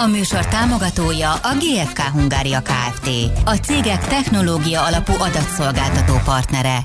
A 0.00 0.06
műsor 0.06 0.46
támogatója 0.46 1.32
a 1.32 1.54
GFK 1.58 1.98
Hungária 1.98 2.62
Kft. 2.62 3.08
A 3.44 3.54
cégek 3.54 4.06
technológia 4.06 4.84
alapú 4.84 5.12
adatszolgáltató 5.12 6.14
partnere. 6.24 6.84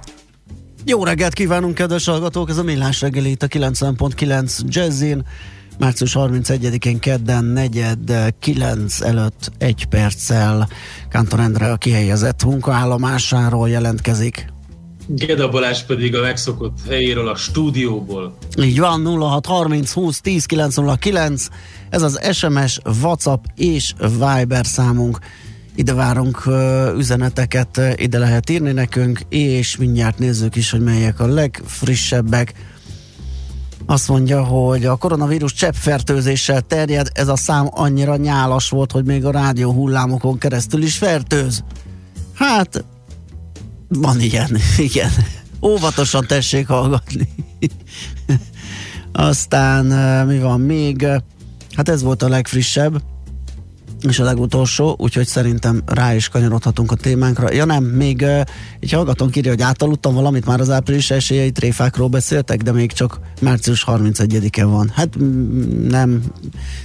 Jó 0.86 1.04
reggelt 1.04 1.34
kívánunk, 1.34 1.74
kedves 1.74 2.06
hallgatók! 2.06 2.50
Ez 2.50 2.58
a 2.58 2.64
Millás 2.64 3.02
reggeli 3.02 3.30
itt 3.30 3.44
a 3.44 3.48
90.9 3.48 4.60
Jazzin. 4.66 5.26
Március 5.80 6.16
31-én 6.18 7.00
kedden, 7.00 7.44
negyed, 7.44 8.34
9 8.40 9.02
előtt 9.02 9.52
egy 9.58 9.86
perccel 9.86 10.68
Kántor 11.10 11.40
Endre 11.40 11.72
a 11.72 11.78
kihelyezett 11.78 12.44
munkaállomásáról 12.44 13.70
jelentkezik. 13.70 14.53
Geda 15.08 15.50
Balázs 15.50 15.82
pedig 15.82 16.16
a 16.16 16.22
megszokott 16.22 16.78
helyéről 16.88 17.28
a 17.28 17.36
stúdióból. 17.36 18.38
Így 18.62 18.80
van, 18.80 19.06
0630 19.06 19.92
20 19.92 20.22
10 20.22 20.46
909, 20.46 21.48
ez 21.90 22.02
az 22.02 22.20
SMS, 22.32 22.80
WhatsApp 23.02 23.44
és 23.56 23.94
Viber 24.00 24.66
számunk. 24.66 25.20
Ide 25.76 25.94
várunk 25.94 26.44
üzeneteket, 26.98 27.82
ide 27.96 28.18
lehet 28.18 28.50
írni 28.50 28.72
nekünk, 28.72 29.20
és 29.30 29.78
mindjárt 29.78 30.20
nézzük 30.20 30.56
is, 30.56 30.72
hogy 30.72 30.82
melyek 30.82 31.20
a 31.20 31.26
legfrissebbek. 31.26 32.54
Azt 33.86 34.08
mondja, 34.08 34.44
hogy 34.44 34.86
a 34.86 34.96
koronavírus 34.96 35.54
cseppfertőzéssel 35.54 36.62
terjed, 36.62 37.10
ez 37.14 37.28
a 37.28 37.36
szám 37.36 37.68
annyira 37.72 38.16
nyálas 38.16 38.70
volt, 38.70 38.92
hogy 38.92 39.06
még 39.06 39.26
a 39.26 39.32
rádió 39.32 39.72
hullámokon 39.72 40.38
keresztül 40.38 40.82
is 40.82 40.98
fertőz. 40.98 41.64
Hát, 42.34 42.84
van 43.94 44.22
ilyen, 44.22 44.58
igen. 44.78 45.12
Óvatosan 45.62 46.28
tessék 46.28 46.68
hallgatni. 46.68 47.30
Aztán 49.12 49.86
mi 50.28 50.40
van 50.40 50.62
még? 50.62 51.08
Hát 51.76 51.90
ez 51.90 52.02
volt 52.02 52.22
a 52.22 52.28
legfrissebb 52.28 53.02
és 54.08 54.20
a 54.20 54.24
legutolsó, 54.24 54.96
úgyhogy 55.00 55.28
szerintem 55.28 55.82
rá 55.86 56.16
is 56.16 56.30
kanyarodhatunk 56.30 56.92
a 56.92 56.96
témánkra. 56.96 57.54
Ja 57.54 57.66
nem, 57.66 57.84
még 57.84 58.26
egy 58.80 58.92
hallgatónk 58.92 59.36
írja, 59.36 59.52
hogy 59.52 59.62
átaludtam 59.62 60.14
valamit, 60.14 60.46
már 60.46 60.60
az 60.60 60.70
április 60.70 61.12
esélyei 61.12 61.52
tréfákról 61.52 62.08
beszéltek, 62.08 62.62
de 62.62 62.72
még 62.72 62.92
csak 62.92 63.20
március 63.42 63.84
31-e 63.88 64.66
van. 64.66 64.92
Hát 64.96 65.18
nem, 65.90 66.24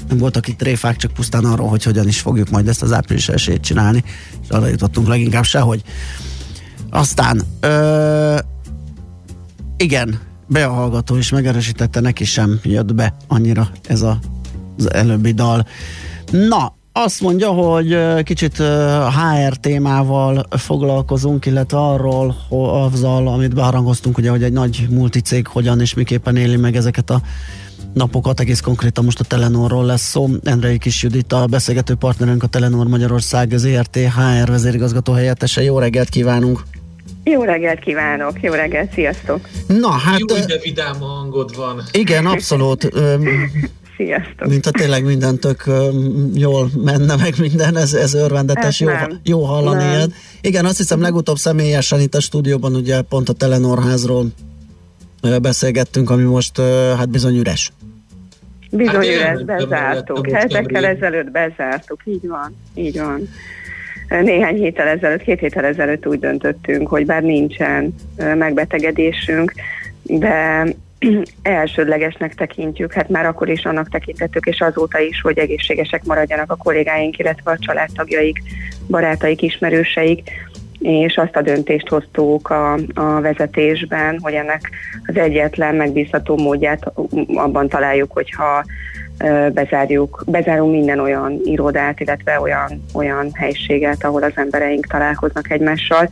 nem 0.09 0.19
voltak 0.19 0.49
itt 0.49 0.59
tréfák, 0.59 0.97
csak 0.97 1.13
pusztán 1.13 1.45
arról, 1.45 1.69
hogy 1.69 1.83
hogyan 1.83 2.09
is 2.09 2.21
fogjuk 2.21 2.51
majd 2.51 2.69
ezt 2.69 2.83
az 2.83 2.93
április 2.93 3.29
esélyt 3.29 3.63
csinálni, 3.63 4.05
és 4.43 4.49
arra 4.49 4.67
jutottunk 4.67 5.09
leginkább 5.09 5.45
sehogy. 5.45 5.83
Aztán, 6.99 7.43
uh, 7.63 8.39
igen, 9.77 10.21
be 10.47 10.65
a 10.65 10.73
hallgató 10.73 11.17
is 11.17 11.31
megerősítette, 11.31 12.01
neki 12.01 12.25
sem 12.25 12.61
jött 12.63 12.95
be 12.95 13.15
annyira 13.27 13.69
ez 13.89 14.03
a, 14.03 14.19
az 14.79 14.93
előbbi 14.93 15.33
dal. 15.33 15.67
Na, 16.31 16.75
azt 16.93 17.21
mondja, 17.21 17.51
hogy 17.51 17.97
kicsit 18.23 18.57
HR 18.57 19.57
témával 19.61 20.47
foglalkozunk, 20.51 21.47
illetve 21.47 21.79
arról, 21.79 22.37
azzal, 22.49 23.29
amit 23.29 23.55
beharangoztunk, 23.55 24.19
ugye, 24.19 24.31
hogy 24.31 24.43
egy 24.43 24.53
nagy 24.53 24.87
multicég 24.91 25.47
hogyan 25.47 25.81
és 25.81 25.95
miképpen 25.95 26.37
éli 26.37 26.57
meg 26.57 26.77
ezeket 26.77 27.11
a 27.11 27.21
napokat, 27.95 28.41
egész 28.41 28.61
konkrétan 28.61 29.05
most 29.05 29.21
a 29.21 29.25
Telenorról 29.25 29.85
lesz 29.85 30.09
szó. 30.09 30.29
Endrei 30.43 30.79
Kis 30.79 31.03
Judit, 31.03 31.33
a 31.33 31.47
beszélgető 31.47 31.95
partnerünk 31.95 32.43
a 32.43 32.47
Telenor 32.47 32.87
Magyarország 32.87 33.53
ZRT 33.57 33.97
HR 33.97 34.51
vezérigazgató 34.51 35.13
helyettese. 35.13 35.63
Jó 35.63 35.79
reggelt 35.79 36.09
kívánunk! 36.09 36.78
Jó 37.31 37.43
reggelt 37.43 37.79
kívánok, 37.79 38.43
jó 38.43 38.53
reggelt, 38.53 38.93
sziasztok! 38.93 39.49
Na, 39.67 39.91
hát... 39.91 40.19
Jó, 40.19 40.27
de 40.37 40.59
vidám 40.63 41.01
hangod 41.01 41.57
van. 41.57 41.83
Igen, 41.93 42.27
abszolút. 42.27 42.91
Sziasztok! 43.97 44.49
Mint 44.49 44.65
ha 44.65 44.71
tényleg 44.71 45.05
minden 45.05 45.39
tök 45.39 45.65
jól 46.35 46.71
menne 46.85 47.17
meg 47.17 47.35
minden, 47.39 47.77
ez, 47.77 47.95
ez 47.95 48.15
örvendetes, 48.15 48.81
jó, 48.81 48.89
jó 49.23 49.45
hallani 49.45 49.83
nem. 49.83 49.93
ilyet. 49.93 50.11
Igen, 50.41 50.65
azt 50.65 50.77
hiszem 50.77 51.01
legutóbb 51.01 51.37
személyesen 51.37 52.01
itt 52.01 52.15
a 52.15 52.21
stúdióban 52.21 52.75
ugye 52.75 53.03
pont 53.03 53.29
a 53.29 53.33
Telenorházról 53.33 54.27
beszélgettünk, 55.43 56.11
ami 56.11 56.23
most 56.23 56.61
hát 56.97 57.09
bizony 57.09 57.37
üres. 57.37 57.73
Bizony 58.71 58.95
hát 58.95 59.05
üres, 59.05 59.45
bezártuk. 59.45 60.31
Hetekkel 60.31 60.85
ezelőtt 60.85 61.31
bezártuk, 61.31 62.01
így 62.05 62.29
van, 62.29 62.57
így 62.75 62.99
van. 62.99 63.29
Néhány 64.09 64.57
héttel 64.57 64.89
ezelőtt, 64.89 65.23
két 65.23 65.39
héttel 65.39 65.65
ezelőtt 65.65 66.07
úgy 66.07 66.19
döntöttünk, 66.19 66.89
hogy 66.89 67.07
bár 67.07 67.23
nincsen 67.23 67.95
megbetegedésünk, 68.17 69.53
de 70.03 70.65
elsődlegesnek 71.43 72.35
tekintjük, 72.35 72.93
hát 72.93 73.09
már 73.09 73.27
akkor 73.27 73.49
is 73.49 73.65
annak 73.65 73.89
tekintettük, 73.89 74.47
és 74.47 74.61
azóta 74.61 74.99
is, 74.99 75.21
hogy 75.21 75.39
egészségesek 75.39 76.05
maradjanak 76.05 76.53
a 76.53 76.57
kollégáink, 76.57 77.19
illetve 77.19 77.51
a 77.51 77.59
családtagjaik, 77.59 78.43
barátaik, 78.87 79.43
ismerőseik, 79.43 80.31
és 80.79 81.17
azt 81.17 81.37
a 81.37 81.43
döntést 81.43 81.89
hoztuk 81.89 82.51
a, 82.51 82.73
a 82.95 83.21
vezetésben, 83.21 84.19
hogy 84.23 84.33
ennek 84.33 84.71
az 85.07 85.17
egyetlen 85.17 85.75
megbízható 85.75 86.37
módját 86.37 86.93
abban 87.35 87.69
találjuk, 87.69 88.13
hogyha 88.13 88.65
bezárjuk, 89.53 90.23
bezárunk 90.27 90.73
minden 90.73 90.99
olyan 90.99 91.41
irodát, 91.45 92.01
illetve 92.01 92.41
olyan, 92.41 92.85
olyan 92.95 93.31
helységet, 93.35 94.05
ahol 94.05 94.23
az 94.23 94.33
embereink 94.35 94.87
találkoznak 94.87 95.51
egymással, 95.51 96.09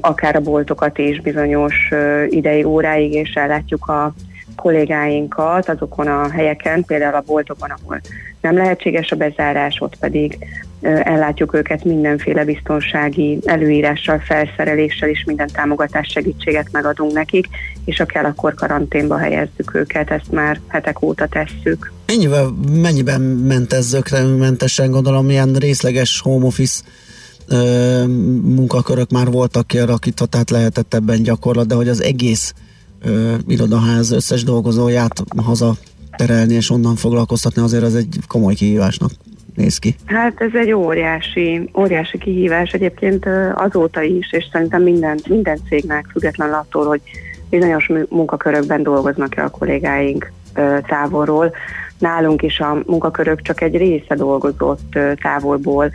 akár 0.00 0.36
a 0.36 0.40
boltokat 0.40 0.98
is 0.98 1.20
bizonyos 1.20 1.90
idei 2.28 2.64
óráig, 2.64 3.12
és 3.12 3.32
ellátjuk 3.34 3.88
a 3.88 4.14
kollégáinkat 4.56 5.68
azokon 5.68 6.06
a 6.06 6.30
helyeken, 6.30 6.84
például 6.84 7.14
a 7.14 7.22
boltokban, 7.26 7.70
ahol 7.70 8.00
nem 8.42 8.56
lehetséges 8.56 9.10
a 9.10 9.16
bezárás, 9.16 9.80
ott 9.80 9.96
pedig 9.96 10.38
ellátjuk 10.82 11.54
őket 11.54 11.84
mindenféle 11.84 12.44
biztonsági 12.44 13.38
előírással, 13.44 14.18
felszereléssel 14.18 15.08
és 15.08 15.24
minden 15.26 15.48
támogatás 15.52 16.08
segítséget 16.08 16.68
megadunk 16.72 17.12
nekik, 17.12 17.46
és 17.84 17.96
ha 17.96 18.04
kell, 18.04 18.24
akkor 18.24 18.54
karanténba 18.54 19.16
helyezzük 19.16 19.74
őket, 19.74 20.10
ezt 20.10 20.30
már 20.30 20.60
hetek 20.68 21.02
óta 21.02 21.26
tesszük. 21.26 21.92
Mennyiben, 22.06 22.44
mennyiben 22.72 23.20
ment 23.20 23.72
ez 23.72 23.86
zökkenőmentesen, 23.86 24.90
gondolom, 24.90 25.26
milyen 25.26 25.52
részleges 25.52 26.20
home 26.20 26.46
office 26.46 26.82
ö, 27.48 28.04
munkakörök 28.42 29.10
már 29.10 29.30
voltak 29.30 29.66
kialakítva, 29.66 30.26
lehetett 30.50 30.94
ebben 30.94 31.22
gyakorlat, 31.22 31.66
de 31.66 31.74
hogy 31.74 31.88
az 31.88 32.02
egész 32.02 32.54
ö, 33.02 33.34
irodaház 33.46 34.10
összes 34.10 34.44
dolgozóját 34.44 35.22
haza 35.36 35.76
terelni 36.16 36.54
és 36.54 36.70
onnan 36.70 36.96
foglalkoztatni, 36.96 37.62
azért 37.62 37.82
az 37.82 37.94
egy 37.94 38.18
komoly 38.28 38.54
kihívásnak 38.54 39.10
néz 39.54 39.78
ki. 39.78 39.94
Hát 40.04 40.40
ez 40.40 40.50
egy 40.54 40.72
óriási, 40.72 41.70
óriási 41.78 42.18
kihívás 42.18 42.72
egyébként 42.72 43.26
azóta 43.54 44.02
is, 44.02 44.32
és 44.32 44.48
szerintem 44.52 44.82
minden, 44.82 45.20
minden 45.28 45.58
cégnek 45.68 46.06
független 46.10 46.52
attól, 46.52 46.86
hogy 46.86 47.00
bizonyos 47.50 47.90
munkakörökben 48.08 48.82
dolgoznak-e 48.82 49.44
a 49.44 49.50
kollégáink 49.50 50.32
távolról. 50.86 51.52
Nálunk 51.98 52.42
is 52.42 52.60
a 52.60 52.82
munkakörök 52.86 53.42
csak 53.42 53.60
egy 53.60 53.76
része 53.76 54.14
dolgozott 54.14 54.98
távolból, 55.22 55.90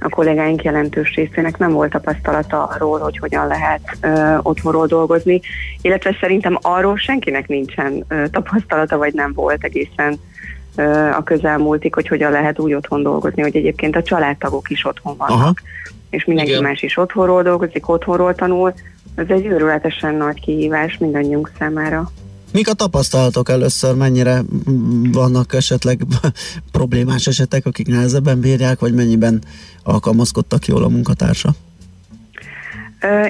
a 0.00 0.08
kollégáink 0.08 0.62
jelentős 0.62 1.14
részének 1.14 1.58
nem 1.58 1.72
volt 1.72 1.90
tapasztalata 1.90 2.64
arról, 2.64 2.98
hogy 2.98 3.18
hogyan 3.18 3.46
lehet 3.46 3.80
ö, 4.00 4.36
otthonról 4.42 4.86
dolgozni, 4.86 5.40
illetve 5.82 6.16
szerintem 6.20 6.58
arról 6.60 6.96
senkinek 6.96 7.48
nincsen 7.48 8.04
ö, 8.08 8.28
tapasztalata, 8.28 8.98
vagy 8.98 9.14
nem 9.14 9.32
volt 9.32 9.64
egészen 9.64 10.18
ö, 10.76 10.82
a 11.08 11.22
közelmúltig, 11.22 11.94
hogy 11.94 12.08
hogyan 12.08 12.30
lehet 12.32 12.58
úgy 12.58 12.74
otthon 12.74 13.02
dolgozni, 13.02 13.42
hogy 13.42 13.56
egyébként 13.56 13.96
a 13.96 14.02
családtagok 14.02 14.70
is 14.70 14.84
otthon 14.84 15.16
vannak, 15.16 15.40
Aha. 15.40 15.54
és 16.10 16.24
mindenki 16.24 16.50
Igen. 16.50 16.62
más 16.62 16.82
is 16.82 16.96
otthonról 16.96 17.42
dolgozik, 17.42 17.88
otthonról 17.88 18.34
tanul. 18.34 18.72
Ez 19.14 19.26
egy 19.28 19.46
őrületesen 19.46 20.14
nagy 20.14 20.40
kihívás 20.40 20.98
mindannyiunk 20.98 21.50
számára. 21.58 22.10
Mik 22.52 22.68
a 22.68 22.72
tapasztalatok 22.72 23.48
először, 23.48 23.94
mennyire 23.94 24.40
vannak 25.12 25.54
esetleg 25.54 26.00
problémás 26.72 27.26
esetek, 27.26 27.66
akik 27.66 27.86
nehezebben 27.86 28.40
bírják, 28.40 28.80
vagy 28.80 28.94
mennyiben 28.94 29.42
alkalmazkodtak 29.82 30.66
jól 30.66 30.82
a 30.82 30.88
munkatársa? 30.88 31.50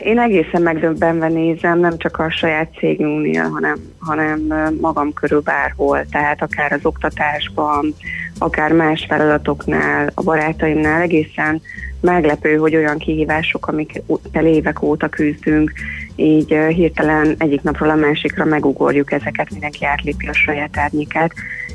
Én 0.03 0.19
egészen 0.19 0.63
megdöbbenve 0.63 1.29
nézem, 1.29 1.79
nem 1.79 1.99
csak 1.99 2.19
a 2.19 2.31
saját 2.31 2.73
cégünknél, 2.79 3.49
hanem, 3.49 3.79
hanem 3.99 4.41
magam 4.81 5.13
körül 5.13 5.41
bárhol, 5.41 6.07
tehát 6.11 6.43
akár 6.43 6.73
az 6.73 6.81
oktatásban, 6.83 7.95
akár 8.39 8.73
más 8.73 9.07
feladatoknál, 9.09 10.13
a 10.15 10.23
barátaimnál 10.23 11.01
egészen 11.01 11.61
meglepő, 12.01 12.57
hogy 12.57 12.77
olyan 12.77 12.99
kihívások, 12.99 13.67
amikkel 13.67 14.47
évek 14.47 14.83
óta 14.83 15.09
küzdünk, 15.09 15.73
így 16.17 16.57
hirtelen 16.69 17.35
egyik 17.39 17.63
napról 17.63 17.91
a 17.91 17.95
másikra 17.95 18.45
megugorjuk 18.45 19.13
ezeket, 19.13 19.51
mindenki 19.51 19.85
átlépi 19.85 20.27
a 20.27 20.33
saját 20.33 20.77
árnyékát. 20.77 21.33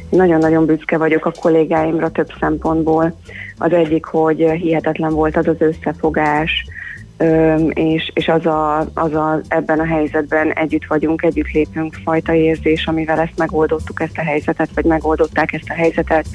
Nagyon-nagyon 0.10 0.66
büszke 0.66 0.98
vagyok 0.98 1.26
a 1.26 1.34
kollégáimra 1.40 2.10
több 2.10 2.30
szempontból. 2.40 3.20
Az 3.58 3.72
egyik, 3.72 4.06
hogy 4.06 4.50
hihetetlen 4.52 5.14
volt 5.14 5.38
az 5.38 5.48
az 5.48 5.62
összefogás, 5.62 6.66
és, 7.70 8.12
és 8.14 8.28
az, 8.28 8.46
a, 8.46 8.80
az 8.94 9.14
a, 9.14 9.42
ebben 9.48 9.80
a 9.80 9.86
helyzetben 9.86 10.54
együtt 10.54 10.86
vagyunk, 10.86 11.24
együtt 11.24 11.52
lépünk 11.52 11.94
fajta 12.04 12.34
érzés, 12.34 12.86
amivel 12.86 13.20
ezt 13.20 13.38
megoldottuk, 13.38 14.02
ezt 14.02 14.18
a 14.18 14.24
helyzetet, 14.24 14.70
vagy 14.76 14.86
megoldották 14.86 15.54
ezt 15.54 15.70
a 15.70 15.74
helyzetet. 15.74 16.26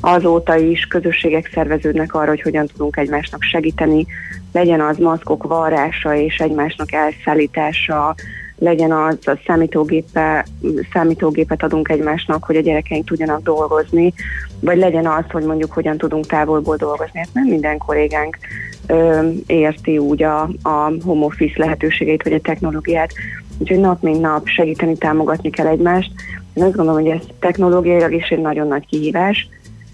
Azóta 0.00 0.56
is 0.56 0.84
közösségek 0.84 1.50
szerveződnek 1.54 2.14
arra, 2.14 2.28
hogy 2.28 2.42
hogyan 2.42 2.66
tudunk 2.66 2.96
egymásnak 2.96 3.42
segíteni, 3.42 4.06
legyen 4.52 4.80
az 4.80 4.96
maszkok 4.96 5.42
varrása 5.42 6.14
és 6.14 6.38
egymásnak 6.38 6.92
elszállítása, 6.92 8.14
legyen 8.58 8.92
az 8.92 9.18
a 9.22 9.38
számítógépe, 9.46 10.46
számítógépet 10.92 11.62
adunk 11.62 11.88
egymásnak, 11.88 12.44
hogy 12.44 12.56
a 12.56 12.60
gyerekeink 12.60 13.04
tudjanak 13.06 13.42
dolgozni, 13.42 14.12
vagy 14.60 14.78
legyen 14.78 15.06
az, 15.06 15.24
hogy 15.30 15.44
mondjuk 15.44 15.72
hogyan 15.72 15.98
tudunk 15.98 16.26
távolból 16.26 16.76
dolgozni. 16.76 17.18
Hát 17.18 17.28
nem 17.32 17.46
minden 17.46 17.78
kollégánk 17.78 18.38
ö, 18.86 19.28
érti 19.46 19.98
úgy 19.98 20.22
a, 20.22 20.42
a 20.62 20.92
home 21.04 21.24
office 21.24 21.54
lehetőségeit, 21.56 22.22
vagy 22.22 22.32
a 22.32 22.40
technológiát, 22.40 23.12
úgyhogy 23.58 23.80
nap 23.80 24.02
mint 24.02 24.20
nap 24.20 24.46
segíteni, 24.46 24.96
támogatni 24.96 25.50
kell 25.50 25.66
egymást. 25.66 26.10
Én 26.54 26.64
azt 26.64 26.74
gondolom, 26.74 27.02
hogy 27.02 27.10
ez 27.10 27.22
technológiailag 27.38 28.12
is 28.12 28.28
egy 28.28 28.40
nagyon 28.40 28.68
nagy 28.68 28.86
kihívás, 28.86 29.48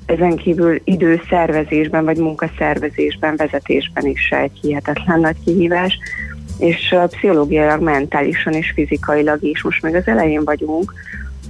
ezen 0.06 0.36
kívül 0.36 0.80
időszervezésben, 0.84 2.04
vagy 2.04 2.16
munkaszervezésben, 2.16 3.36
vezetésben 3.36 4.06
is 4.06 4.30
egy 4.30 4.58
hihetetlen 4.60 5.20
nagy 5.20 5.36
kihívás, 5.44 5.98
és 6.58 6.94
pszichológiailag, 7.06 7.82
mentálisan 7.82 8.52
és 8.52 8.72
fizikailag 8.74 9.42
is. 9.42 9.62
Most 9.62 9.82
meg 9.82 9.94
az 9.94 10.06
elején 10.06 10.44
vagyunk, 10.44 10.92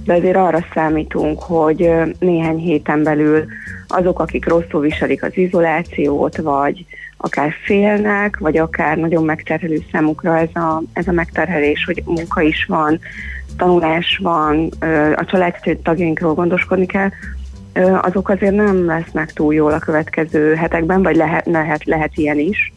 de 0.05 0.13
azért 0.13 0.35
arra 0.35 0.65
számítunk, 0.73 1.41
hogy 1.41 1.91
néhány 2.19 2.57
héten 2.57 3.03
belül 3.03 3.45
azok, 3.87 4.19
akik 4.19 4.47
rosszul 4.47 4.81
viselik 4.81 5.23
az 5.23 5.37
izolációt, 5.37 6.37
vagy 6.37 6.85
akár 7.17 7.53
félnek, 7.63 8.37
vagy 8.37 8.57
akár 8.57 8.97
nagyon 8.97 9.23
megterhelő 9.23 9.77
számukra 9.91 10.37
ez 10.37 10.55
a, 10.55 10.83
ez 10.93 11.07
a 11.07 11.11
megterhelés, 11.11 11.85
hogy 11.85 12.03
munka 12.05 12.41
is 12.41 12.65
van, 12.65 12.99
tanulás 13.57 14.19
van, 14.21 14.69
a 15.15 15.25
család 15.25 15.55
tagjainkról 15.83 16.33
gondoskodni 16.33 16.85
kell, 16.85 17.09
azok 18.01 18.29
azért 18.29 18.55
nem 18.55 18.85
lesznek 18.85 19.33
túl 19.33 19.53
jól 19.53 19.71
a 19.71 19.79
következő 19.79 20.53
hetekben, 20.53 21.03
vagy 21.03 21.15
lehet, 21.15 21.45
lehet, 21.45 21.85
lehet 21.85 22.17
ilyen 22.17 22.39
is. 22.39 22.73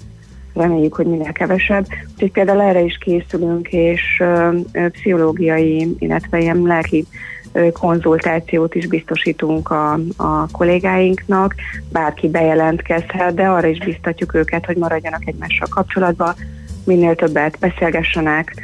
Reméljük, 0.54 0.94
hogy 0.94 1.06
minél 1.06 1.32
kevesebb. 1.32 1.86
Úgyhogy 2.12 2.32
például 2.32 2.60
erre 2.60 2.80
is 2.80 2.98
készülünk, 2.98 3.68
és 3.68 4.22
pszichológiai, 4.72 5.96
illetve 5.98 6.38
ilyen 6.38 6.62
lelki 6.62 7.06
konzultációt 7.72 8.74
is 8.74 8.86
biztosítunk 8.86 9.70
a, 9.70 9.92
a 10.16 10.46
kollégáinknak, 10.52 11.54
bárki 11.92 12.28
bejelentkezhet, 12.28 13.34
de 13.34 13.48
arra 13.48 13.66
is 13.66 13.78
biztatjuk 13.78 14.34
őket, 14.34 14.66
hogy 14.66 14.76
maradjanak 14.76 15.26
egymással 15.26 15.66
kapcsolatban, 15.70 16.34
minél 16.84 17.14
többet 17.14 17.58
beszélgessenek, 17.58 18.54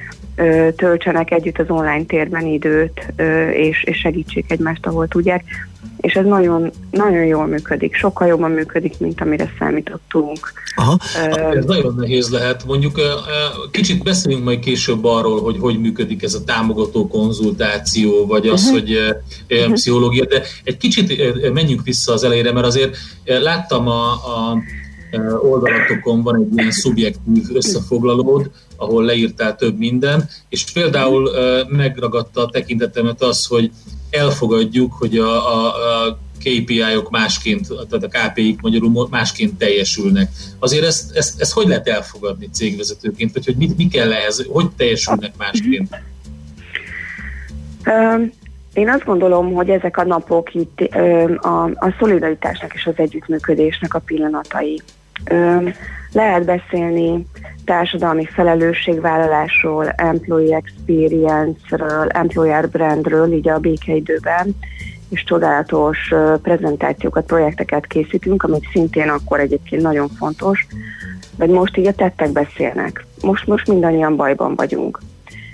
töltsenek 0.76 1.30
együtt 1.30 1.58
az 1.58 1.70
online 1.70 2.04
térben 2.04 2.46
időt, 2.46 3.12
és, 3.52 3.84
és 3.84 3.98
segítsék 3.98 4.50
egymást, 4.50 4.86
ahol 4.86 5.08
tudják 5.08 5.44
és 6.02 6.14
ez 6.14 6.24
nagyon, 6.24 6.70
nagyon 6.90 7.24
jól 7.24 7.46
működik, 7.46 7.94
sokkal 7.94 8.26
jobban 8.26 8.50
működik, 8.50 8.98
mint 8.98 9.20
amire 9.20 9.52
számítottunk. 9.58 10.52
Aha. 10.76 10.98
Uh, 11.28 11.56
ez 11.56 11.64
nagyon 11.64 11.94
nehéz 11.98 12.30
lehet. 12.30 12.64
Mondjuk 12.64 13.00
kicsit 13.70 14.02
beszélünk 14.02 14.44
majd 14.44 14.58
később 14.58 15.04
arról, 15.04 15.42
hogy 15.42 15.56
hogy 15.60 15.80
működik 15.80 16.22
ez 16.22 16.34
a 16.34 16.44
támogató 16.44 17.08
konzultáció, 17.08 18.26
vagy 18.26 18.46
az, 18.46 18.62
uh-huh. 18.62 18.78
hogy 18.78 18.98
uh-huh. 19.50 19.72
pszichológia, 19.72 20.24
de 20.24 20.42
egy 20.64 20.76
kicsit 20.76 21.22
menjünk 21.52 21.82
vissza 21.84 22.12
az 22.12 22.24
elejére, 22.24 22.52
mert 22.52 22.66
azért 22.66 22.96
láttam 23.24 23.88
a, 23.88 24.10
a 24.12 24.58
oldalatokon 25.42 26.22
van 26.22 26.36
egy 26.36 26.56
ilyen 26.56 26.70
szubjektív 26.70 27.44
összefoglalód, 27.52 28.50
ahol 28.76 29.04
leírtál 29.04 29.56
több 29.56 29.78
minden, 29.78 30.28
és 30.48 30.64
például 30.72 31.30
megragadta 31.68 32.40
a 32.40 32.50
tekintetemet 32.50 33.22
az, 33.22 33.46
hogy 33.46 33.70
elfogadjuk, 34.12 34.92
hogy 34.92 35.18
a, 35.18 35.54
a, 35.54 35.66
a 35.66 36.18
KPI-ok 36.38 37.10
másként, 37.10 37.68
tehát 37.88 38.04
a 38.04 38.08
KPI-k 38.08 38.60
magyarul 38.60 39.08
másként 39.10 39.58
teljesülnek. 39.58 40.30
Azért 40.58 40.84
ezt, 40.84 41.16
ezt, 41.16 41.40
ezt 41.40 41.52
hogy 41.52 41.66
lehet 41.66 41.88
elfogadni 41.88 42.48
cégvezetőként, 42.52 43.32
vagy 43.32 43.44
hogy 43.44 43.56
mit, 43.56 43.76
mi 43.76 43.88
kell 43.88 44.12
ehhez, 44.12 44.46
hogy 44.48 44.70
teljesülnek 44.76 45.32
másként? 45.36 45.96
Én 48.72 48.88
azt 48.88 49.04
gondolom, 49.04 49.52
hogy 49.52 49.70
ezek 49.70 49.96
a 49.96 50.04
napok 50.04 50.54
itt 50.54 50.80
a, 51.36 51.64
a 51.64 51.94
szolidaritásnak 51.98 52.74
és 52.74 52.86
az 52.86 52.94
együttműködésnek 52.96 53.94
a 53.94 53.98
pillanatai. 53.98 54.80
Lehet 56.12 56.44
beszélni 56.44 57.26
társadalmi 57.64 58.24
felelősségvállalásról, 58.24 59.88
employee 59.88 60.56
experience-ről, 60.56 62.08
employer 62.08 62.68
brandről, 62.68 63.32
így 63.32 63.48
a 63.48 63.58
békeidőben, 63.58 64.56
és 65.08 65.24
csodálatos 65.24 66.12
prezentációkat, 66.42 67.26
projekteket 67.26 67.86
készítünk, 67.86 68.42
amit 68.42 68.68
szintén 68.72 69.08
akkor 69.08 69.40
egyébként 69.40 69.82
nagyon 69.82 70.08
fontos, 70.08 70.66
vagy 71.36 71.50
most 71.50 71.76
így 71.76 71.86
a 71.86 71.92
tettek 71.92 72.30
beszélnek. 72.30 73.04
Most, 73.22 73.46
most 73.46 73.68
mindannyian 73.68 74.16
bajban 74.16 74.54
vagyunk. 74.54 74.98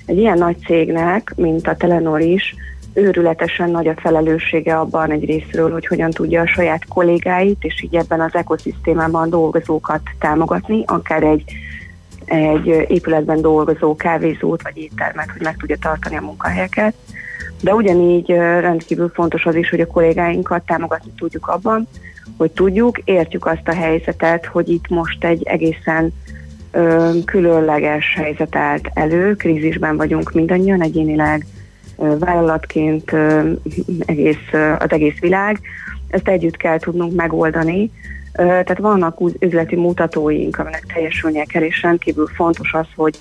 Egy 0.06 0.18
ilyen 0.18 0.38
nagy 0.38 0.56
cégnek, 0.66 1.32
mint 1.36 1.68
a 1.68 1.76
Telenor 1.76 2.20
is, 2.20 2.54
őrületesen 2.98 3.70
nagy 3.70 3.88
a 3.88 3.94
felelőssége 3.96 4.78
abban 4.78 5.10
egy 5.10 5.24
részről, 5.24 5.72
hogy 5.72 5.86
hogyan 5.86 6.10
tudja 6.10 6.40
a 6.40 6.46
saját 6.46 6.86
kollégáit, 6.88 7.64
és 7.64 7.82
így 7.82 7.96
ebben 7.96 8.20
az 8.20 8.34
ekoszisztémában 8.34 9.30
dolgozókat 9.30 10.00
támogatni, 10.18 10.82
akár 10.86 11.22
egy, 11.22 11.52
egy 12.24 12.66
épületben 12.66 13.40
dolgozó 13.40 13.96
kávézót 13.96 14.62
vagy 14.62 14.76
éttermet, 14.76 15.30
hogy 15.30 15.42
meg 15.42 15.56
tudja 15.56 15.76
tartani 15.80 16.16
a 16.16 16.20
munkahelyeket. 16.20 16.94
De 17.60 17.74
ugyanígy 17.74 18.30
rendkívül 18.60 19.10
fontos 19.14 19.46
az 19.46 19.54
is, 19.54 19.70
hogy 19.70 19.80
a 19.80 19.86
kollégáinkat 19.86 20.66
támogatni 20.66 21.12
tudjuk 21.16 21.46
abban, 21.48 21.88
hogy 22.36 22.50
tudjuk, 22.50 22.98
értjük 22.98 23.46
azt 23.46 23.68
a 23.68 23.74
helyzetet, 23.74 24.46
hogy 24.46 24.68
itt 24.68 24.88
most 24.88 25.24
egy 25.24 25.42
egészen 25.42 26.12
különleges 27.24 28.14
helyzet 28.16 28.56
állt 28.56 28.90
elő, 28.94 29.34
krízisben 29.34 29.96
vagyunk 29.96 30.32
mindannyian 30.32 30.82
egyénileg, 30.82 31.46
vállalatként 32.18 33.12
egész, 33.98 34.52
az 34.78 34.90
egész 34.92 35.18
világ. 35.18 35.60
Ezt 36.08 36.28
együtt 36.28 36.56
kell 36.56 36.78
tudnunk 36.78 37.14
megoldani. 37.14 37.90
Tehát 38.32 38.78
vannak 38.78 39.20
üzleti 39.38 39.76
mutatóink, 39.76 40.58
aminek 40.58 40.86
teljesülnie 40.94 41.44
kell, 41.44 41.62
és 41.62 41.82
rendkívül 41.82 42.26
fontos 42.26 42.72
az, 42.72 42.86
hogy 42.96 43.18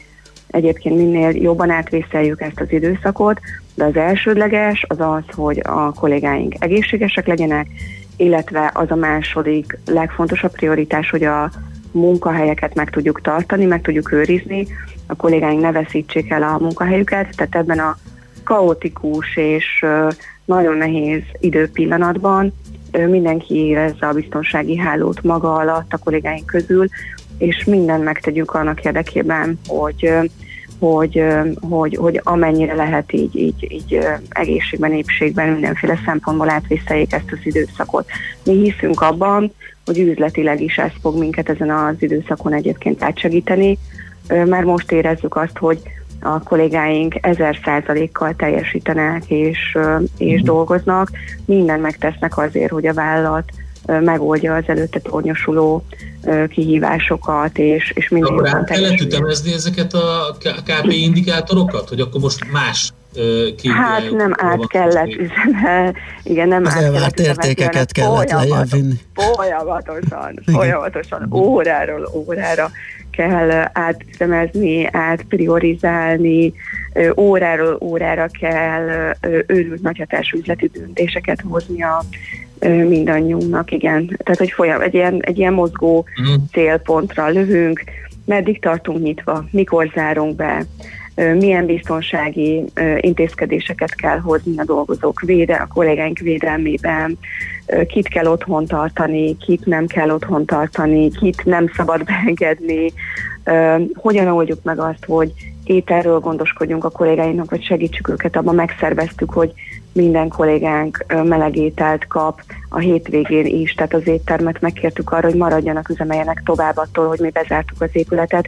egyébként 0.47 0.95
minél 0.95 1.29
jobban 1.29 1.69
átvészeljük 1.69 2.41
ezt 2.41 2.59
az 2.59 2.71
időszakot, 2.71 3.39
de 3.75 3.83
az 3.83 3.95
elsődleges 3.95 4.85
az 4.87 4.99
az, 4.99 5.23
hogy 5.35 5.61
a 5.63 5.93
kollégáink 5.93 6.55
egészségesek 6.59 7.27
legyenek, 7.27 7.67
illetve 8.17 8.71
az 8.73 8.91
a 8.91 8.95
második 8.95 9.77
legfontosabb 9.85 10.51
prioritás, 10.51 11.09
hogy 11.09 11.23
a 11.23 11.49
munkahelyeket 11.91 12.75
meg 12.75 12.89
tudjuk 12.89 13.21
tartani, 13.21 13.65
meg 13.65 13.81
tudjuk 13.81 14.11
őrizni, 14.11 14.67
a 15.05 15.15
kollégáink 15.15 15.61
ne 15.61 15.71
veszítsék 15.71 16.29
el 16.29 16.43
a 16.43 16.57
munkahelyüket, 16.59 17.35
tehát 17.35 17.55
ebben 17.55 17.79
a 17.79 17.97
kaotikus 18.47 19.37
és 19.37 19.85
nagyon 20.45 20.77
nehéz 20.77 21.21
időpillanatban 21.39 22.53
mindenki 22.91 23.55
érezze 23.55 24.07
a 24.07 24.13
biztonsági 24.13 24.77
hálót 24.77 25.23
maga 25.23 25.53
alatt 25.53 25.93
a 25.93 25.97
kollégáink 25.97 26.45
közül, 26.45 26.87
és 27.37 27.63
mindent 27.63 28.03
megtegyük 28.03 28.53
annak 28.53 28.83
érdekében, 28.83 29.59
hogy 29.67 30.13
hogy, 30.79 31.23
hogy, 31.69 31.95
hogy 31.95 32.21
amennyire 32.23 32.73
lehet 32.73 33.13
így, 33.13 33.35
így, 33.35 33.71
így 33.71 33.99
egészségben, 34.29 34.91
épségben, 34.91 35.49
mindenféle 35.49 35.99
szempontból 36.05 36.49
átvészeljék 36.49 37.13
ezt 37.13 37.31
az 37.31 37.39
időszakot. 37.43 38.05
Mi 38.43 38.53
hiszünk 38.53 39.01
abban, 39.01 39.53
hogy 39.85 39.99
üzletileg 39.99 40.61
is 40.61 40.77
ez 40.77 40.91
fog 41.01 41.17
minket 41.17 41.49
ezen 41.49 41.69
az 41.69 41.95
időszakon 41.99 42.53
egyébként 42.53 43.03
átsegíteni, 43.03 43.77
mert 44.27 44.65
most 44.65 44.91
érezzük 44.91 45.35
azt, 45.35 45.57
hogy 45.57 45.81
a 46.21 46.43
kollégáink 46.43 47.15
ezer 47.21 47.59
százalékkal 47.63 48.35
teljesítenek 48.35 49.23
és, 49.27 49.77
és 50.17 50.41
mm. 50.41 50.45
dolgoznak, 50.45 51.11
minden 51.45 51.79
megtesznek 51.79 52.37
azért, 52.37 52.71
hogy 52.71 52.87
a 52.87 52.93
vállalat 52.93 53.51
megoldja 53.85 54.55
az 54.55 54.63
előtte 54.67 54.99
tornyosuló 54.99 55.83
kihívásokat, 56.49 57.57
és, 57.57 57.91
és 57.95 58.09
mindig 58.09 58.31
Akkor 58.31 58.47
át 58.47 58.65
kellett 58.65 58.99
ütemezni 58.99 59.53
ezeket 59.53 59.93
a 59.93 60.35
KP 60.39 60.91
indikátorokat, 60.91 61.89
hogy 61.89 61.99
akkor 61.99 62.21
most 62.21 62.51
más 62.51 62.93
ki, 63.57 63.69
Hát 63.69 64.11
nem 64.11 64.33
át 64.37 64.67
kellett 64.67 65.15
üzemel, 65.15 65.95
igen, 66.23 66.47
nem 66.47 66.65
az 66.65 66.75
át 66.75 66.91
kellett 66.91 67.19
értékeket 67.19 67.91
kellett 67.91 68.31
lejjebb 68.31 68.71
vinni. 68.71 68.93
Folyamatosan, 69.13 70.39
folyamatosan, 70.45 71.27
óráról 71.33 72.09
órára 72.13 72.69
kell 73.11 73.69
átüzemezni, 73.73 74.87
átpriorizálni, 74.91 76.53
óráról 77.17 77.77
órára 77.81 78.27
kell 78.39 79.13
őrült 79.47 79.81
nagyhatású 79.81 80.37
üzleti 80.37 80.67
döntéseket 80.73 81.41
hoznia 81.41 82.03
mindannyiunknak, 82.65 83.71
igen. 83.71 84.17
Tehát, 84.23 84.39
hogy 84.39 84.51
folyam, 84.51 84.81
egy 84.81 84.93
ilyen, 84.93 85.19
egy 85.21 85.37
ilyen 85.37 85.53
mozgó 85.53 86.05
uh-huh. 86.19 86.43
célpontra 86.51 87.27
lövünk, 87.27 87.83
meddig 88.25 88.61
tartunk 88.61 89.03
nyitva, 89.03 89.45
mikor 89.51 89.91
zárunk 89.95 90.35
be, 90.35 90.65
milyen 91.17 91.65
biztonsági 91.65 92.63
intézkedéseket 92.97 93.95
kell 93.95 94.17
hozni 94.17 94.57
a 94.57 94.63
dolgozók 94.63 95.21
véde, 95.21 95.55
a 95.55 95.67
kollégáink 95.67 96.19
védelmében, 96.19 97.17
kit 97.87 98.07
kell 98.07 98.25
otthon 98.25 98.65
tartani, 98.65 99.37
kit 99.37 99.65
nem 99.65 99.87
kell 99.87 100.09
otthon 100.09 100.45
tartani, 100.45 101.09
kit 101.09 101.45
nem 101.45 101.71
szabad 101.75 102.03
beengedni, 102.09 102.93
hogyan 103.93 104.27
oldjuk 104.27 104.63
meg 104.63 104.79
azt, 104.79 105.05
hogy 105.05 105.31
ételről 105.63 106.19
gondoskodjunk 106.19 106.83
a 106.83 106.89
kollégáinknak, 106.89 107.49
vagy 107.49 107.63
segítsük 107.63 108.09
őket, 108.09 108.35
abban 108.35 108.55
megszerveztük, 108.55 109.31
hogy 109.31 109.53
minden 109.93 110.27
kollégánk 110.27 111.05
meleg 111.23 111.55
ételt 111.55 112.07
kap 112.07 112.41
a 112.69 112.79
hétvégén 112.79 113.45
is, 113.45 113.73
tehát 113.73 113.93
az 113.93 114.07
éttermet 114.07 114.61
megkértük 114.61 115.11
arra, 115.11 115.27
hogy 115.27 115.37
maradjanak, 115.37 115.89
üzemeljenek 115.89 116.41
tovább 116.45 116.77
attól, 116.77 117.07
hogy 117.07 117.19
mi 117.19 117.29
bezártuk 117.29 117.81
az 117.81 117.89
épületet, 117.91 118.47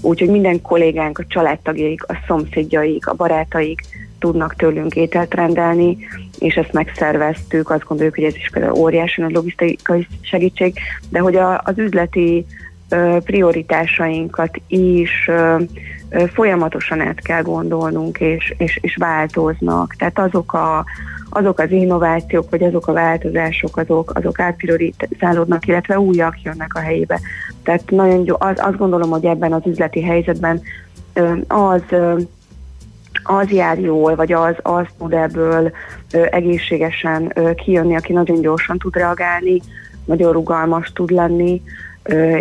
úgyhogy 0.00 0.28
minden 0.28 0.62
kollégánk, 0.62 1.18
a 1.18 1.24
családtagjaik, 1.28 2.04
a 2.04 2.18
szomszédjaik, 2.26 3.06
a 3.06 3.14
barátaik 3.14 3.80
tudnak 4.18 4.54
tőlünk 4.56 4.96
ételt 4.96 5.34
rendelni, 5.34 5.96
és 6.38 6.54
ezt 6.54 6.72
megszerveztük, 6.72 7.70
azt 7.70 7.84
gondoljuk, 7.84 8.14
hogy 8.14 8.24
ez 8.24 8.34
is 8.34 8.50
például 8.52 8.78
óriási 8.78 9.20
nagy 9.20 9.32
logisztikai 9.32 10.06
segítség, 10.20 10.78
de 11.08 11.18
hogy 11.18 11.36
a, 11.36 11.60
az 11.64 11.78
üzleti 11.78 12.46
prioritásainkat 13.24 14.60
is 14.66 15.30
folyamatosan 16.32 17.00
át 17.00 17.20
kell 17.20 17.42
gondolnunk, 17.42 18.20
és, 18.20 18.54
és, 18.58 18.78
és 18.82 18.96
változnak. 18.96 19.94
Tehát 19.94 20.18
azok, 20.18 20.52
a, 20.52 20.84
azok 21.30 21.58
az 21.58 21.70
innovációk, 21.70 22.50
vagy 22.50 22.62
azok 22.62 22.86
a 22.86 22.92
változások, 22.92 23.76
azok, 23.76 24.12
azok 24.14 24.40
átprioritálódnak, 24.40 25.66
illetve 25.66 25.98
újak 25.98 26.42
jönnek 26.42 26.74
a 26.74 26.80
helyébe. 26.80 27.20
Tehát 27.62 27.90
nagyon 27.90 28.36
az, 28.38 28.54
azt 28.56 28.76
gondolom, 28.76 29.10
hogy 29.10 29.24
ebben 29.24 29.52
az 29.52 29.66
üzleti 29.66 30.02
helyzetben 30.02 30.62
az 31.48 31.82
az 33.22 33.50
jár 33.50 33.78
jól, 33.78 34.14
vagy 34.14 34.32
az, 34.32 34.54
az 34.62 34.86
tud 34.98 35.12
ebből 35.12 35.72
egészségesen 36.10 37.32
kijönni, 37.56 37.96
aki 37.96 38.12
nagyon 38.12 38.40
gyorsan 38.40 38.78
tud 38.78 38.96
reagálni, 38.96 39.60
nagyon 40.04 40.32
rugalmas 40.32 40.92
tud 40.92 41.10
lenni, 41.10 41.62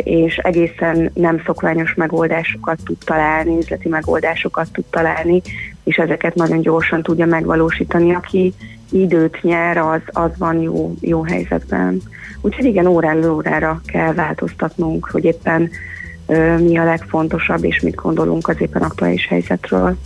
és 0.04 0.38
egészen 0.38 1.12
nem 1.14 1.42
szokványos 1.46 1.94
megoldásokat 1.94 2.80
tud 2.86 2.98
találni, 3.06 3.58
üzleti 3.58 3.90
megoldásokat 3.90 4.72
tud 4.72 4.86
találni, 4.90 5.42
és 5.84 5.96
ezeket 5.98 6.36
nagyon 6.36 6.62
gyorsan 6.62 7.04
tudja 7.04 7.26
megvalósítani. 7.26 8.14
Aki 8.14 8.54
időt 8.92 9.42
nyer, 9.42 9.78
az, 9.78 10.02
az 10.06 10.32
van 10.38 10.62
jó, 10.62 10.94
jó 11.00 11.24
helyzetben. 11.24 12.02
Úgyhogy 12.42 12.66
igen, 12.66 12.86
óráról 12.86 13.32
órára 13.32 13.82
kell 13.86 14.14
változtatnunk, 14.14 15.10
hogy 15.12 15.24
éppen 15.24 15.70
mi 16.58 16.78
a 16.78 16.84
legfontosabb, 16.84 17.64
és 17.64 17.80
mit 17.80 17.96
gondolunk 17.96 18.48
az 18.48 18.62
éppen 18.62 18.82
aktuális 18.82 19.28
helyzetről. 19.28 19.98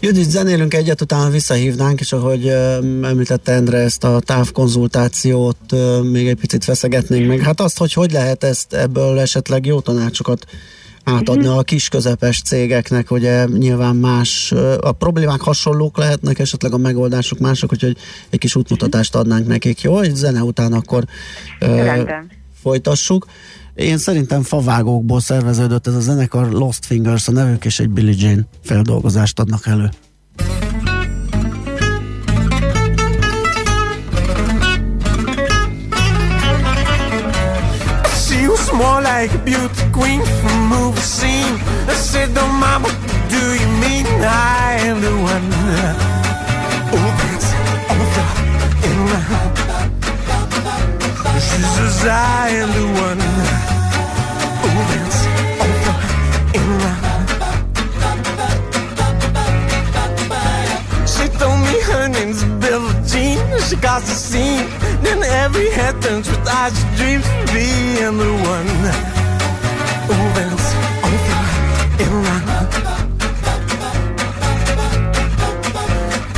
Judit, 0.00 0.30
zenélünk 0.30 0.74
egyet, 0.74 1.00
utána 1.00 1.30
visszahívnánk, 1.30 2.00
és 2.00 2.12
ahogy 2.12 2.46
említette 3.02 3.52
Endre 3.52 3.78
ezt 3.78 4.04
a 4.04 4.20
távkonzultációt, 4.20 5.56
még 6.10 6.28
egy 6.28 6.36
picit 6.36 6.64
feszegetnénk 6.64 7.26
meg. 7.26 7.40
Hát 7.40 7.60
azt, 7.60 7.78
hogy 7.78 7.92
hogy 7.92 8.12
lehet 8.12 8.44
ezt 8.44 8.72
ebből 8.72 9.18
esetleg 9.18 9.66
jó 9.66 9.80
tanácsokat 9.80 10.46
átadni 11.04 11.46
a 11.46 11.62
kis 11.62 11.88
közepes 11.88 12.42
cégeknek, 12.42 13.10
ugye 13.10 13.44
nyilván 13.44 13.96
más, 13.96 14.52
a 14.80 14.92
problémák 14.92 15.40
hasonlók 15.40 15.98
lehetnek, 15.98 16.38
esetleg 16.38 16.72
a 16.72 16.76
megoldások 16.76 17.38
mások, 17.38 17.72
úgyhogy 17.72 17.96
egy 18.30 18.38
kis 18.38 18.56
útmutatást 18.56 19.14
adnánk 19.14 19.46
nekik, 19.46 19.80
jó? 19.80 20.00
Egy 20.00 20.14
zene 20.14 20.42
után 20.42 20.72
akkor 20.72 21.04
uh, 21.60 22.08
folytassuk. 22.62 23.26
Én 23.76 23.98
szerintem 23.98 24.42
favágókból 24.42 25.20
szerveződött 25.20 25.86
ez 25.86 25.94
a 25.94 26.00
zenekar, 26.00 26.50
Lost 26.50 26.86
Fingers 26.86 27.28
a 27.28 27.32
nevük, 27.32 27.64
és 27.64 27.80
egy 27.80 27.90
Billie 27.90 28.14
Jane 28.18 28.46
feldolgozást 28.62 29.38
adnak 29.38 29.66
elő. 29.66 29.90
more 38.76 39.00
like 39.00 39.32
a 39.32 39.38
beauty 39.38 39.90
queen 39.92 40.22
from 40.40 40.68
movie 40.68 41.00
scene. 41.00 41.56
I 41.88 41.94
said, 41.94 42.28
"Don't 42.34 42.58
mama, 42.60 42.88
do 43.34 43.42
you 43.60 43.68
mean 43.82 44.06
I 44.22 44.92
the 45.00 45.14
one?" 45.32 45.48
Oh, 46.96 47.08
that's 47.20 47.48
over 47.94 48.26
and 48.86 48.98
round. 49.12 49.54
She 51.46 51.58
says, 51.74 52.04
"I 52.04 52.48
am 52.62 52.70
the 52.78 52.86
one." 53.06 53.55
Caused 63.96 64.08
a 64.08 64.18
scene. 64.28 64.68
Then 65.02 65.22
every 65.22 65.70
head 65.70 65.94
turns 66.02 66.28
with 66.28 66.46
eyes 66.46 66.74
she 66.78 66.86
dreams 66.96 67.26
of 67.26 67.46
being 67.54 68.16
the 68.24 68.32
one 68.54 68.70
who 70.06 70.16
bends 70.36 70.66
over 71.08 71.40
in 72.02 72.10
round. 72.26 72.68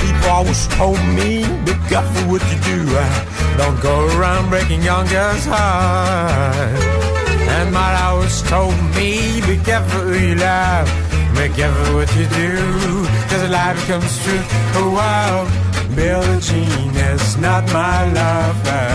People 0.03 0.31
always 0.31 0.63
told 0.79 1.01
me, 1.19 1.31
be 1.67 1.75
careful 1.91 2.23
what 2.31 2.43
you 2.51 2.59
do. 2.73 2.79
Eh? 3.05 3.13
Don't 3.57 3.81
go 3.83 3.95
around 4.17 4.51
breaking 4.51 4.83
young 4.83 5.07
girls' 5.09 5.47
hearts. 5.47 6.85
And 7.57 7.73
my 7.73 7.91
always 8.03 8.41
told 8.43 8.77
me, 8.95 9.41
be 9.49 9.57
careful 9.65 10.03
who 10.09 10.19
you 10.29 10.35
love. 10.37 10.87
Be 11.35 11.49
careful 11.49 11.95
what 11.97 12.11
you 12.17 12.27
do, 12.43 12.55
cause 13.29 13.51
life 13.51 13.81
comes 13.89 14.13
true. 14.25 14.45
Oh 14.79 14.91
wow. 14.95 15.68
Billie 15.99 16.41
Jean 16.41 16.95
is 17.11 17.37
not 17.39 17.65
my 17.73 17.99
lover. 18.13 18.87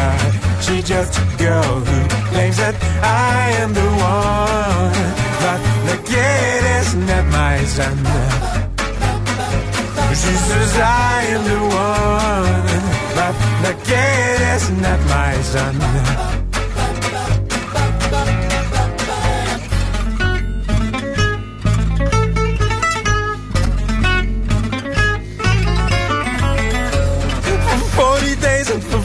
She's 0.63 0.87
just 0.87 1.19
a 1.19 1.25
girl 1.37 1.73
who 1.87 1.99
claims 2.31 2.55
that 2.63 2.75
I 3.03 3.51
am 3.61 3.73
the 3.73 3.89
one. 4.15 4.95
But 5.43 5.59
the 5.89 5.97
kid 6.09 6.61
is 6.79 6.95
not 7.09 7.25
my 7.39 7.57
son. 7.75 7.97
She 10.21 10.33
says 10.47 10.73
I 10.79 11.25
am 11.35 11.43
the 11.51 11.61
one. 11.87 12.71
But 13.17 13.35
the 13.65 13.73
kid 13.83 14.39
is 14.55 14.65
not 14.83 14.99
my 15.15 15.33
son. 15.51 16.32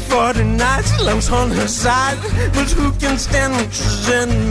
For 0.09 0.33
40 0.33 0.45
nights, 0.45 1.00
love's 1.00 1.31
on 1.31 1.50
her 1.50 1.69
side. 1.69 2.19
But 2.55 2.71
who 2.71 2.93
can 2.93 3.19
stand 3.19 3.55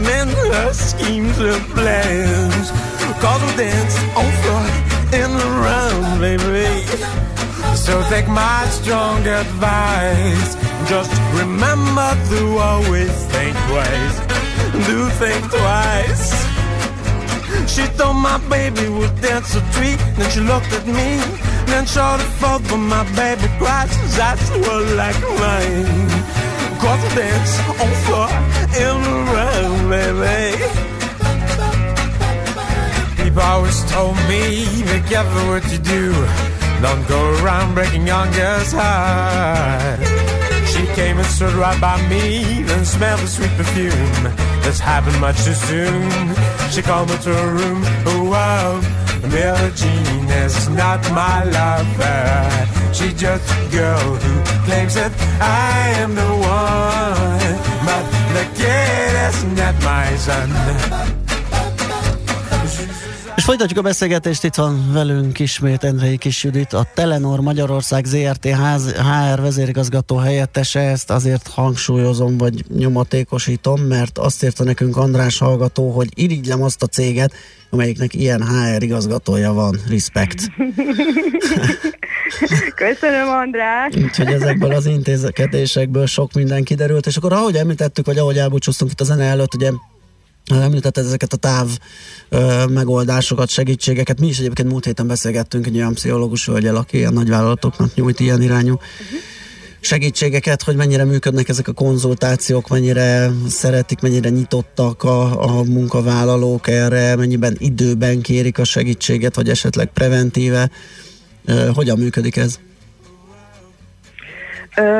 men, 0.02 0.28
her 0.28 0.72
schemes, 0.72 1.36
her 1.36 1.58
plans? 1.74 2.70
Cause 3.20 3.40
we'll 3.42 3.56
dance 3.56 3.96
on 4.18 4.28
floor 4.42 4.64
in 5.20 5.30
the 5.40 5.48
round, 5.66 6.20
baby. 6.20 6.86
So 7.76 8.02
take 8.08 8.28
my 8.28 8.66
strong 8.70 9.26
advice. 9.26 10.56
Just 10.88 11.12
remember 11.34 12.10
to 12.30 12.40
always 12.58 13.12
think 13.32 13.56
twice. 13.68 14.16
Do 14.86 15.08
think 15.20 15.42
twice. 15.50 16.26
She 17.72 17.84
thought 17.96 18.14
my 18.14 18.38
baby 18.48 18.88
would 18.88 19.20
dance 19.20 19.54
a 19.54 19.60
treat. 19.72 19.98
Then 20.16 20.30
she 20.30 20.40
looked 20.40 20.72
at 20.72 20.86
me 20.86 21.47
and 21.72 21.88
short 21.88 22.20
fall, 22.40 22.60
but 22.60 22.76
my 22.76 23.04
baby 23.14 23.48
cries. 23.58 23.90
That's 24.16 24.50
what 24.50 24.82
like 24.96 25.20
mine. 25.42 26.08
Cause 26.80 27.14
dance 27.14 27.54
on 27.82 27.92
floor 28.04 28.30
in 28.84 28.96
the 29.06 29.16
room, 29.32 29.74
baby. 29.90 30.44
People 33.22 33.42
always 33.42 33.78
told 33.90 34.16
me, 34.28 34.64
be 34.82 34.98
careful 35.08 35.42
what 35.48 35.64
you 35.72 35.78
do. 35.78 36.12
Don't 36.80 37.06
go 37.08 37.20
around 37.42 37.74
breaking 37.74 38.06
young 38.06 38.30
girls' 38.32 38.72
heart. 38.72 39.98
She 40.68 40.86
came 40.94 41.18
and 41.18 41.26
stood 41.26 41.54
right 41.54 41.80
by 41.80 41.96
me, 42.08 42.62
then 42.62 42.84
smelled 42.84 43.20
the 43.20 43.26
sweet 43.26 43.50
perfume. 43.56 44.22
This 44.62 44.78
happened 44.78 45.20
much 45.20 45.42
too 45.44 45.54
soon. 45.54 46.34
She 46.70 46.82
called 46.82 47.08
me 47.08 47.16
to 47.18 47.34
her 47.34 47.52
room. 47.54 47.82
Oh 48.06 48.28
wow, 48.30 48.76
um, 48.76 48.97
Is 50.48 50.68
not 50.70 51.00
my 51.12 51.44
lover. 51.44 52.94
She's 52.94 53.12
just 53.14 53.44
a 53.50 53.68
girl 53.70 54.16
who 54.16 54.64
claims 54.64 54.94
that 54.94 55.12
I 55.40 56.00
am 56.00 56.14
the 56.14 56.22
one. 56.22 57.58
But 57.84 58.04
the 58.32 58.44
kid 58.56 59.12
is 59.28 59.44
not 59.58 59.74
my 59.82 60.16
son. 60.16 61.17
Folytatjuk 63.48 63.78
a 63.78 63.82
beszélgetést, 63.82 64.44
itt 64.44 64.54
van 64.54 64.92
velünk 64.92 65.38
ismét 65.38 65.84
Endrei 65.84 66.16
Kis 66.16 66.44
Judit, 66.44 66.72
a 66.72 66.86
Telenor 66.94 67.40
Magyarország 67.40 68.04
ZRT 68.04 68.44
HR 68.44 69.40
vezérigazgató 69.40 70.16
helyettese, 70.16 70.80
ezt 70.80 71.10
azért 71.10 71.48
hangsúlyozom, 71.48 72.36
vagy 72.36 72.64
nyomatékosítom, 72.76 73.80
mert 73.80 74.18
azt 74.18 74.44
írta 74.44 74.64
nekünk 74.64 74.96
András 74.96 75.38
hallgató, 75.38 75.90
hogy 75.90 76.08
irigylem 76.14 76.62
azt 76.62 76.82
a 76.82 76.86
céget, 76.86 77.32
amelyiknek 77.70 78.14
ilyen 78.14 78.42
HR 78.42 78.82
igazgatója 78.82 79.52
van. 79.52 79.80
Respekt. 79.88 80.42
Köszönöm, 82.74 83.28
András. 83.28 83.94
Úgyhogy 83.96 84.32
ezekből 84.32 84.72
az 84.72 84.86
intézkedésekből 84.86 86.06
sok 86.06 86.32
minden 86.32 86.64
kiderült, 86.64 87.06
és 87.06 87.16
akkor 87.16 87.32
ahogy 87.32 87.54
említettük, 87.54 88.06
vagy 88.06 88.18
ahogy 88.18 88.38
elbúcsúztunk 88.38 88.90
itt 88.90 89.00
a 89.00 89.04
zene 89.04 89.24
előtt, 89.24 89.54
ugye 89.54 89.70
Említetted 90.48 91.04
ezeket 91.04 91.32
a 91.32 91.36
táv 91.36 91.68
ö, 92.28 92.64
megoldásokat, 92.66 93.48
segítségeket. 93.48 94.20
Mi 94.20 94.26
is 94.26 94.38
egyébként 94.38 94.68
múlt 94.68 94.84
héten 94.84 95.06
beszélgettünk 95.06 95.66
egy 95.66 95.76
olyan 95.76 95.94
pszichológus 95.94 96.46
hölgyel, 96.46 96.76
aki 96.76 97.04
a 97.04 97.10
nagyvállalatoknak 97.10 97.94
nyújt 97.94 98.20
ilyen 98.20 98.42
irányú 98.42 98.78
segítségeket, 99.80 100.62
hogy 100.62 100.76
mennyire 100.76 101.04
működnek 101.04 101.48
ezek 101.48 101.68
a 101.68 101.72
konzultációk, 101.72 102.68
mennyire 102.68 103.30
szeretik, 103.48 104.00
mennyire 104.00 104.28
nyitottak 104.28 105.02
a, 105.02 105.42
a 105.42 105.62
munkavállalók 105.62 106.68
erre, 106.68 107.16
mennyiben 107.16 107.56
időben 107.58 108.20
kérik 108.20 108.58
a 108.58 108.64
segítséget, 108.64 109.34
vagy 109.34 109.48
esetleg 109.48 109.86
preventíve. 109.92 110.70
Hogyan 111.74 111.98
működik 111.98 112.36
ez? 112.36 112.58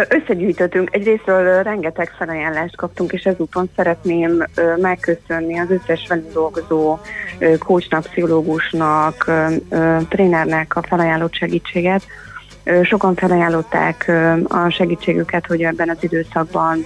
Összegyűjtöttünk, 0.09 0.95
egyrésztről 0.95 1.63
rengeteg 1.63 2.13
felajánlást 2.19 2.77
kaptunk, 2.77 3.13
és 3.13 3.23
ezúton 3.23 3.71
szeretném 3.77 4.45
megköszönni 4.77 5.59
az 5.59 5.71
összes 5.71 6.07
velünk 6.09 6.33
dolgozó 6.33 6.99
kócsnak, 7.59 8.03
pszichológusnak, 8.03 9.31
trénernek 10.09 10.77
a 10.77 10.83
felajánlott 10.83 11.35
segítséget. 11.35 12.03
Sokan 12.83 13.15
felajánlották 13.15 14.13
a 14.45 14.71
segítségüket, 14.71 15.47
hogy 15.47 15.63
ebben 15.63 15.89
az 15.89 15.99
időszakban 16.01 16.85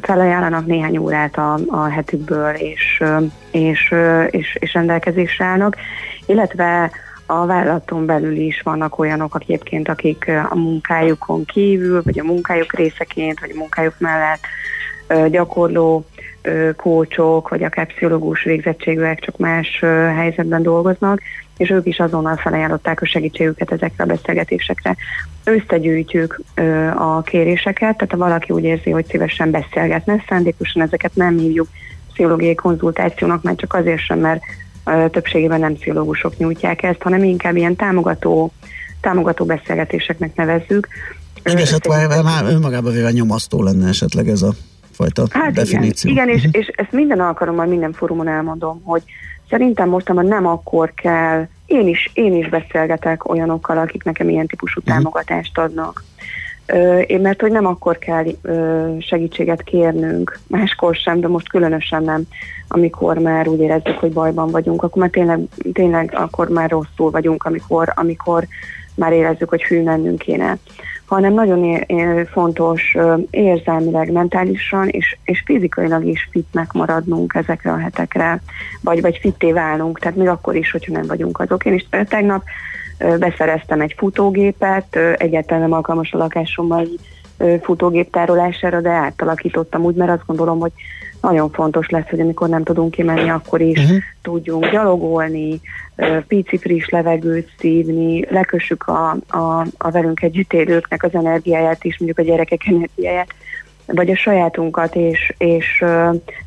felajánlanak 0.00 0.66
néhány 0.66 0.96
órát 0.96 1.36
a, 1.36 1.58
a 1.66 1.88
hetükből, 1.88 2.54
és, 2.54 3.02
és, 3.50 3.94
és, 4.30 4.56
és 4.60 4.72
rendelkezésre 4.72 5.44
állnak, 5.44 5.76
illetve 6.26 6.90
a 7.26 7.46
vállalaton 7.46 8.06
belül 8.06 8.36
is 8.36 8.60
vannak 8.60 8.98
olyanok 8.98 9.36
egyébként, 9.40 9.88
akik 9.88 10.30
a 10.50 10.54
munkájukon 10.54 11.44
kívül, 11.44 12.02
vagy 12.02 12.18
a 12.18 12.24
munkájuk 12.24 12.72
részeként, 12.72 13.40
vagy 13.40 13.50
a 13.54 13.58
munkájuk 13.58 13.94
mellett 13.98 14.42
gyakorló 15.30 16.06
kócsok, 16.76 17.48
vagy 17.48 17.62
akár 17.62 17.86
pszichológus 17.86 18.42
végzettségűek 18.42 19.20
csak 19.20 19.36
más 19.36 19.80
helyzetben 20.16 20.62
dolgoznak, 20.62 21.20
és 21.56 21.70
ők 21.70 21.86
is 21.86 21.98
azonnal 21.98 22.36
felajánlották 22.36 23.02
a 23.02 23.06
segítségüket 23.06 23.72
ezekre 23.72 24.04
a 24.04 24.06
beszélgetésekre. 24.06 24.96
Összegyűjtjük 25.44 26.40
a 26.96 27.22
kéréseket, 27.22 27.96
tehát 27.96 28.10
ha 28.10 28.16
valaki 28.16 28.52
úgy 28.52 28.64
érzi, 28.64 28.90
hogy 28.90 29.06
szívesen 29.06 29.50
beszélgetne, 29.50 30.24
szándékosan 30.28 30.82
ezeket 30.82 31.14
nem 31.14 31.38
hívjuk 31.38 31.68
pszichológiai 32.12 32.54
konzultációnak, 32.54 33.42
mert 33.42 33.58
csak 33.58 33.74
azért 33.74 34.00
sem, 34.00 34.18
mert 34.18 34.42
többségében 35.10 35.60
nem 35.60 35.74
pszichológusok 35.74 36.36
nyújtják 36.36 36.82
ezt, 36.82 37.02
hanem 37.02 37.24
inkább 37.24 37.56
ilyen 37.56 37.76
támogató, 37.76 38.52
támogató 39.00 39.44
beszélgetéseknek 39.44 40.34
nevezzük. 40.34 40.88
Igen, 41.44 41.66
hát 41.66 41.88
már, 41.88 42.22
már 42.22 42.44
önmagában 42.44 42.92
véve 42.92 43.10
nyomasztó 43.10 43.62
lenne 43.62 43.88
esetleg 43.88 44.28
ez 44.28 44.42
a 44.42 44.52
fajta 44.90 45.26
hát 45.30 45.52
definíció. 45.52 46.10
Igen, 46.10 46.28
igen 46.28 46.38
és, 46.38 46.48
és 46.52 46.66
ezt 46.66 46.92
minden 46.92 47.20
alkalommal, 47.20 47.66
minden 47.66 47.92
fórumon 47.92 48.28
elmondom, 48.28 48.82
hogy 48.84 49.02
szerintem 49.50 49.88
mostanában 49.88 50.28
nem 50.28 50.46
akkor 50.46 50.92
kell, 50.94 51.46
én 51.66 51.88
is, 51.88 52.10
én 52.14 52.34
is 52.34 52.48
beszélgetek 52.48 53.28
olyanokkal, 53.28 53.78
akik 53.78 54.02
nekem 54.02 54.28
ilyen 54.28 54.46
típusú 54.46 54.80
uh-huh. 54.80 54.94
támogatást 54.94 55.58
adnak. 55.58 56.04
Én 57.06 57.20
mert 57.20 57.40
hogy 57.40 57.50
nem 57.50 57.66
akkor 57.66 57.98
kell 57.98 58.24
segítséget 58.98 59.62
kérnünk, 59.62 60.38
máskor 60.46 60.94
sem, 60.94 61.20
de 61.20 61.28
most 61.28 61.48
különösen 61.48 62.02
nem, 62.02 62.22
amikor 62.68 63.18
már 63.18 63.48
úgy 63.48 63.60
érezzük, 63.60 63.98
hogy 63.98 64.12
bajban 64.12 64.50
vagyunk, 64.50 64.82
akkor 64.82 65.02
már 65.02 65.10
tényleg, 65.10 65.40
tényleg 65.72 66.12
akkor 66.16 66.48
már 66.48 66.70
rosszul 66.70 67.10
vagyunk, 67.10 67.44
amikor, 67.44 67.92
amikor 67.94 68.46
már 68.94 69.12
érezzük, 69.12 69.48
hogy 69.48 69.62
hű 69.62 69.82
mennünk 69.82 70.18
kéne. 70.18 70.56
Hanem 71.04 71.32
nagyon 71.32 71.64
é- 71.64 71.84
é- 71.86 72.28
fontos 72.28 72.96
érzelmileg, 73.30 74.12
mentálisan 74.12 74.88
és, 74.88 75.16
és 75.24 75.42
fizikailag 75.46 76.04
is 76.04 76.28
fitnek 76.30 76.72
maradnunk 76.72 77.34
ezekre 77.34 77.72
a 77.72 77.78
hetekre, 77.78 78.40
vagy, 78.80 79.00
vagy 79.00 79.18
fitté 79.20 79.52
válnunk, 79.52 79.98
tehát 79.98 80.16
még 80.16 80.28
akkor 80.28 80.56
is, 80.56 80.70
hogyha 80.70 80.92
nem 80.92 81.06
vagyunk 81.06 81.40
azok. 81.40 81.64
Én 81.64 81.74
is 81.74 81.86
tegnap 82.08 82.42
beszereztem 82.98 83.80
egy 83.80 83.94
futógépet, 83.96 84.96
egyáltalán 85.16 85.62
nem 85.62 85.72
alkalmas 85.72 86.12
a 86.12 86.18
lakásommal 86.18 86.86
futógép 87.62 88.10
tárolására, 88.10 88.80
de 88.80 88.90
átalakítottam 88.90 89.84
úgy, 89.84 89.94
mert 89.94 90.10
azt 90.10 90.26
gondolom, 90.26 90.58
hogy 90.58 90.72
nagyon 91.20 91.50
fontos 91.50 91.88
lesz, 91.88 92.08
hogy 92.08 92.20
amikor 92.20 92.48
nem 92.48 92.62
tudunk 92.62 92.90
kimenni, 92.90 93.28
akkor 93.28 93.60
is 93.60 93.78
uh-huh. 93.78 93.98
tudjunk 94.22 94.70
gyalogolni, 94.70 95.60
pici 96.26 96.58
friss 96.58 96.88
levegőt 96.88 97.50
szívni, 97.58 98.24
lekössük 98.30 98.82
a, 98.82 99.10
a, 99.28 99.66
a 99.78 99.90
velünk 99.90 100.22
együtt 100.22 100.52
élőknek 100.52 101.02
az 101.02 101.14
energiáját 101.14 101.84
is, 101.84 101.98
mondjuk 101.98 102.18
a 102.18 102.30
gyerekek 102.30 102.66
energiáját, 102.66 103.34
vagy 103.86 104.10
a 104.10 104.16
sajátunkat, 104.16 104.94
és, 104.94 105.34
és 105.38 105.84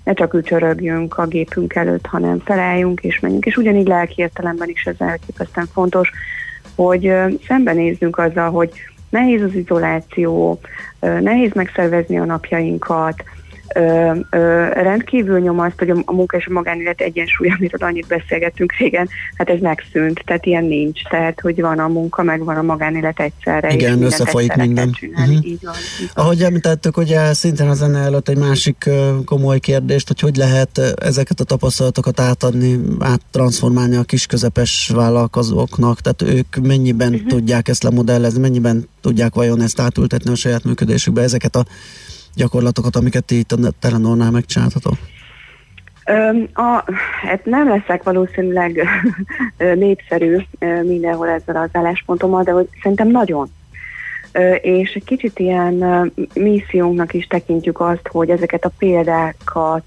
ne 0.04 0.14
csak 0.14 0.34
ücsörögjünk 0.34 1.18
a 1.18 1.26
gépünk 1.26 1.76
előtt, 1.76 2.06
hanem 2.06 2.40
felálljunk 2.40 3.02
és 3.02 3.20
menjünk. 3.20 3.46
És 3.46 3.58
ugyanígy 3.58 3.88
lelki 3.88 4.22
értelemben 4.22 4.70
is 4.70 4.86
ez 4.86 4.96
elképesztően 4.98 5.68
fontos, 5.74 6.12
hogy 6.76 7.14
szembenézzünk 7.48 8.18
azzal, 8.18 8.50
hogy 8.50 8.72
nehéz 9.10 9.42
az 9.42 9.54
izoláció, 9.54 10.60
nehéz 11.00 11.52
megszervezni 11.54 12.20
a 12.20 12.26
napjainkat, 12.26 13.24
ö, 13.76 14.14
ö, 14.30 14.66
rendkívül 14.68 15.40
nyomaszt, 15.40 15.80
hogy 15.80 15.90
a, 15.90 15.98
a 16.06 16.14
munka 16.14 16.38
és 16.38 16.46
a 16.46 16.54
magánélet 16.54 17.02
egyensúly, 17.02 17.48
amiről 17.58 17.90
annyit 17.90 18.08
beszélgettünk 18.08 18.74
régen, 18.78 19.10
hát 19.36 19.50
ez 19.50 19.60
megszűnt, 19.60 20.22
tehát 20.26 20.46
ilyen 20.46 20.64
nincs, 20.64 21.02
tehát 21.10 21.40
hogy 21.40 21.62
van 21.62 21.80
a 21.80 21.88
munka, 21.88 22.24
meg 22.24 22.44
van 22.44 22.56
a 22.56 22.62
magánélet 22.62 23.20
egyszerre. 23.20 23.74
Igen, 23.74 24.02
összefolyik 24.02 24.56
minden. 24.56 24.96
Uh-huh. 25.02 25.34
Így 25.34 25.60
van, 25.62 25.76
így 26.02 26.10
van. 26.14 26.26
Ahogy 26.26 26.42
említettük, 26.42 26.98
ugye 26.98 27.34
szintén 27.34 27.68
az 27.68 27.78
zene 27.78 28.00
előtt 28.00 28.30
egy 28.30 28.38
másik 28.38 28.90
komoly 29.26 29.60
kérdést, 29.60 30.08
hogy 30.08 30.20
hogy 30.20 30.36
lehet 30.36 30.78
ezeket 31.02 31.40
a 31.40 31.44
tapasztalatokat 31.44 32.20
átadni, 32.20 32.80
áttransformálni 33.00 33.96
a 33.96 34.04
kis-közepes 34.04 34.92
vállalkozóknak, 34.96 36.02
tehát 36.02 36.22
ők 36.22 36.56
mennyiben 36.68 37.14
uh-huh. 37.14 37.28
tudják 37.28 37.68
ezt 37.68 37.84
lemodellezni, 37.84 38.40
mennyiben 38.40 38.88
tudják 39.02 39.34
vajon 39.34 39.62
ezt 39.62 39.80
átültetni 39.80 40.32
a 40.32 40.36
saját 40.36 40.64
működésükbe, 40.64 41.22
ezeket 41.22 41.56
a 41.56 41.66
gyakorlatokat, 42.38 42.96
amiket 42.96 43.26
ti 43.26 43.38
itt 43.38 43.52
a 43.52 43.72
Telenornál 43.80 44.32
megcsináltatok? 44.32 44.94
A, 46.54 46.84
hát 47.28 47.46
nem 47.46 47.68
leszek 47.68 48.04
valószínűleg 48.04 48.88
népszerű 49.76 50.38
mindenhol 50.84 51.28
ezzel 51.28 51.56
az 51.56 51.70
álláspontommal, 51.72 52.44
de 52.44 52.52
hogy 52.52 52.68
szerintem 52.82 53.08
nagyon. 53.08 53.50
És 54.62 54.94
egy 54.94 55.04
kicsit 55.04 55.40
ilyen 55.40 56.12
missziónknak 56.34 57.14
is 57.14 57.26
tekintjük 57.26 57.80
azt, 57.80 58.08
hogy 58.08 58.30
ezeket 58.30 58.66
a 58.66 58.72
példákat 58.78 59.84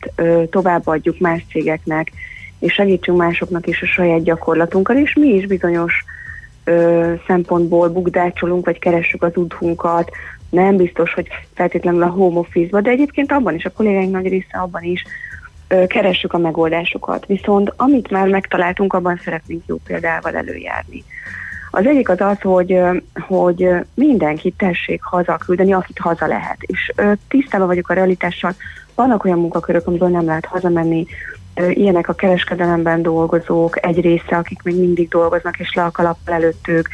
továbbadjuk 0.51 1.19
más 1.19 1.45
cégeknek, 1.51 2.13
és 2.59 2.73
segítsünk 2.73 3.19
másoknak 3.19 3.67
is 3.67 3.83
a 3.83 3.87
saját 3.87 4.23
gyakorlatunkkal, 4.23 4.97
és 4.97 5.15
mi 5.15 5.29
is 5.29 5.47
bizonyos 5.47 6.05
szempontból 7.27 7.89
bukdácsolunk, 7.89 8.65
vagy 8.65 8.79
keressük 8.79 9.23
az 9.23 9.37
útunkat, 9.37 10.11
nem 10.51 10.77
biztos, 10.77 11.15
hogy 11.15 11.29
feltétlenül 11.55 12.03
a 12.03 12.09
home 12.09 12.39
office 12.39 12.81
de 12.81 12.91
egyébként 12.91 13.33
abban 13.33 13.55
is, 13.55 13.65
a 13.65 13.71
kollégáink 13.71 14.13
nagy 14.13 14.29
része 14.29 14.59
abban 14.59 14.83
is 14.83 15.05
ö, 15.69 15.87
keressük 15.87 16.33
a 16.33 16.39
megoldásokat. 16.39 17.27
Viszont 17.27 17.73
amit 17.77 18.11
már 18.11 18.29
megtaláltunk, 18.29 18.93
abban 18.93 19.21
szeretnénk 19.25 19.63
jó 19.67 19.77
példával 19.85 20.37
előjárni. 20.37 21.05
Az 21.71 21.87
egyik 21.87 22.09
az 22.09 22.21
az, 22.21 22.41
hogy, 22.41 22.81
hogy 23.27 23.69
mindenkit 23.95 24.55
tessék 24.57 25.03
hazaküldeni, 25.03 25.73
akit 25.73 25.99
haza 25.99 26.27
lehet. 26.27 26.57
És 26.61 26.93
tisztában 27.29 27.67
vagyok 27.67 27.89
a 27.89 27.95
realitással, 27.95 28.55
vannak 28.95 29.25
olyan 29.25 29.39
munkakörök, 29.39 29.87
amiből 29.87 30.09
nem 30.09 30.25
lehet 30.25 30.45
hazamenni, 30.45 31.07
ilyenek 31.69 32.09
a 32.09 32.13
kereskedelemben 32.13 33.03
dolgozók, 33.03 33.87
egy 33.87 34.01
része, 34.01 34.37
akik 34.37 34.63
még 34.63 34.79
mindig 34.79 35.09
dolgoznak, 35.09 35.59
és 35.59 35.73
le 35.73 35.85
a 35.85 35.91
kalappal 35.91 36.35
előttük, 36.35 36.89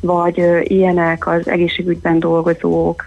vagy 0.00 0.44
ilyenek 0.62 1.26
az 1.26 1.48
egészségügyben 1.48 2.18
dolgozók, 2.18 3.02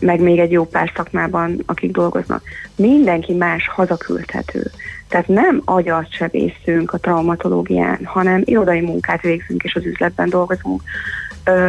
meg 0.00 0.20
még 0.20 0.38
egy 0.38 0.50
jó 0.50 0.64
pár 0.64 0.92
szakmában, 0.96 1.62
akik 1.66 1.90
dolgoznak. 1.92 2.42
Mindenki 2.76 3.34
más 3.34 3.68
hazaküldhető. 3.68 4.70
Tehát 5.08 5.28
nem 5.28 5.62
agyat 5.64 6.12
sebészünk 6.12 6.92
a 6.92 6.98
traumatológián, 6.98 7.98
hanem 8.04 8.42
irodai 8.44 8.80
munkát 8.80 9.20
végzünk 9.20 9.62
és 9.62 9.74
az 9.74 9.84
üzletben 9.84 10.28
dolgozunk. 10.28 10.82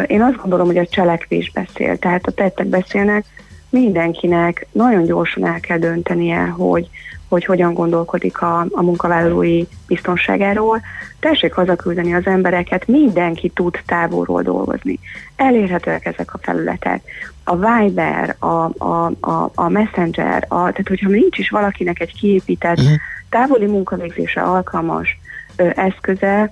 Én 0.08 0.21
azt 0.21 0.41
gondolom, 0.41 0.67
hogy 0.67 0.77
a 0.77 0.86
cselekvés 0.86 1.51
beszél, 1.51 1.97
tehát 1.97 2.27
a 2.27 2.32
tettek 2.32 2.67
beszélnek, 2.67 3.25
mindenkinek 3.69 4.67
nagyon 4.71 5.05
gyorsan 5.05 5.45
el 5.45 5.60
kell 5.60 5.77
döntenie, 5.77 6.45
hogy, 6.45 6.89
hogy 7.27 7.45
hogyan 7.45 7.73
gondolkodik 7.73 8.41
a, 8.41 8.60
a 8.71 8.82
munkavállalói 8.82 9.63
biztonságáról. 9.88 10.82
Tessék 11.19 11.53
hazaküldeni 11.53 12.13
az 12.13 12.25
embereket, 12.25 12.88
mindenki 12.88 13.49
tud 13.49 13.79
távolról 13.86 14.41
dolgozni. 14.41 14.99
Elérhetőek 15.36 16.05
ezek 16.05 16.34
a 16.34 16.39
felületek. 16.41 17.01
A 17.43 17.55
Viber, 17.55 18.36
a, 18.39 18.45
a, 18.77 19.12
a, 19.19 19.51
a 19.55 19.69
Messenger, 19.69 20.45
a, 20.47 20.55
tehát 20.55 20.88
hogyha 20.88 21.10
nincs 21.10 21.38
is 21.38 21.49
valakinek 21.49 21.99
egy 21.99 22.13
kiépített 22.19 22.77
uh-huh. 22.77 22.95
távoli 23.29 23.65
munkavégzése 23.65 24.41
alkalmas 24.41 25.19
ö, 25.55 25.69
eszköze, 25.75 26.49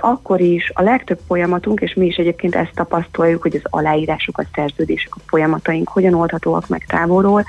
akkor 0.00 0.40
is 0.40 0.70
a 0.74 0.82
legtöbb 0.82 1.18
folyamatunk, 1.26 1.80
és 1.80 1.94
mi 1.94 2.06
is 2.06 2.16
egyébként 2.16 2.54
ezt 2.54 2.74
tapasztaljuk, 2.74 3.42
hogy 3.42 3.54
az 3.54 3.70
aláírások, 3.70 4.38
a 4.38 4.44
szerződések, 4.54 5.14
a 5.14 5.20
folyamataink 5.26 5.88
hogyan 5.88 6.14
oldhatóak 6.14 6.68
meg 6.68 6.84
távolról, 6.86 7.44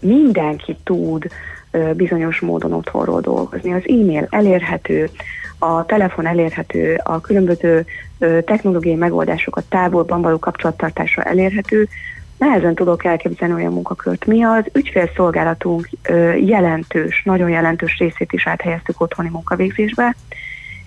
mindenki 0.00 0.76
tud 0.84 1.26
bizonyos 1.94 2.40
módon 2.40 2.72
otthonról 2.72 3.20
dolgozni. 3.20 3.72
Az 3.72 3.82
e-mail 3.86 4.26
elérhető, 4.30 5.10
a 5.58 5.84
telefon 5.84 6.26
elérhető, 6.26 7.00
a 7.02 7.20
különböző 7.20 7.84
technológiai 8.18 8.94
megoldások 8.94 9.56
a 9.56 9.62
távolban 9.68 10.22
való 10.22 10.38
kapcsolattartásra 10.38 11.22
elérhető, 11.22 11.88
nehezen 12.38 12.74
tudok 12.74 13.04
elképzelni 13.04 13.54
olyan 13.54 13.72
munkakört. 13.72 14.26
Mi 14.26 14.42
az 14.42 14.64
ügyfélszolgálatunk 14.72 15.88
jelentős, 16.40 17.22
nagyon 17.24 17.50
jelentős 17.50 17.98
részét 17.98 18.32
is 18.32 18.46
áthelyeztük 18.46 19.00
otthoni 19.00 19.28
munkavégzésbe. 19.28 20.16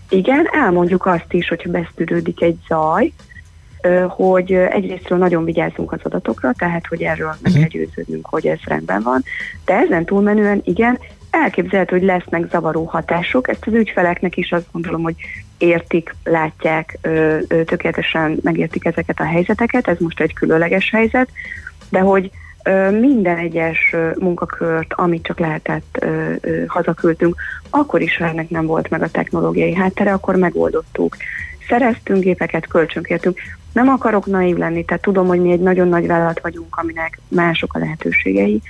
Igen, 0.09 0.47
elmondjuk 0.51 1.05
azt 1.05 1.33
is, 1.33 1.47
hogyha 1.47 1.71
beszűrődik 1.71 2.41
egy 2.41 2.57
zaj, 2.67 3.11
hogy 4.07 4.53
egyrésztről 4.53 5.17
nagyon 5.17 5.43
vigyázzunk 5.43 5.91
az 5.91 5.99
adatokra, 6.03 6.53
tehát 6.57 6.87
hogy 6.87 7.01
erről 7.01 7.35
meg 7.41 7.51
mhm. 7.51 7.61
kell 7.61 7.69
győződnünk, 7.69 8.25
hogy 8.25 8.47
ez 8.47 8.59
rendben 8.65 9.01
van, 9.01 9.23
de 9.65 9.73
ezen 9.73 10.05
túlmenően 10.05 10.61
igen, 10.63 10.99
elképzelhető, 11.29 11.97
hogy 11.97 12.05
lesznek 12.05 12.49
zavaró 12.51 12.83
hatások, 12.83 13.47
ezt 13.47 13.67
az 13.67 13.73
ügyfeleknek 13.73 14.37
is 14.37 14.51
azt 14.51 14.67
gondolom, 14.71 15.01
hogy 15.01 15.15
értik, 15.57 16.15
látják, 16.23 16.97
tökéletesen 17.65 18.39
megértik 18.41 18.85
ezeket 18.85 19.19
a 19.19 19.23
helyzeteket, 19.23 19.87
ez 19.87 19.97
most 19.99 20.19
egy 20.19 20.33
különleges 20.33 20.89
helyzet, 20.89 21.29
de 21.89 21.99
hogy 21.99 22.31
minden 22.99 23.37
egyes 23.37 23.95
munkakört, 24.19 24.93
amit 24.93 25.23
csak 25.23 25.39
lehetett, 25.39 26.05
hazaküldtünk, 26.67 27.35
akkor 27.69 28.01
is, 28.01 28.17
ha 28.17 28.25
ennek 28.25 28.49
nem 28.49 28.65
volt 28.65 28.89
meg 28.89 29.01
a 29.01 29.09
technológiai 29.09 29.73
háttere, 29.73 30.11
akkor 30.11 30.35
megoldottuk. 30.35 31.15
Szereztünk 31.67 32.23
gépeket, 32.23 32.67
kölcsönkértünk. 32.67 33.39
Nem 33.73 33.89
akarok 33.89 34.25
naív 34.25 34.55
lenni, 34.55 34.85
tehát 34.85 35.01
tudom, 35.01 35.27
hogy 35.27 35.41
mi 35.41 35.51
egy 35.51 35.59
nagyon 35.59 35.87
nagy 35.87 36.07
vállalat 36.07 36.39
vagyunk, 36.39 36.75
aminek 36.75 37.19
mások 37.27 37.73
a 37.73 37.79
lehetőségei, 37.79 38.61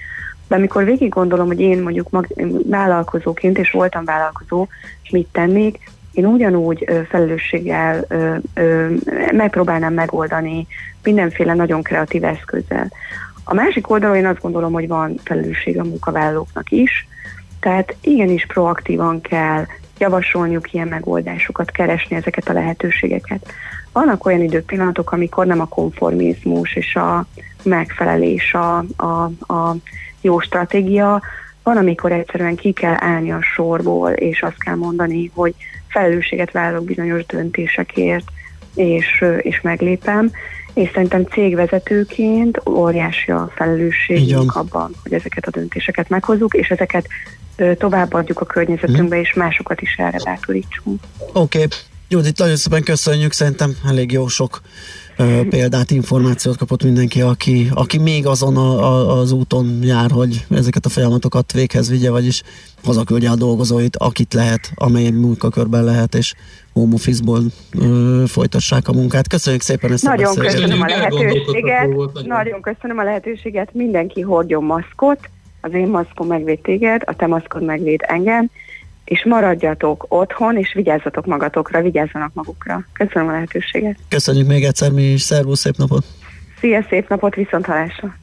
de 0.48 0.56
amikor 0.56 0.84
végig 0.84 1.10
gondolom, 1.10 1.48
hogy 1.48 1.60
én 1.60 1.82
mondjuk 1.82 2.10
mag, 2.10 2.28
vállalkozóként, 2.70 3.58
és 3.58 3.72
voltam 3.72 4.06
vállalkozó, 4.06 4.68
és 5.04 5.10
mit 5.10 5.28
tennék, 5.32 5.80
én 6.16 6.26
ugyanúgy 6.26 6.86
felelősséggel 7.10 8.06
ö, 8.08 8.36
ö, 8.54 8.90
megpróbálnám 9.32 9.94
megoldani 9.94 10.68
mindenféle 11.04 11.54
nagyon 11.54 11.82
kreatív 11.82 12.24
eszközzel. 12.24 12.92
A 13.48 13.54
másik 13.54 13.90
oldalon 13.90 14.16
én 14.16 14.26
azt 14.26 14.42
gondolom, 14.42 14.74
hogy 14.74 14.88
van 14.88 15.20
felelősség 15.24 15.80
a 15.80 15.84
munkavállalóknak 15.84 16.72
is, 16.72 17.08
tehát 17.60 17.96
igenis 18.02 18.46
proaktívan 18.46 19.22
kell 19.22 19.66
javasolniuk 19.98 20.74
ilyen 20.74 20.88
megoldásokat, 20.88 21.72
keresni 21.72 22.16
ezeket 22.16 22.50
a 22.50 22.54
lehetőségeket. 22.54 23.52
Vannak 23.92 24.26
olyan 24.26 24.42
időpillanatok, 24.42 25.12
amikor 25.12 25.46
nem 25.46 25.60
a 25.60 25.68
konformizmus 25.68 26.76
és 26.76 26.96
a 26.96 27.26
megfelelés 27.64 28.54
a, 28.54 28.78
a, 28.96 29.32
a 29.54 29.76
jó 30.22 30.40
stratégia, 30.40 31.22
van, 31.64 31.78
amikor 31.78 32.12
egyszerűen 32.12 32.56
ki 32.56 32.72
kell 32.72 32.96
állni 33.00 33.32
a 33.32 33.42
sorból, 33.42 34.12
és 34.12 34.42
azt 34.42 34.64
kell 34.64 34.76
mondani, 34.76 35.32
hogy 35.34 35.56
felelősséget 35.88 36.52
vállalok 36.52 36.86
bizonyos 36.86 37.26
döntésekért, 37.26 38.26
és, 38.76 39.26
és 39.42 39.62
meglépem, 39.62 40.32
és 40.76 40.90
szerintem 40.94 41.24
cégvezetőként 41.24 42.62
óriási 42.70 43.32
a 43.32 43.52
felelősségünk 43.56 44.56
abban, 44.56 44.92
hogy 45.04 45.14
ezeket 45.14 45.46
a 45.48 45.52
döntéseket 45.52 46.10
meghozzuk, 46.10 46.54
és 46.54 46.68
ezeket 46.68 47.08
továbbadjuk 47.78 48.42
a 48.42 48.46
környezetünkbe, 48.46 49.20
és 49.20 49.34
másokat 49.34 49.82
is 49.82 49.96
erre 49.98 50.18
bátorítsunk. 50.24 51.04
Oké, 51.34 51.64
okay. 51.64 51.68
Judit, 52.10 52.38
nagyon 52.38 52.56
szépen 52.56 52.84
köszönjük, 52.84 53.32
szerintem 53.32 53.76
elég 53.88 54.12
jó 54.12 54.28
sok 54.28 54.62
példát, 55.50 55.92
információt 55.92 56.58
kapott 56.58 56.84
mindenki, 56.84 57.22
aki, 57.22 57.70
aki 57.74 57.98
még 57.98 58.28
azon 58.28 58.58
a, 58.58 58.78
a, 58.78 59.20
az 59.20 59.32
úton 59.32 59.80
jár, 59.82 60.12
hogy 60.12 60.46
ezeket 60.50 60.86
a 60.86 60.90
folyamatokat 60.90 61.52
véghez 61.52 61.90
vigye, 61.90 62.10
vagyis 62.10 62.42
hazaküldje 62.84 63.30
a 63.30 63.36
dolgozóit, 63.36 63.96
akit 63.96 64.34
lehet, 64.34 64.72
amely 64.76 65.10
munkakörben 65.10 65.84
lehet, 65.84 66.16
és 66.16 66.34
home 66.74 66.94
office-ból 66.94 67.40
ö, 67.80 68.24
folytassák 68.28 68.88
a 68.88 68.94
munkát. 68.94 69.28
Köszönjük 69.28 69.62
szépen 69.62 69.92
ezt 69.92 70.04
nagyon 70.04 70.38
a 70.38 70.42
köszönöm 70.42 70.82
a 70.82 70.86
lehetőséget. 70.86 71.90
Nagyon 72.26 72.62
köszönöm 72.62 72.98
a 72.98 73.04
lehetőséget. 73.04 73.74
Mindenki 73.74 74.22
hordjon 74.22 74.64
maszkot, 74.64 75.20
az 75.62 75.74
én 75.74 75.88
maszkom 75.88 76.28
megvéd 76.28 76.60
téged, 76.60 77.02
a 77.06 77.16
te 77.16 77.28
maszkod 77.28 77.64
megvéd 77.64 78.02
engem, 78.08 78.50
és 79.06 79.26
maradjatok 79.26 80.06
otthon, 80.08 80.58
és 80.58 80.74
vigyázzatok 80.74 81.26
magatokra, 81.26 81.82
vigyázzanak 81.82 82.34
magukra. 82.34 82.86
Köszönöm 82.94 83.28
a 83.28 83.32
lehetőséget. 83.32 83.98
Köszönjük 84.10 84.48
még 84.48 84.64
egyszer 84.64 84.92
mi 84.92 85.04
is, 85.04 85.22
szervusz, 85.22 85.60
szép 85.60 85.76
napot! 85.78 86.06
Szia, 86.60 86.86
szép 86.90 87.10
napot, 87.10 87.36
viszont 87.36 87.66
halásra! 87.66 88.16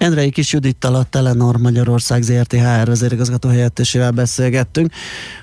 Endrei 0.00 0.30
Kis 0.30 0.52
Judittal 0.52 0.94
a 0.94 1.02
Telenor 1.02 1.56
Magyarország 1.56 2.22
ZRT 2.22 2.52
HR 2.52 2.86
vezérigazgató 2.86 3.48
helyettesével 3.48 4.10
beszélgettünk. 4.10 4.92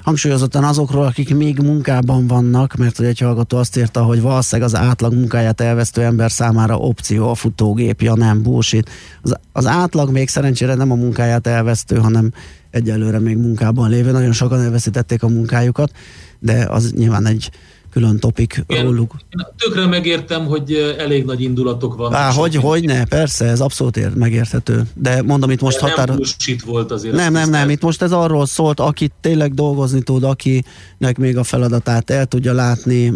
Hangsúlyozottan 0.04 0.64
azokról, 0.64 1.06
akik 1.06 1.36
még 1.36 1.60
munkában 1.60 2.28
vannak, 2.28 2.76
mert 2.76 3.00
egy 3.00 3.20
hallgató 3.20 3.58
azt 3.58 3.78
írta, 3.78 4.04
hogy 4.04 4.22
valószínűleg 4.22 4.72
az 4.72 4.80
átlag 4.80 5.14
munkáját 5.14 5.62
elvesztő 5.62 6.02
ember 6.02 6.32
számára 6.32 6.78
opció 6.78 7.30
a 7.30 7.36
futógép, 7.36 8.02
ja 8.02 8.16
nem, 8.16 8.42
bullshit. 8.42 8.90
Az, 9.22 9.36
az 9.52 9.66
átlag 9.66 10.12
még 10.12 10.30
szerencsére 10.30 10.74
nem 10.74 10.92
a 10.92 10.96
munkáját 10.96 11.48
elvesztő, 11.48 11.98
hanem 11.98 12.32
egyelőre 12.72 13.20
még 13.20 13.38
munkában 13.38 13.90
lévő. 13.90 14.12
Nagyon 14.12 14.32
sokan 14.32 14.62
elveszítették 14.62 15.24
a 15.24 15.28
munkájukat, 15.28 15.92
de 16.40 16.66
az 16.70 16.92
nyilván 16.92 17.26
egy 17.26 17.50
külön 17.98 18.20
topik 18.20 18.64
róluk. 18.68 19.16
Én 19.30 19.46
tökre 19.58 19.86
megértem, 19.86 20.46
hogy 20.46 20.96
elég 21.00 21.26
nagy 21.26 21.42
indulatok 21.42 21.96
vannak. 21.96 22.14
Á, 22.14 22.32
hogy, 22.32 22.56
hogy 22.56 22.84
ne, 22.84 23.06
persze, 23.06 23.46
ez 23.46 23.60
abszolút 23.60 23.98
ér, 23.98 24.14
megérthető. 24.16 24.84
De 24.94 25.22
mondom, 25.22 25.52
itt 25.52 25.62
most 25.62 25.80
határ... 25.80 26.08
Nem 26.08 26.18
volt 26.66 26.92
azért. 26.92 27.16
Nem, 27.16 27.34
nem, 27.34 27.50
nem, 27.50 27.70
itt 27.70 27.82
most 27.82 28.02
ez 28.02 28.12
arról 28.12 28.46
szólt, 28.46 28.80
aki 28.80 29.12
tényleg 29.22 29.54
dolgozni 29.54 30.02
tud, 30.02 30.24
akinek 30.24 31.18
még 31.18 31.38
a 31.38 31.44
feladatát 31.44 32.10
el 32.10 32.26
tudja 32.26 32.54
látni, 32.54 33.14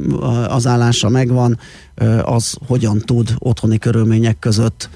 az 0.47 0.67
állása 0.67 1.09
megvan, 1.09 1.59
az 2.23 2.57
hogyan 2.67 2.99
tud 2.99 3.33
otthoni 3.37 3.77
körülmények 3.77 4.39
között 4.39 4.89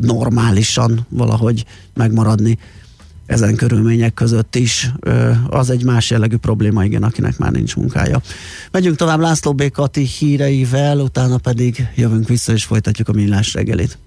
normálisan 0.00 1.06
valahogy 1.08 1.64
megmaradni 1.94 2.58
ezen 3.26 3.54
körülmények 3.54 4.14
között 4.14 4.54
is. 4.56 4.92
Az 5.48 5.70
egy 5.70 5.84
más 5.84 6.10
jellegű 6.10 6.36
probléma, 6.36 6.84
igen, 6.84 7.02
akinek 7.02 7.38
már 7.38 7.50
nincs 7.50 7.76
munkája. 7.76 8.20
Megyünk 8.70 8.96
tovább 8.96 9.20
László 9.20 9.54
Békati 9.54 10.04
híreivel, 10.18 10.98
utána 10.98 11.38
pedig 11.38 11.86
jövünk 11.94 12.28
vissza 12.28 12.52
és 12.52 12.64
folytatjuk 12.64 13.08
a 13.08 13.12
millás 13.12 13.54
reggelit. 13.54 13.98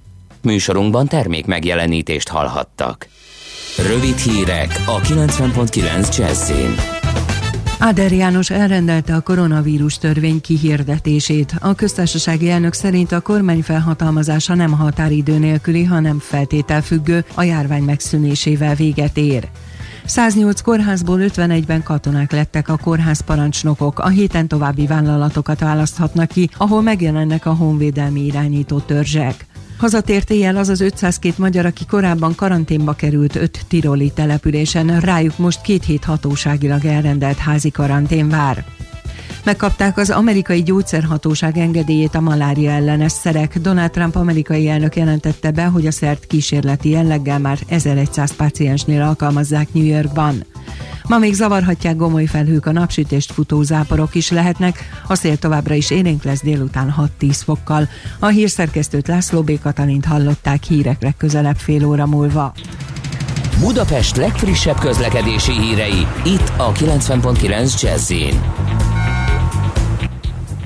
Műsorunkban 0.41 1.08
termék 1.08 1.45
megjelenítést 1.45 2.28
hallhattak. 2.28 3.08
Rövid 3.78 4.17
hírek 4.17 4.84
a 4.86 5.01
90.9 5.01 6.17
Jazzin. 6.17 7.05
Áder 7.79 8.11
János 8.11 8.49
elrendelte 8.49 9.15
a 9.15 9.21
koronavírus 9.21 9.97
törvény 9.97 10.41
kihirdetését. 10.41 11.55
A 11.59 11.73
köztársasági 11.73 12.49
elnök 12.49 12.73
szerint 12.73 13.11
a 13.11 13.21
kormány 13.21 13.63
felhatalmazása 13.63 14.55
nem 14.55 14.71
határidő 14.71 15.38
nélküli, 15.38 15.83
hanem 15.83 16.19
feltételfüggő, 16.19 17.25
a 17.33 17.43
járvány 17.43 17.83
megszűnésével 17.83 18.75
véget 18.75 19.17
ér. 19.17 19.47
108 20.05 20.61
kórházból 20.61 21.19
51-ben 21.21 21.83
katonák 21.83 22.31
lettek 22.31 22.69
a 22.69 22.77
kórház 22.77 23.21
parancsnokok. 23.21 23.99
A 23.99 24.07
héten 24.07 24.47
további 24.47 24.88
vállalatokat 24.88 25.59
választhatnak 25.59 26.27
ki, 26.27 26.49
ahol 26.57 26.81
megjelennek 26.81 27.45
a 27.45 27.53
honvédelmi 27.53 28.25
irányító 28.25 28.79
törzsek. 28.79 29.45
Hazatért 29.77 30.29
éjjel 30.29 30.57
az 30.57 30.69
az 30.69 30.81
502 30.81 31.38
magyar, 31.38 31.65
aki 31.65 31.85
korábban 31.85 32.35
karanténba 32.35 32.93
került 32.93 33.35
öt 33.35 33.65
tiroli 33.67 34.11
településen, 34.15 34.99
rájuk 34.99 35.38
most 35.38 35.61
két 35.61 35.85
hét 35.85 36.03
hatóságilag 36.03 36.85
elrendelt 36.85 37.38
házi 37.38 37.71
karantén 37.71 38.29
vár. 38.29 38.65
Megkapták 39.43 39.97
az 39.97 40.09
amerikai 40.09 40.63
gyógyszerhatóság 40.63 41.57
engedélyét 41.57 42.15
a 42.15 42.21
malária 42.21 42.71
ellenes 42.71 43.11
szerek. 43.11 43.59
Donald 43.59 43.91
Trump 43.91 44.15
amerikai 44.15 44.67
elnök 44.67 44.95
jelentette 44.95 45.51
be, 45.51 45.65
hogy 45.65 45.88
a 45.88 45.91
szert 45.91 46.25
kísérleti 46.27 46.89
jelleggel 46.89 47.39
már 47.39 47.59
1100 47.67 48.35
páciensnél 48.35 49.01
alkalmazzák 49.01 49.73
New 49.73 49.85
Yorkban. 49.85 50.45
Ma 51.08 51.18
még 51.18 51.34
zavarhatják 51.34 51.96
gomoly 51.96 52.26
felhők, 52.26 52.65
a 52.65 52.72
napsütést 52.72 53.32
futó 53.32 53.62
záporok 53.62 54.15
is 54.15 54.30
lehetnek, 54.30 54.89
a 55.08 55.15
szél 55.15 55.38
továbbra 55.38 55.74
is 55.74 55.89
élénk 55.89 56.24
lesz 56.24 56.44
délután 56.44 56.96
6-10 57.22 57.39
fokkal. 57.44 57.89
A 58.20 58.28
hírszerkesztőt 58.28 59.08
László 59.08 59.41
B. 59.41 59.60
Katalint 59.62 60.06
hallották 60.06 60.63
hírekre 60.63 61.13
közelebb 61.18 61.58
fél 61.58 61.86
óra 61.86 62.06
múlva. 62.06 62.54
Budapest 63.60 64.15
legfrissebb 64.15 64.80
közlekedési 64.80 65.52
hírei, 65.52 66.08
itt 66.24 66.52
a 66.58 66.72
90.9 66.72 67.82
jazz 67.82 68.13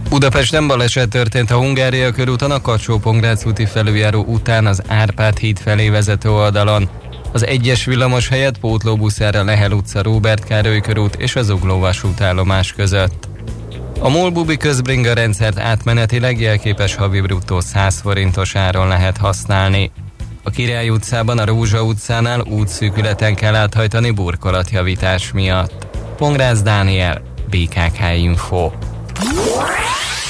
Budapesten 0.10 0.67
baleset 0.67 1.10
történt 1.10 1.52
a 1.52 1.58
Hungária 1.58 2.12
körúton 2.12 2.52
a 2.52 2.62
kacsó 2.62 3.02
úti 3.45 3.65
felüljáró 3.65 4.23
után 4.23 4.65
az 4.65 4.82
Árpád 4.88 5.38
híd 5.38 5.58
felé 5.58 5.89
vezető 5.89 6.30
oldalon. 6.30 6.89
Az 7.31 7.45
egyes 7.45 7.85
villamos 7.85 8.27
helyett 8.27 8.59
pótlóbuszára 8.59 9.43
Lehel 9.43 9.71
utca, 9.71 10.01
Róbert 10.01 10.43
Károly 10.43 10.81
körút 10.81 11.15
és 11.15 11.35
az 11.35 11.49
Uglóvas 11.49 12.03
állomás 12.19 12.73
között. 12.73 13.27
A 13.99 14.09
Molbubi 14.09 14.57
közbringa 14.57 15.13
rendszert 15.13 15.59
átmenetileg 15.59 16.39
jelképes 16.39 16.95
havi 16.95 17.21
bruttó 17.21 17.59
100 17.59 17.99
forintos 17.99 18.55
áron 18.55 18.87
lehet 18.87 19.17
használni. 19.17 19.91
A 20.43 20.49
Király 20.49 20.89
utcában 20.89 21.39
a 21.39 21.45
Rózsa 21.45 21.83
utcánál 21.83 22.41
útszűkületen 22.41 23.35
kell 23.35 23.55
áthajtani 23.55 24.11
burkolatjavítás 24.11 25.31
miatt. 25.31 25.87
Pongrász 26.17 26.61
Dániel, 26.61 27.21
BKK 27.49 27.99
Info. 28.17 28.71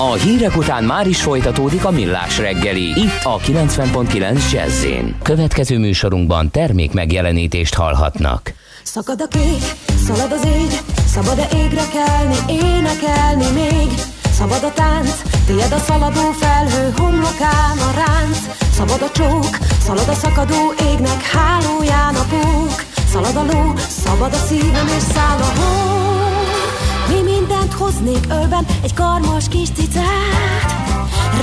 A 0.01 0.13
hírek 0.13 0.57
után 0.57 0.83
már 0.83 1.07
is 1.07 1.21
folytatódik 1.21 1.85
a 1.85 1.91
millás 1.91 2.38
reggeli. 2.38 2.99
Itt 2.99 3.23
a 3.23 3.38
90.9 3.38 4.51
jazz 4.51 4.85
Következő 5.23 5.77
műsorunkban 5.77 6.51
termék 6.51 6.93
megjelenítést 6.93 7.73
hallhatnak. 7.73 8.53
Szakad 8.83 9.21
a 9.21 9.27
kék, 9.27 9.63
szalad 10.05 10.31
az 10.31 10.45
ég, 10.45 10.79
szabad-e 11.07 11.47
égre 11.53 11.83
kelni, 11.93 12.63
énekelni 12.63 13.62
még? 13.62 13.89
Szabad 14.31 14.63
a 14.63 14.73
tánc, 14.73 15.21
tied 15.45 15.71
a 15.71 15.77
szaladó 15.77 16.31
felhő, 16.31 16.93
homlokán 16.97 17.77
a 17.77 17.91
ránc. 17.95 18.38
Szabad 18.73 19.01
a 19.01 19.12
csók, 19.12 19.57
szalad 19.85 20.07
a 20.09 20.13
szakadó 20.13 20.73
égnek, 20.91 21.21
hálóján 21.21 22.15
a 22.15 22.25
pók. 22.29 22.83
Szalad 23.12 23.35
a 23.35 23.43
ló, 23.51 23.73
szabad 24.03 24.33
a 24.33 24.45
szívem 24.47 24.88
és 24.88 25.03
száll 25.13 25.39
a 25.39 25.51
hó. 25.59 25.89
Mi 27.07 27.21
mindent 27.21 27.38
hoznék 27.79 28.25
ölben, 28.29 28.65
egy 28.81 28.93
karmas 28.93 29.47
kis 29.49 29.69
cicát. 29.75 30.71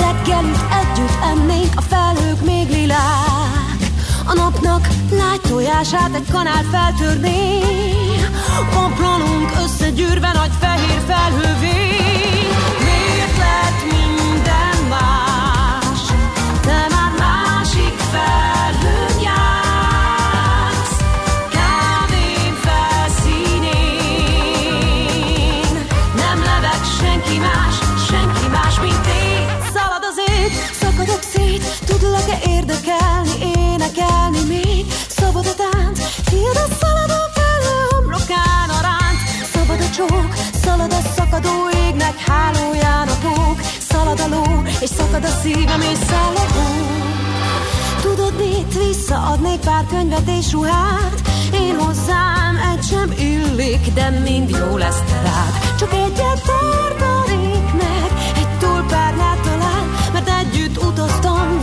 Reggelüt 0.00 0.64
együtt 0.80 1.18
ennénk, 1.22 1.72
a 1.76 1.80
felhők 1.80 2.44
még 2.44 2.68
lilák. 2.68 3.78
A 4.24 4.34
napnak 4.34 4.88
lágy 5.10 5.40
tojását 5.40 6.14
egy 6.14 6.30
kanál 6.30 6.62
feltörné 6.62 7.56
Komplanunk 8.74 9.05
és 44.80 44.88
szakad 44.88 45.24
a 45.24 45.40
szívem, 45.42 45.80
és 45.80 45.98
száll 46.08 46.34
Tudod 48.00 48.34
mit, 48.38 48.86
visszaadnék 48.86 49.60
pár 49.60 49.84
könyvet 49.88 50.28
és 50.38 50.52
ruhát? 50.52 51.20
Én 51.52 51.78
hozzám 51.78 52.56
egy 52.74 52.84
sem 52.84 53.12
illik, 53.18 53.92
de 53.94 54.10
mind 54.10 54.50
jó 54.50 54.76
lesz 54.76 55.00
te 55.06 55.20
rád. 55.22 55.76
Csak 55.78 55.92
egyet 55.92 56.42
tartanék 56.42 57.72
meg, 57.72 58.10
egy 58.36 58.58
túlpárnyát 58.58 59.40
talán 59.40 59.94
Mert 60.12 60.28
együtt 60.28 60.84
utaztam 60.84 61.62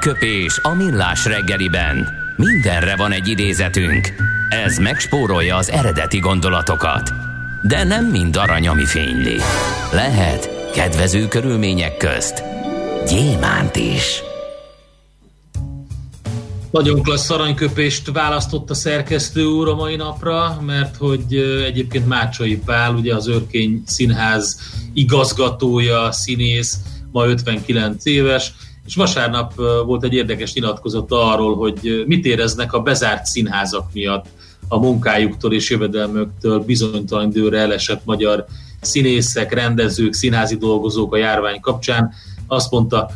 Aranyköpés 0.00 0.58
a 0.62 0.74
millás 0.74 1.24
reggeliben. 1.24 2.08
Mindenre 2.36 2.96
van 2.96 3.12
egy 3.12 3.28
idézetünk. 3.28 4.08
Ez 4.48 4.78
megspórolja 4.78 5.56
az 5.56 5.70
eredeti 5.70 6.18
gondolatokat. 6.18 7.12
De 7.62 7.84
nem 7.84 8.06
mind 8.06 8.36
arany, 8.36 8.68
ami 8.68 8.84
fényli. 8.84 9.36
Lehet 9.92 10.70
kedvező 10.72 11.28
körülmények 11.28 11.96
közt 11.96 12.42
gyémánt 13.08 13.76
is. 13.76 14.22
Nagyon 16.70 17.02
klassz 17.02 17.30
aranyköpést 17.30 18.10
választott 18.10 18.70
a 18.70 18.74
szerkesztő 18.74 19.44
úr 19.44 19.68
a 19.68 19.74
mai 19.74 19.96
napra, 19.96 20.60
mert 20.60 20.96
hogy 20.96 21.34
egyébként 21.64 22.06
Mácsai 22.06 22.56
Pál, 22.56 22.94
ugye 22.94 23.14
az 23.14 23.28
Örkény 23.28 23.82
Színház 23.86 24.60
igazgatója, 24.92 26.12
színész, 26.12 26.76
ma 27.12 27.26
59 27.26 28.06
éves, 28.06 28.52
és 28.90 28.96
vasárnap 28.96 29.54
volt 29.84 30.04
egy 30.04 30.14
érdekes 30.14 30.52
nyilatkozata 30.52 31.32
arról, 31.32 31.56
hogy 31.56 32.04
mit 32.06 32.24
éreznek 32.24 32.72
a 32.72 32.80
bezárt 32.80 33.26
színházak 33.26 33.92
miatt 33.92 34.26
a 34.68 34.78
munkájuktól 34.78 35.52
és 35.52 35.70
jövedelmöktől 35.70 36.58
bizonytalan 36.58 37.28
időre 37.28 37.58
elesett 37.58 38.04
magyar 38.04 38.44
színészek, 38.80 39.52
rendezők, 39.52 40.12
színházi 40.12 40.56
dolgozók 40.56 41.14
a 41.14 41.16
járvány 41.16 41.60
kapcsán. 41.60 42.12
Azt 42.46 42.70
mondta, 42.70 43.10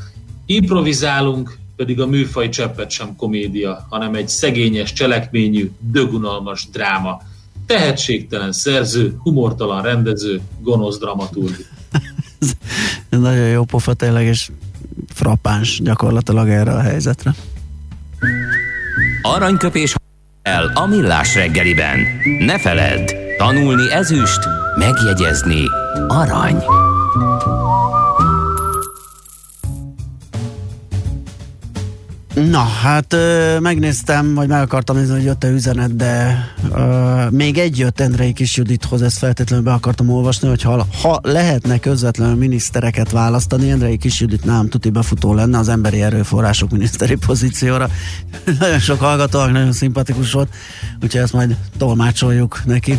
improvizálunk, 0.46 1.58
pedig 1.76 2.00
a 2.00 2.06
műfaj 2.06 2.48
cseppet 2.48 2.90
sem 2.90 3.16
komédia, 3.16 3.86
hanem 3.90 4.14
egy 4.14 4.28
szegényes 4.28 4.92
cselekményű, 4.92 5.70
dögunalmas 5.78 6.68
dráma. 6.72 7.22
Tehetségtelen 7.66 8.52
szerző, 8.52 9.16
humortalan 9.22 9.82
rendező, 9.82 10.40
gonosz 10.60 10.98
dramaturg. 10.98 11.56
Ez 13.08 13.18
nagyon 13.20 13.48
jó 13.48 13.64
pofa 13.64 13.94
tényleg, 13.94 14.26
és 14.26 14.50
frappáns 15.14 15.80
gyakorlatilag 15.82 16.48
erre 16.48 16.72
a 16.72 16.80
helyzetre. 16.80 17.34
Aranyköpés 19.22 19.94
el 20.44 20.70
a 20.74 20.86
millás 20.86 21.34
reggeliben. 21.34 21.98
Ne 22.38 22.58
feledd, 22.58 23.14
tanulni 23.38 23.92
ezüst, 23.92 24.48
megjegyezni 24.78 25.64
arany. 26.08 26.62
Na, 32.34 32.58
hát 32.58 33.16
megnéztem, 33.60 34.34
vagy 34.34 34.48
meg 34.48 34.60
akartam 34.60 34.96
nézni, 34.96 35.14
hogy 35.14 35.24
jött-e 35.24 35.48
üzenet, 35.48 35.96
de 35.96 36.44
uh, 36.70 37.30
még 37.30 37.58
egy 37.58 37.78
jött 37.78 38.00
Endrei 38.00 38.32
Kis 38.32 38.56
Judithoz, 38.56 39.02
ezt 39.02 39.18
feltétlenül 39.18 39.64
be 39.64 39.72
akartam 39.72 40.10
olvasni, 40.10 40.48
hogy 40.48 40.62
ha, 40.62 40.86
ha 41.02 41.20
lehetne 41.22 41.78
közvetlenül 41.78 42.34
minisztereket 42.34 43.10
választani, 43.10 43.70
Endrei 43.70 43.96
Kis 43.96 44.20
Judit 44.20 44.44
nem 44.44 44.68
tuti 44.68 44.90
befutó 44.90 45.34
lenne 45.34 45.58
az 45.58 45.68
emberi 45.68 46.02
erőforrások 46.02 46.70
miniszteri 46.70 47.14
pozícióra. 47.14 47.88
nagyon 48.60 48.78
sok 48.78 48.98
hallgatóak, 48.98 49.52
nagyon 49.52 49.72
szimpatikus 49.72 50.32
volt, 50.32 50.54
úgyhogy 51.02 51.20
ezt 51.20 51.32
majd 51.32 51.56
tolmácsoljuk 51.78 52.62
neki. 52.64 52.98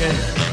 Okay. 0.00 0.47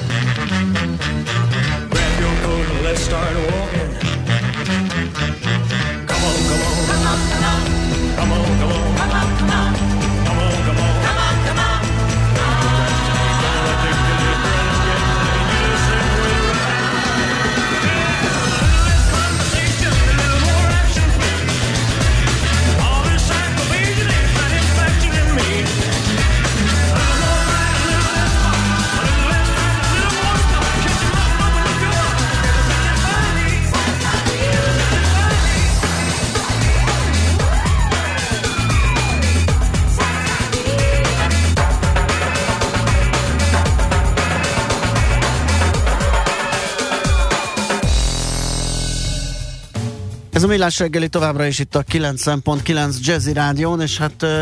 A 50.45 50.47
Millás 50.47 50.79
reggeli 50.79 51.09
továbbra 51.09 51.45
is 51.45 51.59
itt 51.59 51.75
a 51.75 51.83
90.9 51.83 52.99
Jazzy 53.01 53.33
Rádión, 53.33 53.81
és 53.81 53.97
hát 53.97 54.23
uh, 54.23 54.41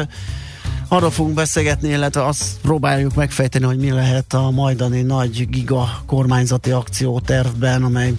arról 0.87 1.11
fogunk 1.11 1.35
beszélgetni, 1.35 1.89
illetve 1.89 2.25
azt 2.25 2.43
próbáljuk 2.61 3.15
megfejteni, 3.15 3.65
hogy 3.65 3.77
mi 3.77 3.91
lehet 3.91 4.33
a 4.33 4.49
majdani 4.51 5.01
nagy 5.01 5.49
giga 5.49 6.03
kormányzati 6.05 6.71
akciótervben, 6.71 7.83
amely 7.83 8.13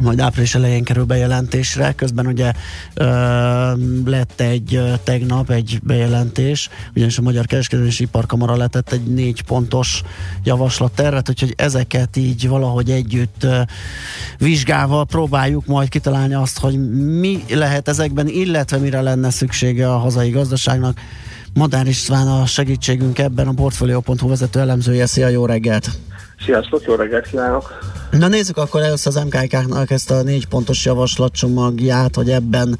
majd 0.00 0.20
április 0.20 0.54
elején 0.54 0.84
kerül 0.84 1.04
bejelentésre. 1.04 1.92
Közben 1.92 2.26
ugye 2.26 2.52
ö, 2.94 3.04
lett 4.04 4.40
egy 4.40 4.80
tegnap 5.04 5.50
egy 5.50 5.80
bejelentés, 5.82 6.68
ugyanis 6.94 7.18
a 7.18 7.22
Magyar 7.22 7.46
Kereskedelmi 7.46 7.90
Iparkamara 7.98 8.56
letett 8.56 8.92
egy 8.92 9.04
négy 9.04 9.42
pontos 9.42 10.02
javaslat 10.44 10.92
tervet, 10.92 11.28
úgyhogy 11.28 11.54
ezeket 11.56 12.16
így 12.16 12.48
valahogy 12.48 12.90
együtt 12.90 13.44
ö, 13.44 13.60
vizsgálva 14.38 15.04
próbáljuk 15.04 15.66
majd 15.66 15.88
kitalálni 15.88 16.34
azt, 16.34 16.58
hogy 16.58 17.00
mi 17.18 17.44
lehet 17.48 17.88
ezekben, 17.88 18.28
illetve 18.28 18.76
mire 18.76 19.00
lenne 19.00 19.30
szüksége 19.30 19.92
a 19.92 19.98
hazai 19.98 20.30
gazdaságnak. 20.30 20.98
Madár 21.54 21.86
István 21.86 22.26
a 22.26 22.46
segítségünk 22.46 23.18
ebben 23.18 23.48
a 23.48 23.52
Portfolio.hu 23.52 24.28
vezető 24.28 24.60
elemzője. 24.60 25.06
Szia, 25.06 25.28
jó 25.28 25.46
reggelt! 25.46 25.90
Sziasztok, 26.44 26.82
jó 26.82 26.94
reggelt 26.94 27.26
kívánok! 27.26 27.78
Na 28.10 28.28
nézzük 28.28 28.56
akkor 28.56 28.80
először 28.80 29.16
az 29.16 29.24
MKK-nak 29.24 29.90
ezt 29.90 30.10
a 30.10 30.22
négy 30.22 30.46
pontos 30.46 30.84
javaslatcsomagját, 30.84 32.14
hogy 32.14 32.30
ebben 32.30 32.78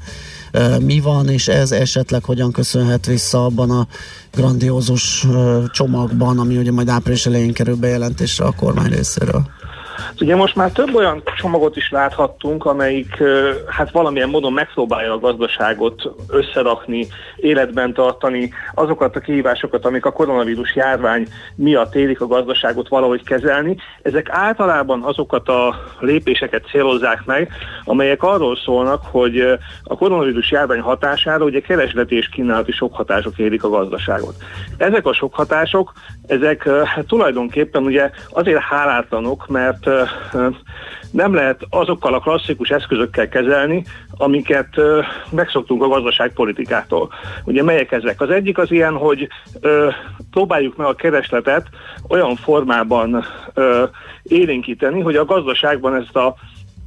e, 0.51 0.79
mi 0.79 0.99
van, 0.99 1.29
és 1.29 1.47
ez 1.47 1.71
esetleg 1.71 2.23
hogyan 2.23 2.51
köszönhet 2.51 3.05
vissza 3.05 3.45
abban 3.45 3.69
a 3.69 3.87
grandiózus 4.31 5.23
e, 5.23 5.27
csomagban, 5.71 6.39
ami 6.39 6.57
ugye 6.57 6.71
majd 6.71 6.89
április 6.89 7.25
elején 7.25 7.53
kerül 7.53 7.75
bejelentésre 7.75 8.45
a 8.45 8.51
kormány 8.51 8.89
részéről. 8.89 9.49
Ugye 10.21 10.35
most 10.35 10.55
már 10.55 10.71
több 10.71 10.95
olyan 10.95 11.23
csomagot 11.37 11.75
is 11.75 11.91
láthattunk, 11.91 12.65
amelyik 12.65 13.23
hát 13.67 13.91
valamilyen 13.91 14.29
módon 14.29 14.53
megpróbálja 14.53 15.13
a 15.13 15.19
gazdaságot 15.19 16.11
összerakni, 16.27 17.07
életben 17.35 17.93
tartani, 17.93 18.51
azokat 18.73 19.15
a 19.15 19.19
kihívásokat, 19.19 19.85
amik 19.85 20.05
a 20.05 20.11
koronavírus 20.11 20.75
járvány 20.75 21.27
miatt 21.55 21.95
élik 21.95 22.21
a 22.21 22.27
gazdaságot 22.27 22.87
valahogy 22.87 23.23
kezelni. 23.23 23.77
Ezek 24.01 24.27
általában 24.29 25.03
azokat 25.03 25.47
a 25.47 25.75
lépéseket 25.99 26.65
célozzák 26.71 27.25
meg, 27.25 27.51
amelyek 27.83 28.23
arról 28.23 28.55
szólnak, 28.55 29.01
hogy 29.11 29.39
a 29.83 29.95
koronavírus 29.97 30.51
járvány 30.51 30.79
hatására 30.79 31.43
ugye 31.43 31.59
keresleti 31.59 32.15
és 32.15 32.29
kínálati 32.29 32.71
sok 32.71 32.95
hatások 32.95 33.37
érik 33.37 33.63
a 33.63 33.69
gazdaságot. 33.69 34.35
Ezek 34.77 35.05
a 35.05 35.13
sok 35.13 35.35
hatások, 35.35 35.93
ezek 36.31 36.67
hát 36.67 37.05
tulajdonképpen 37.07 37.83
ugye 37.83 38.09
azért 38.29 38.59
hálátlanok, 38.59 39.47
mert 39.47 39.89
nem 41.11 41.33
lehet 41.33 41.61
azokkal 41.69 42.13
a 42.13 42.19
klasszikus 42.19 42.69
eszközökkel 42.69 43.29
kezelni, 43.29 43.83
amiket 44.17 44.75
megszoktunk 45.29 45.83
a 45.83 45.87
gazdaságpolitikától. 45.87 47.13
Ugye 47.43 47.63
melyek 47.63 47.91
ezek? 47.91 48.21
Az 48.21 48.29
egyik 48.29 48.57
az 48.57 48.71
ilyen, 48.71 48.93
hogy 48.93 49.27
próbáljuk 50.31 50.75
meg 50.77 50.87
a 50.87 50.95
keresletet 50.95 51.67
olyan 52.07 52.35
formában 52.35 53.25
élénkíteni, 54.23 55.01
hogy 55.01 55.15
a 55.15 55.25
gazdaságban 55.25 55.95
ezt 55.95 56.15
a 56.15 56.35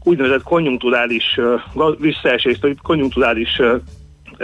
úgynevezett 0.03 0.43
konjunkturális 0.43 1.41
visszaesést, 1.99 2.63
vagy 2.63 2.77
konjunkturális 2.83 3.61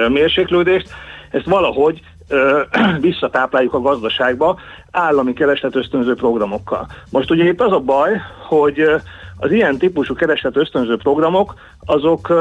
mérséklődést, 0.09 0.88
ezt 1.30 1.44
valahogy 1.44 2.01
visszatápláljuk 3.01 3.74
a 3.74 3.81
gazdaságba 3.81 4.59
állami 4.91 5.33
keresletösztönző 5.33 6.14
programokkal. 6.14 6.87
Most 7.11 7.31
ugye 7.31 7.45
itt 7.45 7.61
az 7.61 7.72
a 7.72 7.81
baj, 7.81 8.20
hogy 8.49 8.85
az 9.37 9.53
ilyen 9.53 9.78
típusú 9.78 10.14
keresletösztönző 10.14 10.97
programok, 10.97 11.55
azok 11.85 12.33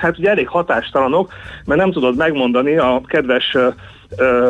hát 0.00 0.18
ugye 0.18 0.30
elég 0.30 0.48
hatástalanok, 0.48 1.32
mert 1.64 1.80
nem 1.80 1.92
tudod 1.92 2.16
megmondani 2.16 2.76
a 2.76 3.00
kedves 3.06 3.56
ö, 4.16 4.48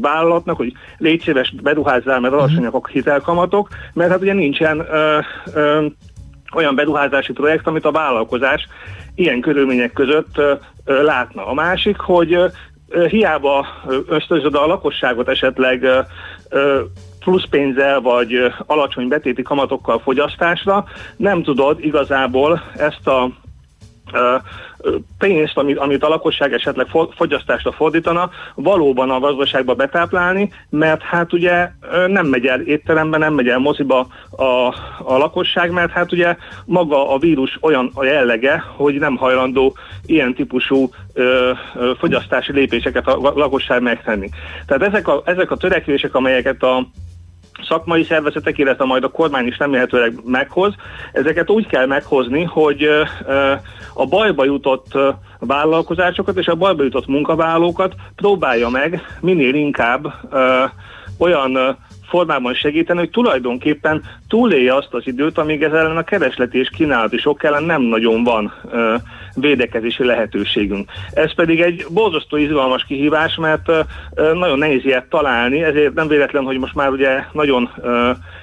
vállalatnak, 0.00 0.56
hogy 0.56 0.72
légy 0.98 1.22
szíves, 1.22 1.54
beruházzál, 1.62 2.20
mert 2.20 2.34
alacsonyak 2.34 2.74
a 2.74 2.86
hitelkamatok, 2.86 3.68
mert 3.92 4.10
hát 4.10 4.20
ugye 4.20 4.32
nincsen 4.32 4.78
ö, 4.78 5.18
ö, 5.54 5.86
olyan 6.54 6.74
beruházási 6.74 7.32
projekt, 7.32 7.66
amit 7.66 7.84
a 7.84 7.90
vállalkozás 7.90 8.68
ilyen 9.14 9.40
körülmények 9.40 9.92
között 9.92 10.38
ö, 10.38 10.52
ö, 10.84 11.02
látna. 11.02 11.46
A 11.46 11.54
másik, 11.54 11.98
hogy 11.98 12.38
hiába 13.08 13.66
ösztönzöd 14.06 14.54
a 14.54 14.66
lakosságot 14.66 15.28
esetleg 15.28 15.86
plusz 17.20 17.44
pénzzel 17.50 18.00
vagy 18.00 18.52
alacsony 18.66 19.08
betéti 19.08 19.42
kamatokkal 19.42 19.98
fogyasztásra, 19.98 20.84
nem 21.16 21.42
tudod 21.42 21.84
igazából 21.84 22.62
ezt 22.76 23.06
a 23.06 23.30
pénzt, 25.18 25.56
amit, 25.56 25.78
amit 25.78 26.04
a 26.04 26.08
lakosság 26.08 26.52
esetleg 26.52 26.86
fogyasztásra 27.16 27.72
fordítana, 27.72 28.30
valóban 28.54 29.10
a 29.10 29.20
gazdaságba 29.20 29.74
betáplálni, 29.74 30.52
mert 30.70 31.02
hát 31.02 31.32
ugye 31.32 31.70
nem 32.06 32.26
megy 32.26 32.46
el 32.46 32.60
étterembe, 32.60 33.18
nem 33.18 33.34
megy 33.34 33.48
el 33.48 33.58
moziba 33.58 34.06
a, 34.30 34.44
a 35.02 35.18
lakosság, 35.18 35.70
mert 35.70 35.90
hát 35.90 36.12
ugye 36.12 36.36
maga 36.64 37.12
a 37.12 37.18
vírus 37.18 37.58
olyan 37.60 37.90
a 37.94 38.04
jellege, 38.04 38.64
hogy 38.76 38.94
nem 38.94 39.16
hajlandó 39.16 39.76
ilyen 40.06 40.34
típusú 40.34 40.90
ö, 41.12 41.52
ö, 41.74 41.90
fogyasztási 41.98 42.52
lépéseket 42.52 43.06
a 43.06 43.32
lakosság 43.34 43.82
megtenni. 43.82 44.28
Tehát 44.66 44.82
ezek 44.82 45.08
a, 45.08 45.22
ezek 45.24 45.50
a 45.50 45.56
törekvések, 45.56 46.14
amelyeket 46.14 46.62
a 46.62 46.86
szakmai 47.62 48.04
szervezetek, 48.04 48.58
illetve 48.58 48.84
majd 48.84 49.04
a 49.04 49.08
kormány 49.08 49.46
is 49.46 49.58
remélhetőleg 49.58 50.14
meghoz. 50.24 50.74
Ezeket 51.12 51.50
úgy 51.50 51.66
kell 51.66 51.86
meghozni, 51.86 52.42
hogy 52.42 52.88
a 53.94 54.06
bajba 54.06 54.44
jutott 54.44 54.98
vállalkozásokat 55.38 56.38
és 56.38 56.46
a 56.46 56.54
bajba 56.54 56.82
jutott 56.82 57.06
munkavállalókat 57.06 57.94
próbálja 58.16 58.68
meg 58.68 59.02
minél 59.20 59.54
inkább 59.54 60.14
olyan 61.18 61.76
formában 62.08 62.54
segíteni, 62.54 62.98
hogy 62.98 63.10
tulajdonképpen 63.10 64.02
túlélje 64.28 64.74
azt 64.74 64.94
az 64.94 65.06
időt, 65.06 65.38
amíg 65.38 65.62
ez 65.62 65.72
ellen 65.72 65.96
a 65.96 66.02
keresleti 66.02 66.58
és 66.58 66.68
kínálati 66.70 67.18
sok 67.18 67.42
ellen 67.42 67.62
nem 67.62 67.82
nagyon 67.82 68.24
van 68.24 68.52
ö, 68.70 68.94
védekezési 69.34 70.04
lehetőségünk. 70.04 70.90
Ez 71.12 71.34
pedig 71.34 71.60
egy 71.60 71.86
borzasztó 71.90 72.36
izgalmas 72.36 72.84
kihívás, 72.84 73.36
mert 73.36 73.70
nagyon 74.34 74.58
nehéz 74.58 74.84
ilyet 74.84 75.08
találni, 75.08 75.62
ezért 75.62 75.94
nem 75.94 76.08
véletlen, 76.08 76.44
hogy 76.44 76.58
most 76.58 76.74
már 76.74 76.90
ugye 76.90 77.24
nagyon 77.32 77.70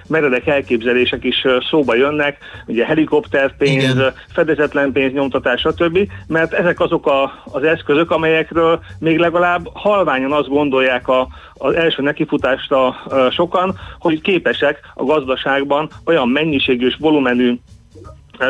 meredek 0.07 0.47
elképzelések 0.47 1.23
is 1.23 1.45
szóba 1.69 1.95
jönnek, 1.95 2.37
ugye 2.65 2.85
helikopterpénz, 2.85 3.83
Igen. 3.83 4.13
fedezetlen 4.33 4.91
pénz, 4.91 5.13
nyomtatás, 5.13 5.59
stb., 5.59 5.99
mert 6.27 6.53
ezek 6.53 6.79
azok 6.79 7.07
a, 7.07 7.43
az 7.51 7.63
eszközök, 7.63 8.11
amelyekről 8.11 8.79
még 8.99 9.17
legalább 9.17 9.67
halványan 9.73 10.31
azt 10.31 10.47
gondolják 10.47 11.07
a, 11.07 11.27
az 11.53 11.73
első 11.73 12.01
nekifutásra 12.01 12.95
sokan, 13.31 13.79
hogy 13.99 14.21
képesek 14.21 14.79
a 14.93 15.03
gazdaságban 15.03 15.89
olyan 16.05 16.29
mennyiségű 16.29 16.87
és 16.87 16.95
volumenű 16.99 17.57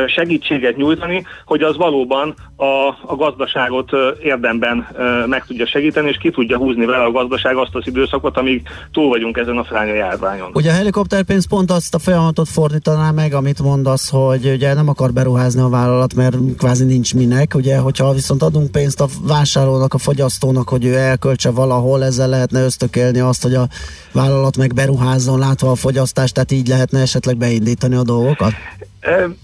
segítséget 0.08 0.78
nyújtani, 0.78 1.26
hogy 1.46 1.62
az 1.62 1.78
valóban 1.78 2.36
a, 2.56 2.88
a 3.06 3.16
gazdaságot 3.16 3.92
érdemben 4.24 4.88
meg 5.26 5.46
tudja 5.46 5.68
segíteni, 5.68 6.10
és 6.10 6.18
ki 6.18 6.32
tudja 6.32 6.58
húzni 6.58 6.86
vele 6.86 7.04
a 7.04 7.12
gazdaság 7.12 7.56
azt 7.56 7.76
az 7.76 7.88
időszakot, 7.88 8.38
amíg 8.38 8.68
túl 8.92 9.08
vagyunk 9.08 9.38
ezen 9.38 9.58
a 9.58 9.64
fránya 9.64 9.94
járványon. 9.94 10.50
Ugye 10.54 10.70
a 10.70 10.74
helikopterpénz 10.74 11.48
pont 11.48 11.72
azt 11.72 11.96
a 11.96 12.00
folyamatot 12.00 12.48
fordítaná 12.48 13.12
meg, 13.12 13.34
amit 13.34 13.62
mondasz, 13.62 14.10
hogy 14.10 14.46
ugye 14.46 14.74
nem 14.74 14.90
akar 14.90 15.14
beruházni 15.14 15.62
a 15.62 15.70
vállalat, 15.70 16.14
mert 16.14 16.36
kvázi 16.58 16.86
nincs 16.86 17.14
minek. 17.14 17.56
Ugye, 17.56 17.78
hogyha 17.78 18.14
viszont 18.14 18.44
adunk 18.44 18.72
pénzt 18.72 19.02
a 19.02 19.08
vásárlónak, 19.22 19.94
a 19.94 19.98
fogyasztónak, 19.98 20.70
hogy 20.70 20.86
ő 20.86 20.96
elköltse 20.96 21.52
valahol, 21.52 22.04
ezzel 22.04 22.30
lehetne 22.30 22.64
ösztökélni 22.64 23.20
azt, 23.20 23.44
hogy 23.44 23.54
a 23.54 23.68
vállalat 24.14 24.58
meg 24.58 24.74
beruházzon, 24.74 25.40
látva 25.40 25.72
a 25.72 25.76
fogyasztást, 25.76 26.34
tehát 26.34 26.52
így 26.52 26.68
lehetne 26.68 27.02
esetleg 27.02 27.38
beindítani 27.38 27.96
a 27.96 28.04
dolgokat? 28.04 28.52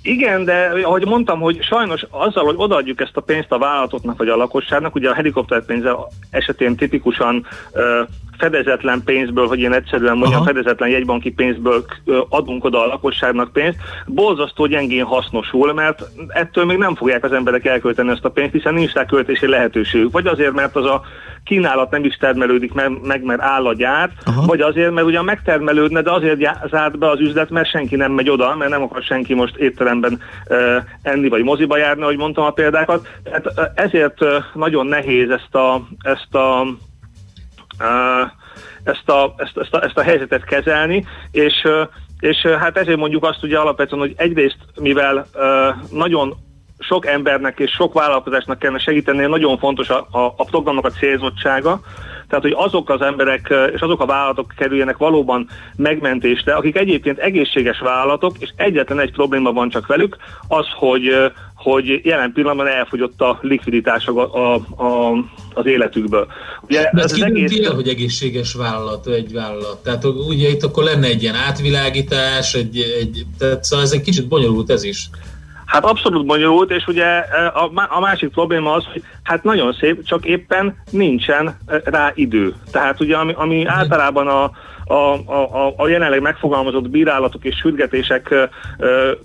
Igen, 0.02 0.46
de 0.46 0.72
ahogy 0.84 1.06
mondtam, 1.06 1.40
hogy 1.40 1.64
sajnos 1.64 2.06
azzal, 2.10 2.46
hogy 2.46 2.56
odaadjuk 2.58 3.02
ezt 3.02 3.18
a 3.18 3.22
pénzt 3.22 3.52
a 3.52 3.58
vállalatoknak 3.58 4.18
vagy 4.18 4.28
a 4.28 4.36
lakosságnak, 4.36 4.96
ugye 4.96 5.10
a 5.10 5.14
helikopterpénze 5.14 5.96
esetén 6.30 6.76
tipikusan 6.76 7.46
fedezetlen 8.44 9.02
pénzből, 9.06 9.48
hogy 9.48 9.60
én 9.60 9.74
egyszerűen 9.74 10.18
mondjam, 10.18 10.42
Aha. 10.42 10.52
fedezetlen 10.52 10.90
jegybanki 10.90 11.32
pénzből 11.32 11.86
adunk 12.30 12.64
oda 12.64 12.84
a 12.84 12.88
lakosságnak 12.88 13.52
pénzt, 13.54 13.78
borzasztó 14.06 14.66
gyengén 14.66 15.04
hasznosul, 15.04 15.74
mert 15.74 16.04
ettől 16.28 16.66
még 16.66 16.78
nem 16.78 16.96
fogják 16.96 17.24
az 17.24 17.32
emberek 17.32 17.66
elkölteni 17.66 18.10
ezt 18.10 18.26
a 18.26 18.30
pénzt, 18.30 18.54
hiszen 18.54 18.74
nincs 18.74 18.94
rá 18.94 19.06
költési 19.06 19.48
lehetőségük. 19.48 20.12
Vagy 20.12 20.28
azért, 20.28 20.54
mert 20.54 20.76
az 20.76 20.86
a 20.86 21.02
kínálat 21.44 21.92
nem 21.92 22.04
is 22.04 22.16
termelődik 22.16 22.74
meg, 22.74 22.92
meg 23.02 23.24
mert 23.24 23.42
áll 23.42 23.66
a 23.66 23.74
gyár, 23.74 24.10
Aha. 24.26 24.46
vagy 24.46 24.62
azért, 24.62 24.92
mert 24.92 25.08
ugyan 25.08 25.26
megtermelődne, 25.26 26.02
de 26.02 26.12
azért 26.12 26.50
zárt 26.70 26.98
be 26.98 27.10
az 27.10 27.20
üzlet, 27.20 27.50
mert 27.50 27.70
senki 27.70 27.96
nem 27.96 28.12
megy 28.12 28.30
oda, 28.30 28.56
mert 28.56 28.72
nem 28.72 28.82
akar 28.82 29.02
senki 29.02 29.34
most 29.34 29.56
étteremben 29.56 30.20
uh, 30.50 30.58
enni, 31.02 31.30
vagy 31.30 31.44
moziba 31.44 31.78
járni, 31.78 32.02
ahogy 32.02 32.18
mondtam 32.18 32.46
a 32.46 32.52
példákat. 32.52 33.08
Tehát 33.24 33.46
uh, 33.46 33.66
ezért 33.76 34.22
uh, 34.22 34.30
nagyon 34.54 34.88
nehéz 34.88 35.30
ezt 35.30 35.56
a, 35.56 35.88
ezt 36.02 36.36
a 36.36 36.66
ezt 38.84 39.10
a, 39.10 39.34
ezt, 39.38 39.58
ezt, 39.58 39.74
a, 39.74 39.84
ezt 39.84 39.98
a 39.98 40.02
helyzetet 40.02 40.44
kezelni, 40.44 41.06
és, 41.32 41.68
és 42.20 42.42
hát 42.42 42.78
ezért 42.78 42.98
mondjuk 42.98 43.24
azt 43.24 43.44
ugye 43.44 43.58
alapvetően, 43.58 44.02
hogy 44.02 44.14
egyrészt, 44.18 44.58
mivel 44.80 45.28
nagyon 45.92 46.36
sok 46.80 47.06
embernek 47.06 47.60
és 47.60 47.72
sok 47.72 47.94
vállalkozásnak 47.94 48.60
kellene 48.60 48.80
segíteni, 48.80 49.26
nagyon 49.26 49.58
fontos 49.58 49.90
a, 49.90 50.08
a, 50.12 50.34
a 50.38 50.44
programnak 50.44 50.86
a 50.86 50.90
célzottsága, 50.90 51.82
tehát 52.28 52.44
hogy 52.44 52.68
azok 52.68 52.90
az 52.90 53.02
emberek 53.02 53.54
és 53.74 53.82
azok 53.82 54.02
a 54.02 54.06
vállalatok 54.06 54.54
kerüljenek 54.58 54.98
valóban 54.98 55.50
megmentésre, 55.76 56.54
akik 56.54 56.78
egyébként 56.78 57.20
egészséges 57.20 57.80
vállalatok, 57.80 58.36
és 58.40 58.50
egyetlen 58.56 59.00
egy 59.00 59.12
probléma 59.12 59.52
van 59.52 59.70
csak 59.70 59.88
velük, 59.88 60.18
az, 60.48 60.66
hogy, 60.76 61.32
hogy 61.64 62.02
jelen 62.04 62.32
pillanatban 62.34 62.68
elfogyott 62.68 63.22
a 63.22 63.40
likviditás 63.42 64.08
a, 64.08 64.34
a, 64.36 64.54
a, 64.84 65.14
az 65.54 65.66
életükből. 65.66 66.28
Ugye 66.62 66.90
De 66.94 67.02
ez 67.02 67.14
ki 67.14 67.24
egész... 67.24 67.68
el, 67.68 67.74
hogy 67.74 67.88
egészséges 67.88 68.54
vállalat 68.54 69.08
egy 69.08 69.34
vállalat? 69.34 69.84
Tehát 69.84 70.06
ugye 70.06 70.50
itt 70.50 70.64
akkor 70.64 70.84
lenne 70.84 71.08
egy 71.08 71.22
ilyen 71.22 71.36
átvilágítás, 71.36 72.54
egy, 72.54 72.96
egy, 73.00 73.26
tehát 73.38 73.64
szóval 73.64 73.86
ez 73.86 73.92
egy 73.92 74.02
kicsit 74.02 74.28
bonyolult 74.28 74.70
ez 74.70 74.84
is. 74.84 75.10
Hát 75.74 75.86
abszolút 75.86 76.26
bonyolult, 76.26 76.72
és 76.72 76.88
ugye 76.88 77.06
a, 77.54 77.72
a 77.90 78.00
másik 78.00 78.30
probléma 78.30 78.72
az, 78.72 78.86
hogy 78.92 79.04
hát 79.24 79.44
nagyon 79.44 79.74
szép, 79.74 80.04
csak 80.04 80.26
éppen 80.26 80.82
nincsen 80.92 81.58
rá 81.84 82.12
idő. 82.16 82.54
Tehát 82.72 83.00
ugye 83.00 83.18
ami, 83.18 83.34
ami 83.36 83.66
általában 83.66 84.28
a, 84.28 84.52
a, 84.94 85.14
a, 85.26 85.74
a 85.78 85.88
jelenleg 85.88 86.22
megfogalmazott 86.22 86.90
bírálatok 86.90 87.44
és 87.44 87.56
sürgetések 87.56 88.50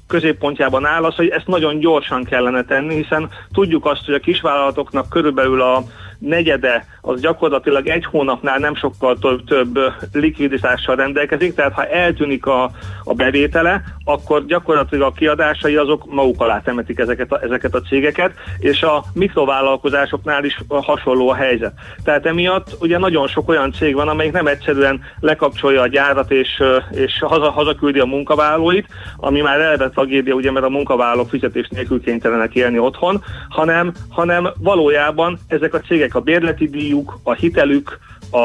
középpontjában 0.07 0.87
áll 0.87 1.05
az, 1.05 1.15
hogy 1.15 1.29
ezt 1.29 1.47
nagyon 1.47 1.79
gyorsan 1.79 2.25
kellene 2.25 2.65
tenni, 2.65 2.95
hiszen 2.95 3.29
tudjuk 3.53 3.87
azt, 3.87 4.05
hogy 4.05 4.15
a 4.15 4.19
kisvállalatoknak 4.21 5.09
körülbelül 5.09 5.61
a 5.63 5.83
negyede 6.19 6.87
az 7.09 7.21
gyakorlatilag 7.21 7.87
egy 7.87 8.05
hónapnál 8.05 8.59
nem 8.59 8.75
sokkal 8.75 9.19
több, 9.19 9.45
több 9.45 9.79
likviditással 10.13 10.97
rendelkezik, 10.97 11.55
tehát 11.55 11.73
ha 11.73 11.87
eltűnik 11.87 12.47
a, 12.47 12.71
a 13.05 13.15
bevétele, 13.15 13.83
akkor 14.05 14.45
gyakorlatilag 14.47 15.09
a 15.09 15.13
kiadásai 15.13 15.77
azok 15.77 16.13
maguk 16.13 16.41
alá 16.41 16.61
temetik 16.61 16.99
ezeket 16.99 17.33
a, 17.33 17.43
ezeket 17.43 17.75
a 17.75 17.81
cégeket, 17.81 18.33
és 18.59 18.83
a 18.83 19.05
mikrovállalkozásoknál 19.15 20.45
is 20.45 20.61
hasonló 20.69 21.29
a 21.29 21.35
helyzet. 21.35 21.73
Tehát 22.05 22.27
emiatt 22.27 22.77
ugye 22.81 22.99
nagyon 22.99 23.27
sok 23.27 23.49
olyan 23.49 23.73
cég 23.73 23.95
van, 23.95 24.09
amelyik 24.09 24.33
nem 24.33 24.47
egyszerűen 24.47 25.01
lekapcsolja 25.21 25.81
a 25.81 25.87
gyárat 25.87 26.31
és, 26.31 26.63
és 26.91 27.19
haza, 27.21 27.51
hazaküldi 27.51 27.99
a 27.99 28.05
munkavállalóit, 28.05 28.87
ami 29.17 29.41
már 29.41 29.61
eleve 29.61 29.89
tragédia, 29.89 30.35
ugye, 30.35 30.51
mert 30.51 30.67
a 30.67 30.71
munkavállalók 30.71 31.29
fizetés 31.29 31.69
nélkül 31.69 32.03
kénytelenek 32.03 32.55
élni 32.55 32.79
otthon, 32.79 33.23
hanem, 33.49 33.93
hanem 34.09 34.49
valójában 34.59 35.39
ezek 35.47 35.75
a 35.75 35.81
cégek 35.81 36.15
a 36.15 36.21
bérleti 36.21 36.67
díjuk, 36.99 37.19
a 37.23 37.33
hitelük, 37.33 37.99
a, 38.31 38.39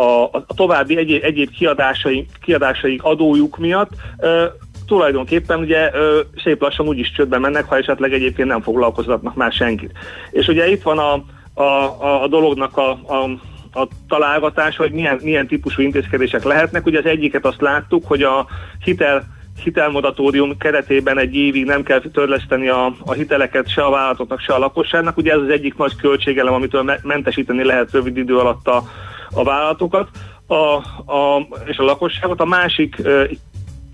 a, 0.00 0.24
a 0.32 0.44
további 0.54 0.96
egyéb, 0.96 1.24
egyéb 1.24 1.50
kiadásaik, 1.50 2.30
kiadásaik 2.42 3.02
adójuk 3.02 3.58
miatt 3.58 3.90
ö, 4.18 4.44
tulajdonképpen 4.86 5.58
ugye 5.58 5.90
ö, 5.94 6.20
szép 6.44 6.60
lassan 6.60 6.88
úgyis 6.88 7.12
csődbe 7.12 7.38
mennek, 7.38 7.64
ha 7.64 7.76
esetleg 7.76 8.12
egyébként 8.12 8.48
nem 8.48 8.60
foglalkoztatnak 8.60 9.34
már 9.34 9.52
senkit. 9.52 9.92
És 10.30 10.48
ugye 10.48 10.68
itt 10.68 10.82
van 10.82 10.98
a, 10.98 11.24
a, 11.62 12.22
a 12.22 12.28
dolognak 12.28 12.76
a, 12.76 12.90
a 12.90 13.30
a 13.78 13.88
találgatás, 14.08 14.76
hogy 14.76 14.92
milyen, 14.92 15.18
milyen 15.22 15.46
típusú 15.46 15.82
intézkedések 15.82 16.44
lehetnek. 16.44 16.86
Ugye 16.86 16.98
az 16.98 17.04
egyiket 17.04 17.44
azt 17.44 17.60
láttuk, 17.60 18.06
hogy 18.06 18.22
a 18.22 18.46
hitel 18.84 19.24
hitelmoratórium 19.62 20.56
keretében 20.58 21.18
egy 21.18 21.34
évig 21.34 21.64
nem 21.64 21.82
kell 21.82 22.00
törleszteni 22.12 22.68
a, 22.68 22.94
a 23.04 23.12
hiteleket 23.12 23.68
se 23.68 23.84
a 23.84 23.90
vállalatoknak, 23.90 24.40
se 24.40 24.52
a 24.52 24.58
lakosságnak. 24.58 25.16
Ugye 25.16 25.32
ez 25.32 25.40
az 25.40 25.48
egyik 25.48 25.76
nagy 25.76 25.96
költségelem, 25.96 26.54
amitől 26.54 26.82
me- 26.82 27.04
mentesíteni 27.04 27.64
lehet 27.64 27.92
rövid 27.92 28.16
idő 28.16 28.38
alatt 28.38 28.68
a, 28.68 28.82
a 29.30 29.44
vállalatokat 29.44 30.08
a, 30.46 30.54
a, 31.12 31.46
és 31.64 31.76
a 31.76 31.84
lakosságot. 31.84 32.40
A 32.40 32.44
másik 32.44 32.96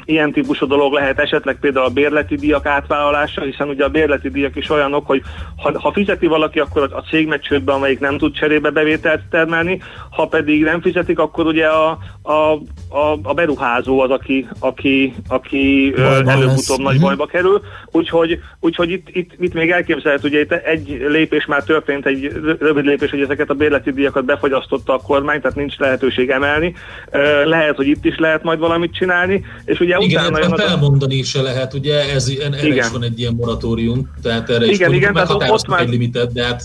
ilyen 0.04 0.32
típusú 0.32 0.66
dolog 0.66 0.92
lehet 0.92 1.18
esetleg 1.18 1.58
például 1.60 1.86
a 1.86 1.90
bérleti 1.90 2.34
díjak 2.34 2.66
átvállalása, 2.66 3.40
hiszen 3.40 3.68
ugye 3.68 3.84
a 3.84 3.88
bérleti 3.88 4.28
díjak 4.28 4.56
is 4.56 4.70
olyanok, 4.70 5.06
hogy 5.06 5.22
ha, 5.56 5.80
ha 5.80 5.92
fizeti 5.92 6.26
valaki, 6.26 6.58
akkor 6.58 6.90
a 6.92 7.00
cég 7.00 7.26
megy 7.26 7.62
amelyik 7.66 8.00
nem 8.00 8.18
tud 8.18 8.34
cserébe 8.34 8.70
bevételt 8.70 9.22
termelni, 9.30 9.80
ha 10.10 10.26
pedig 10.26 10.62
nem 10.62 10.80
fizetik, 10.80 11.18
akkor 11.18 11.46
ugye 11.46 11.66
a, 11.66 11.98
a, 12.22 12.52
a, 12.88 13.18
a 13.22 13.34
beruházó 13.34 14.00
az, 14.00 14.10
aki, 14.10 14.48
aki, 14.58 15.14
aki 15.28 15.94
előbb-utóbb 16.26 16.80
nagy 16.80 16.94
mhm. 16.94 17.04
bajba 17.04 17.26
kerül. 17.26 17.62
Úgyhogy, 17.90 18.38
úgyhogy 18.60 18.90
itt, 18.90 19.08
itt, 19.12 19.30
itt 19.40 19.52
még 19.54 19.70
elképzelhető, 19.70 20.28
ugye 20.28 20.40
itt 20.40 20.52
egy 20.52 21.04
lépés 21.08 21.46
már 21.46 21.64
történt, 21.64 22.06
egy 22.06 22.32
rövid 22.58 22.84
lépés, 22.84 23.10
hogy 23.10 23.20
ezeket 23.20 23.50
a 23.50 23.54
bérleti 23.54 23.92
díjakat 23.92 24.24
befogyasztotta 24.24 24.94
a 24.94 24.98
kormány, 24.98 25.40
tehát 25.40 25.56
nincs 25.56 25.78
lehetőség 25.78 26.30
emelni. 26.30 26.74
Lehet, 27.44 27.76
hogy 27.76 27.86
itt 27.86 28.04
is 28.04 28.18
lehet 28.18 28.42
majd 28.42 28.58
valamit 28.58 28.94
csinálni, 28.94 29.44
és 29.64 29.80
ugye 29.80 29.96
igen, 29.98 30.24
utána... 30.24 30.38
Igen, 30.38 30.56
felmondani 30.56 31.22
se 31.22 31.40
lehet, 31.40 31.74
ugye 31.74 32.12
ez, 32.12 32.28
erre 32.40 32.66
igen. 32.66 32.76
is 32.76 32.90
van 32.90 33.02
egy 33.02 33.18
ilyen 33.18 33.34
moratórium, 33.34 34.10
tehát 34.22 34.50
erre 34.50 34.64
is 34.64 34.76
igen, 34.76 34.92
igen, 34.92 35.12
tehát 35.12 35.30
ott 35.30 35.66
már... 35.66 35.80
egy 35.80 35.88
limitet, 35.88 36.32
de 36.32 36.44
hát 36.44 36.62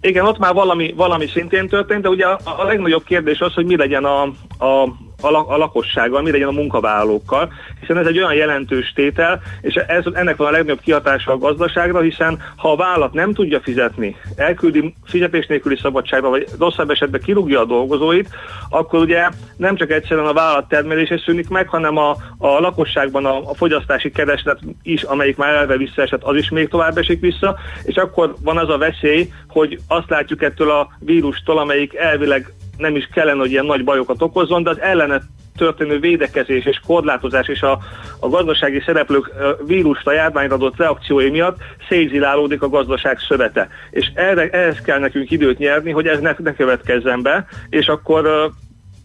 igen, 0.00 0.24
ott 0.24 0.38
már 0.38 0.54
valami, 0.54 0.92
valami 0.96 1.26
szintén 1.26 1.68
történt, 1.68 2.02
de 2.02 2.08
ugye 2.08 2.26
a, 2.26 2.38
a 2.58 2.64
legnagyobb 2.64 3.04
kérdés 3.04 3.40
az, 3.40 3.54
hogy 3.54 3.66
mi 3.66 3.76
legyen 3.76 4.04
a, 4.04 4.22
a 4.58 4.94
a, 5.20 5.52
a 5.52 5.56
lakossággal, 5.56 6.22
mi 6.22 6.30
legyen 6.30 6.48
a 6.48 6.52
munkavállalókkal, 6.52 7.52
hiszen 7.80 7.98
ez 7.98 8.06
egy 8.06 8.18
olyan 8.18 8.34
jelentős 8.34 8.92
tétel, 8.92 9.40
és 9.60 9.74
ez, 9.74 10.04
ennek 10.12 10.36
van 10.36 10.46
a 10.46 10.50
legnagyobb 10.50 10.80
kihatása 10.80 11.32
a 11.32 11.38
gazdaságra, 11.38 12.00
hiszen 12.00 12.42
ha 12.56 12.72
a 12.72 12.76
vállalat 12.76 13.12
nem 13.12 13.32
tudja 13.32 13.60
fizetni, 13.60 14.16
elküldi 14.36 14.94
fizetés 15.04 15.46
nélküli 15.46 15.76
szabadságba, 15.82 16.28
vagy 16.28 16.46
rosszabb 16.58 16.90
esetben 16.90 17.20
kirúgja 17.20 17.60
a 17.60 17.64
dolgozóit, 17.64 18.28
akkor 18.70 19.00
ugye 19.00 19.28
nem 19.56 19.76
csak 19.76 19.90
egyszerűen 19.90 20.26
a 20.26 20.32
vállalat 20.32 20.68
termelése 20.68 21.18
szűnik 21.18 21.48
meg, 21.48 21.68
hanem 21.68 21.96
a, 21.96 22.10
a 22.38 22.48
lakosságban 22.60 23.24
a, 23.24 23.50
a 23.50 23.54
fogyasztási 23.54 24.10
kereslet 24.10 24.60
is, 24.82 25.02
amelyik 25.02 25.36
már 25.36 25.54
elve 25.54 25.76
visszaesett, 25.76 26.22
az 26.22 26.36
is 26.36 26.50
még 26.50 26.68
tovább 26.68 26.98
esik 26.98 27.20
vissza, 27.20 27.56
és 27.82 27.96
akkor 27.96 28.34
van 28.40 28.58
az 28.58 28.68
a 28.68 28.78
veszély, 28.78 29.32
hogy 29.48 29.78
azt 29.88 30.10
látjuk 30.10 30.42
ettől 30.42 30.70
a 30.70 30.88
vírustól, 30.98 31.58
amelyik 31.58 31.94
elvileg 31.94 32.52
nem 32.76 32.96
is 32.96 33.08
kellene, 33.12 33.40
hogy 33.40 33.50
ilyen 33.50 33.66
nagy 33.66 33.84
bajokat 33.84 34.22
okozzon, 34.22 34.62
de 34.62 34.70
az 34.70 34.80
ellene 34.80 35.22
történő 35.56 35.98
védekezés 35.98 36.64
és 36.64 36.80
korlátozás 36.86 37.48
és 37.48 37.62
a, 37.62 37.78
a 38.20 38.28
gazdasági 38.28 38.82
szereplők 38.86 39.30
vírusra, 39.66 40.12
járványra 40.12 40.54
adott 40.54 40.76
reakciói 40.76 41.30
miatt 41.30 41.58
szétzilálódik 41.88 42.62
a 42.62 42.68
gazdaság 42.68 43.18
szövete. 43.18 43.68
És 43.90 44.10
erre, 44.14 44.48
ehhez 44.48 44.80
kell 44.80 44.98
nekünk 44.98 45.30
időt 45.30 45.58
nyerni, 45.58 45.90
hogy 45.90 46.06
ez 46.06 46.20
ne, 46.20 46.34
ne 46.38 46.54
következzen 46.54 47.22
be, 47.22 47.46
és 47.68 47.86
akkor 47.86 48.50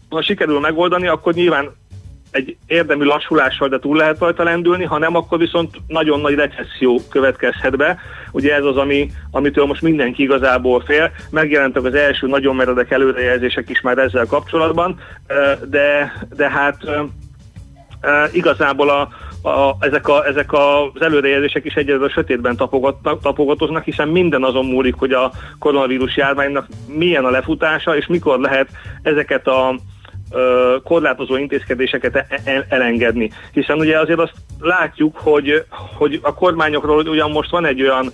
ha 0.08 0.22
sikerül 0.22 0.60
megoldani, 0.60 1.06
akkor 1.06 1.34
nyilván 1.34 1.70
egy 2.32 2.56
érdemi 2.66 3.04
lassulással, 3.04 3.68
de 3.68 3.78
túl 3.78 3.96
lehet 3.96 4.18
rajta 4.18 4.42
lendülni, 4.42 4.84
ha 4.84 4.98
nem, 4.98 5.16
akkor 5.16 5.38
viszont 5.38 5.76
nagyon 5.86 6.20
nagy 6.20 6.34
recesszió 6.34 7.00
következhet 7.10 7.76
be. 7.76 7.98
Ugye 8.30 8.54
ez 8.54 8.64
az, 8.64 8.76
ami, 8.76 9.10
amitől 9.30 9.64
most 9.64 9.82
mindenki 9.82 10.22
igazából 10.22 10.80
fél. 10.80 11.10
Megjelentek 11.30 11.84
az 11.84 11.94
első 11.94 12.26
nagyon 12.26 12.56
meredek 12.56 12.90
előrejelzések 12.90 13.68
is 13.68 13.80
már 13.80 13.98
ezzel 13.98 14.26
kapcsolatban, 14.26 15.00
de, 15.68 16.12
de 16.36 16.50
hát 16.50 16.76
igazából 18.32 18.90
a, 18.90 19.08
a, 19.48 19.76
ezek, 19.80 20.08
a, 20.08 20.26
ezek 20.26 20.52
az 20.52 21.02
előrejelzések 21.02 21.64
is 21.64 21.74
egyedül 21.74 22.04
a 22.04 22.10
sötétben 22.10 22.56
tapogatoznak, 23.22 23.84
hiszen 23.84 24.08
minden 24.08 24.42
azon 24.42 24.66
múlik, 24.66 24.94
hogy 24.94 25.12
a 25.12 25.32
koronavírus 25.58 26.16
járványnak 26.16 26.66
milyen 26.86 27.24
a 27.24 27.30
lefutása, 27.30 27.96
és 27.96 28.06
mikor 28.06 28.40
lehet 28.40 28.68
ezeket 29.02 29.46
a 29.46 29.74
korlátozó 30.84 31.36
intézkedéseket 31.36 32.16
e-, 32.16 32.26
e-, 32.44 32.66
elengedni. 32.68 33.30
Hiszen 33.52 33.78
ugye 33.78 33.98
azért 33.98 34.18
azt 34.18 34.34
látjuk, 34.60 35.16
hogy, 35.16 35.64
hogy 35.94 36.20
a 36.22 36.34
kormányokról 36.34 37.06
ugyan 37.06 37.30
most 37.30 37.50
van 37.50 37.64
egy 37.66 37.82
olyan 37.82 38.12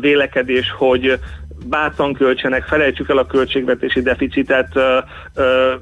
vélekedés, 0.00 0.74
hogy 0.78 1.18
bátran 1.66 2.12
költsenek, 2.12 2.64
felejtsük 2.64 3.08
el 3.08 3.18
a 3.18 3.26
költségvetési 3.26 4.02
deficitet, 4.02 4.68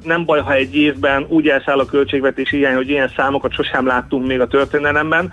nem 0.05 0.25
baj, 0.25 0.41
ha 0.41 0.53
egy 0.53 0.77
évben 0.77 1.27
úgy 1.29 1.49
elszáll 1.49 1.79
a 1.79 1.87
költségvetési 1.87 2.57
hiány, 2.57 2.75
hogy 2.75 2.89
ilyen 2.89 3.13
számokat 3.17 3.53
sosem 3.53 3.87
láttunk 3.87 4.27
még 4.27 4.41
a 4.41 4.47
történelemben, 4.47 5.33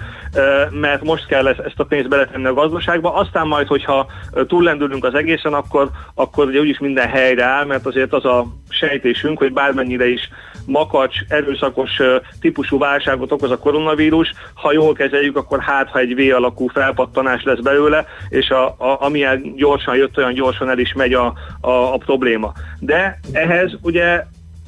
mert 0.70 1.04
most 1.04 1.26
kell 1.26 1.48
ezt 1.48 1.80
a 1.80 1.84
pénzt 1.84 2.10
beletenni 2.10 2.46
a 2.46 2.54
gazdaságba, 2.54 3.14
aztán 3.14 3.48
majd, 3.48 3.68
hogyha 3.68 4.08
túllendülünk 4.48 5.06
az 5.06 5.14
egészen, 5.14 5.54
akkor, 5.54 5.90
akkor 6.14 6.48
ugye 6.48 6.60
úgyis 6.60 6.80
minden 6.80 7.08
helyre 7.08 7.44
áll, 7.44 7.66
mert 7.66 7.86
azért 7.86 8.14
az 8.14 8.26
a 8.26 8.46
sejtésünk, 8.70 9.38
hogy 9.38 9.54
bármennyire 9.54 10.08
is 10.08 10.30
makacs, 10.70 11.16
erőszakos 11.28 11.92
típusú 12.40 12.78
válságot 12.78 13.32
okoz 13.32 13.52
a 13.52 13.58
koronavírus, 13.58 14.34
ha 14.54 14.72
jól 14.72 14.94
kezeljük, 14.94 15.38
akkor 15.38 15.60
hát, 15.60 15.90
ha 15.90 16.00
egy 16.00 16.16
V 16.16 16.36
alakú 16.36 16.68
felpattanás 16.68 17.44
lesz 17.44 17.60
belőle, 17.60 18.06
és 18.30 18.50
a, 18.50 18.66
a, 18.68 18.98
amilyen 19.00 19.54
gyorsan 19.56 19.96
jött, 19.96 20.18
olyan 20.18 20.34
gyorsan 20.34 20.70
el 20.70 20.80
is 20.80 20.94
megy 20.94 21.14
a, 21.14 21.34
a, 21.62 21.94
a 21.94 21.98
probléma. 21.98 22.54
De 22.80 23.20
ehhez 23.32 23.78
ugye 23.82 24.24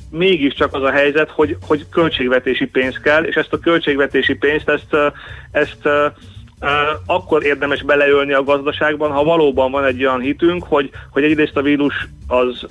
mégiscsak 0.09 0.73
az 0.73 0.83
a 0.83 0.91
helyzet, 0.91 1.29
hogy, 1.29 1.57
hogy 1.67 1.85
költségvetési 1.89 2.65
pénz 2.65 2.99
kell, 2.99 3.23
és 3.23 3.35
ezt 3.35 3.53
a 3.53 3.59
költségvetési 3.59 4.35
pénzt, 4.35 4.69
ezt, 4.69 4.95
ezt 5.51 5.89
akkor 7.05 7.43
érdemes 7.43 7.83
beleölni 7.83 8.33
a 8.33 8.43
gazdaságban, 8.43 9.11
ha 9.11 9.23
valóban 9.23 9.71
van 9.71 9.85
egy 9.85 10.05
olyan 10.05 10.19
hitünk, 10.19 10.63
hogy, 10.63 10.89
hogy 11.09 11.23
egyrészt 11.23 11.57
a 11.57 11.61
vírus 11.61 12.07
az 12.27 12.65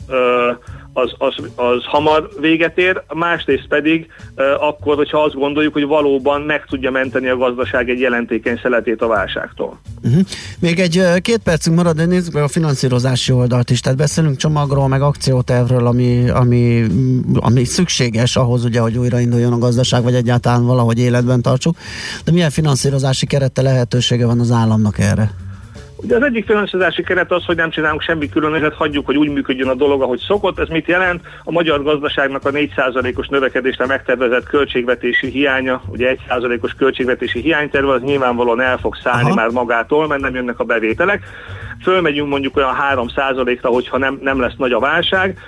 az, 0.93 1.13
az, 1.19 1.35
az 1.55 1.85
hamar 1.85 2.29
véget 2.41 2.79
ér, 2.79 3.03
másrészt 3.15 3.67
pedig 3.69 4.07
akkor, 4.61 4.97
hogyha 4.97 5.23
azt 5.23 5.35
gondoljuk, 5.35 5.73
hogy 5.73 5.87
valóban 5.87 6.41
meg 6.41 6.65
tudja 6.65 6.91
menteni 6.91 7.29
a 7.29 7.37
gazdaság 7.37 7.89
egy 7.89 8.01
jelentékeny 8.01 8.59
szeletét 8.63 9.03
a 9.03 9.07
válságtól. 9.07 9.81
Uh-huh. 10.03 10.21
Még 10.59 10.79
egy 10.79 11.03
két 11.21 11.39
percünk 11.39 11.77
marad, 11.77 11.97
de 11.97 12.05
nézzük 12.05 12.33
meg 12.33 12.43
a 12.43 12.49
finanszírozási 12.49 13.33
oldalt 13.33 13.71
is. 13.71 13.81
Tehát 13.81 13.99
beszélünk 13.99 14.37
csomagról, 14.37 14.89
meg 14.89 15.03
akciótervről, 15.03 15.87
ami, 15.87 16.29
ami, 16.29 16.85
ami 17.35 17.65
szükséges 17.65 18.37
ahhoz, 18.37 18.65
ugye, 18.65 18.81
hogy 18.81 18.99
újrainduljon 18.99 19.53
a 19.53 19.59
gazdaság, 19.59 20.03
vagy 20.03 20.15
egyáltalán 20.15 20.67
valahogy 20.67 20.99
életben 20.99 21.43
tartsuk. 21.43 21.77
De 22.25 22.33
milyen 22.33 22.51
finanszírozási 22.51 23.27
kerette 23.27 23.63
lehetősége 23.63 24.27
van 24.27 24.41
az 24.41 24.51
államnak 24.51 24.99
erre? 24.99 25.31
Ugye 26.03 26.17
az 26.17 26.23
egyik 26.23 26.47
finanszírozási 26.47 27.03
keret 27.03 27.33
az, 27.33 27.45
hogy 27.45 27.57
nem 27.57 27.71
csinálunk 27.71 28.03
semmi 28.03 28.29
különöset, 28.29 28.75
hagyjuk, 28.75 29.07
hogy 29.07 29.17
úgy 29.17 29.29
működjön 29.29 29.69
a 29.69 29.75
dolog, 29.75 30.03
ahogy 30.03 30.19
szokott. 30.19 30.59
Ez 30.59 30.69
mit 30.69 30.87
jelent? 30.87 31.23
A 31.45 31.51
magyar 31.51 31.83
gazdaságnak 31.83 32.45
a 32.45 32.51
4%-os 32.51 33.29
növekedésre 33.29 33.87
megtervezett 33.87 34.49
költségvetési 34.49 35.29
hiánya, 35.31 35.83
ugye 35.87 36.17
1%-os 36.29 36.75
költségvetési 36.75 37.41
hiányterve, 37.41 37.93
az 37.93 38.03
nyilvánvalóan 38.03 38.61
el 38.61 38.79
fog 38.79 38.97
szállni 39.03 39.31
Aha. 39.31 39.35
már 39.35 39.49
magától, 39.49 40.07
mert 40.07 40.21
nem 40.21 40.35
jönnek 40.35 40.59
a 40.59 40.65
bevételek. 40.65 41.23
Fölmegyünk 41.83 42.29
mondjuk 42.29 42.57
olyan 42.57 42.77
3%-ra, 42.93 43.69
hogyha 43.69 43.99
nem, 43.99 44.19
nem 44.23 44.41
lesz 44.41 44.57
nagy 44.57 44.73
a 44.73 44.79
válság, 44.79 45.39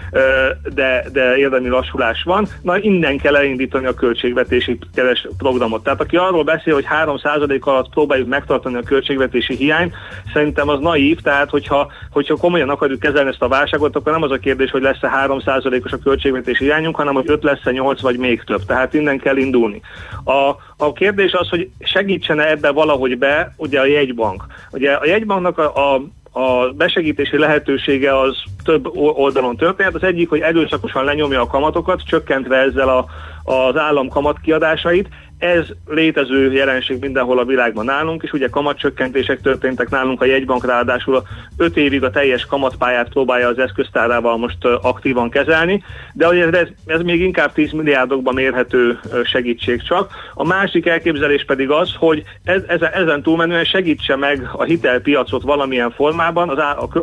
de, 0.75 1.05
de 1.13 1.37
érdemi 1.37 1.69
lassulás 1.69 2.23
van, 2.23 2.49
na 2.63 2.79
innen 2.79 3.19
kell 3.19 3.37
elindítani 3.37 3.87
a 3.87 3.95
költségvetési 3.95 4.79
keres 4.95 5.29
programot. 5.39 5.83
Tehát 5.83 6.01
aki 6.01 6.17
arról 6.17 6.45
beszél, 6.45 6.75
hogy 6.75 6.87
3% 7.05 7.61
alatt 7.61 7.91
próbáljuk 7.91 8.29
megtartani 8.29 8.77
a 8.77 8.83
költségvetési 8.83 9.55
hiányt, 9.55 9.95
szerintem 10.33 10.69
az 10.69 10.81
naív, 10.81 11.21
tehát 11.21 11.51
hogyha, 11.51 11.93
hogyha 12.11 12.37
komolyan 12.37 12.69
akarjuk 12.69 13.01
kezelni 13.01 13.29
ezt 13.29 13.43
a 13.43 13.49
válságot, 13.49 13.97
akkor 13.97 14.13
nem 14.13 14.23
az 14.23 14.31
a 14.31 14.39
kérdés, 14.39 14.71
hogy 14.71 14.83
lesz-e 14.83 15.27
3%-os 15.27 15.93
a 15.93 15.99
költségvetési 15.99 16.65
hiányunk, 16.65 16.97
hanem 16.97 17.15
hogy 17.15 17.31
5 17.31 17.43
lesz-e 17.43 17.71
8 17.71 18.01
vagy 18.01 18.17
még 18.17 18.43
több. 18.43 18.65
Tehát 18.65 18.95
innen 18.95 19.19
kell 19.19 19.37
indulni. 19.37 19.81
A, 20.25 20.55
a 20.77 20.93
kérdés 20.93 21.33
az, 21.33 21.49
hogy 21.49 21.71
segítsene 21.81 22.51
ebbe 22.51 22.71
valahogy 22.71 23.19
be 23.19 23.55
ugye 23.57 23.81
a 23.81 23.87
jegybank. 23.87 24.45
Ugye 24.71 24.93
a 24.93 25.07
jegybanknak 25.07 25.59
a, 25.59 25.95
a 25.95 26.03
a 26.33 26.73
besegítési 26.73 27.39
lehetősége 27.39 28.19
az 28.19 28.37
több 28.65 28.97
oldalon 28.97 29.57
történhet. 29.57 29.95
Az 29.95 30.03
egyik, 30.03 30.29
hogy 30.29 30.41
erőszakosan 30.41 31.05
lenyomja 31.05 31.41
a 31.41 31.47
kamatokat, 31.47 32.03
csökkentve 32.05 32.57
ezzel 32.57 32.89
a, 32.89 33.07
az 33.45 33.77
állam 33.77 34.09
kamat 34.09 34.41
kiadásait. 34.43 35.09
Ez 35.43 35.67
létező 35.87 36.53
jelenség 36.53 36.99
mindenhol 37.01 37.39
a 37.39 37.45
világban 37.45 37.85
nálunk, 37.85 38.23
és 38.23 38.33
ugye 38.33 38.49
kamatcsökkentések 38.49 39.41
történtek 39.41 39.91
nálunk, 39.91 40.21
a 40.21 40.25
jegybank 40.25 40.67
ráadásul 40.67 41.23
5 41.57 41.77
évig 41.77 42.05
a 42.05 42.11
teljes 42.11 42.47
kamatpályát 42.47 43.09
próbálja 43.09 43.49
az 43.49 43.59
eszköztárával 43.59 44.37
most 44.37 44.65
aktívan 44.65 45.31
kezelni, 45.31 45.83
de 46.13 46.27
ez, 46.29 46.69
ez 46.87 47.01
még 47.01 47.21
inkább 47.21 47.53
10 47.53 47.73
milliárdokban 47.73 48.35
mérhető 48.35 48.99
segítség 49.25 49.83
csak. 49.83 50.11
A 50.35 50.45
másik 50.45 50.87
elképzelés 50.87 51.45
pedig 51.45 51.71
az, 51.71 51.95
hogy 51.99 52.23
ez, 52.45 52.63
ezen 52.93 53.23
túlmenően 53.23 53.65
segítse 53.65 54.17
meg 54.17 54.49
a 54.53 54.63
hitelpiacot 54.63 55.43
valamilyen 55.43 55.91
formában, 55.91 56.49
az, 56.49 56.59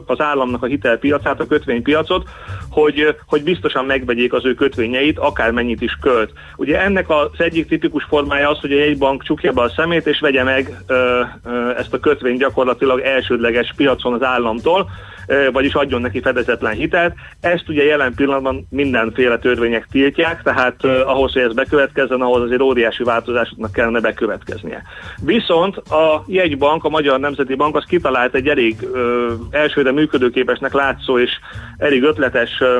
az 0.05 0.19
államnak 0.21 0.63
a 0.63 0.67
hitelpiacát, 0.67 1.39
a 1.39 1.47
kötvénypiacot, 1.47 2.27
hogy, 2.69 3.15
hogy 3.27 3.43
biztosan 3.43 3.85
megvegyék 3.85 4.33
az 4.33 4.45
ő 4.45 4.53
kötvényeit, 4.53 5.17
akármennyit 5.17 5.81
is 5.81 5.97
költ. 6.01 6.31
Ugye 6.55 6.81
ennek 6.81 7.09
az 7.09 7.29
egyik 7.37 7.67
tipikus 7.67 8.03
formája 8.03 8.27
formája 8.29 8.49
az, 8.49 8.59
hogy 8.59 8.71
egy 8.71 8.97
bank 8.97 9.23
csukja 9.23 9.51
be 9.51 9.61
a 9.61 9.69
szemét, 9.69 10.07
és 10.07 10.19
vegye 10.19 10.43
meg 10.43 10.73
ö, 10.87 11.21
ö, 11.45 11.69
ezt 11.77 11.93
a 11.93 11.99
kötvény 11.99 12.37
gyakorlatilag 12.37 12.99
elsődleges 12.99 13.73
piacon 13.75 14.13
az 14.13 14.23
államtól, 14.23 14.89
ö, 15.27 15.51
vagyis 15.51 15.73
adjon 15.73 16.01
neki 16.01 16.21
fedezetlen 16.21 16.73
hitelt. 16.73 17.13
Ezt 17.41 17.69
ugye 17.69 17.83
jelen 17.83 18.13
pillanatban 18.13 18.67
mindenféle 18.69 19.37
törvények 19.37 19.87
tiltják, 19.91 20.41
tehát 20.43 20.75
ö, 20.81 21.01
ahhoz, 21.01 21.33
hogy 21.33 21.41
ez 21.41 21.53
bekövetkezzen, 21.53 22.21
ahhoz 22.21 22.41
azért 22.41 22.61
óriási 22.61 23.03
változásoknak 23.03 23.71
kellene 23.71 23.99
bekövetkeznie. 23.99 24.83
Viszont 25.25 25.77
a 25.77 26.23
jegybank, 26.27 26.83
a 26.83 26.89
Magyar 26.89 27.19
Nemzeti 27.19 27.55
Bank 27.55 27.75
az 27.75 27.85
kitalált 27.87 28.35
egy 28.35 28.47
elég 28.47 28.75
ö, 28.93 29.33
elsőre 29.49 29.91
működőképesnek 29.91 30.73
látszó 30.73 31.19
és 31.19 31.31
elég 31.77 32.03
ötletes 32.03 32.57
ö, 32.59 32.79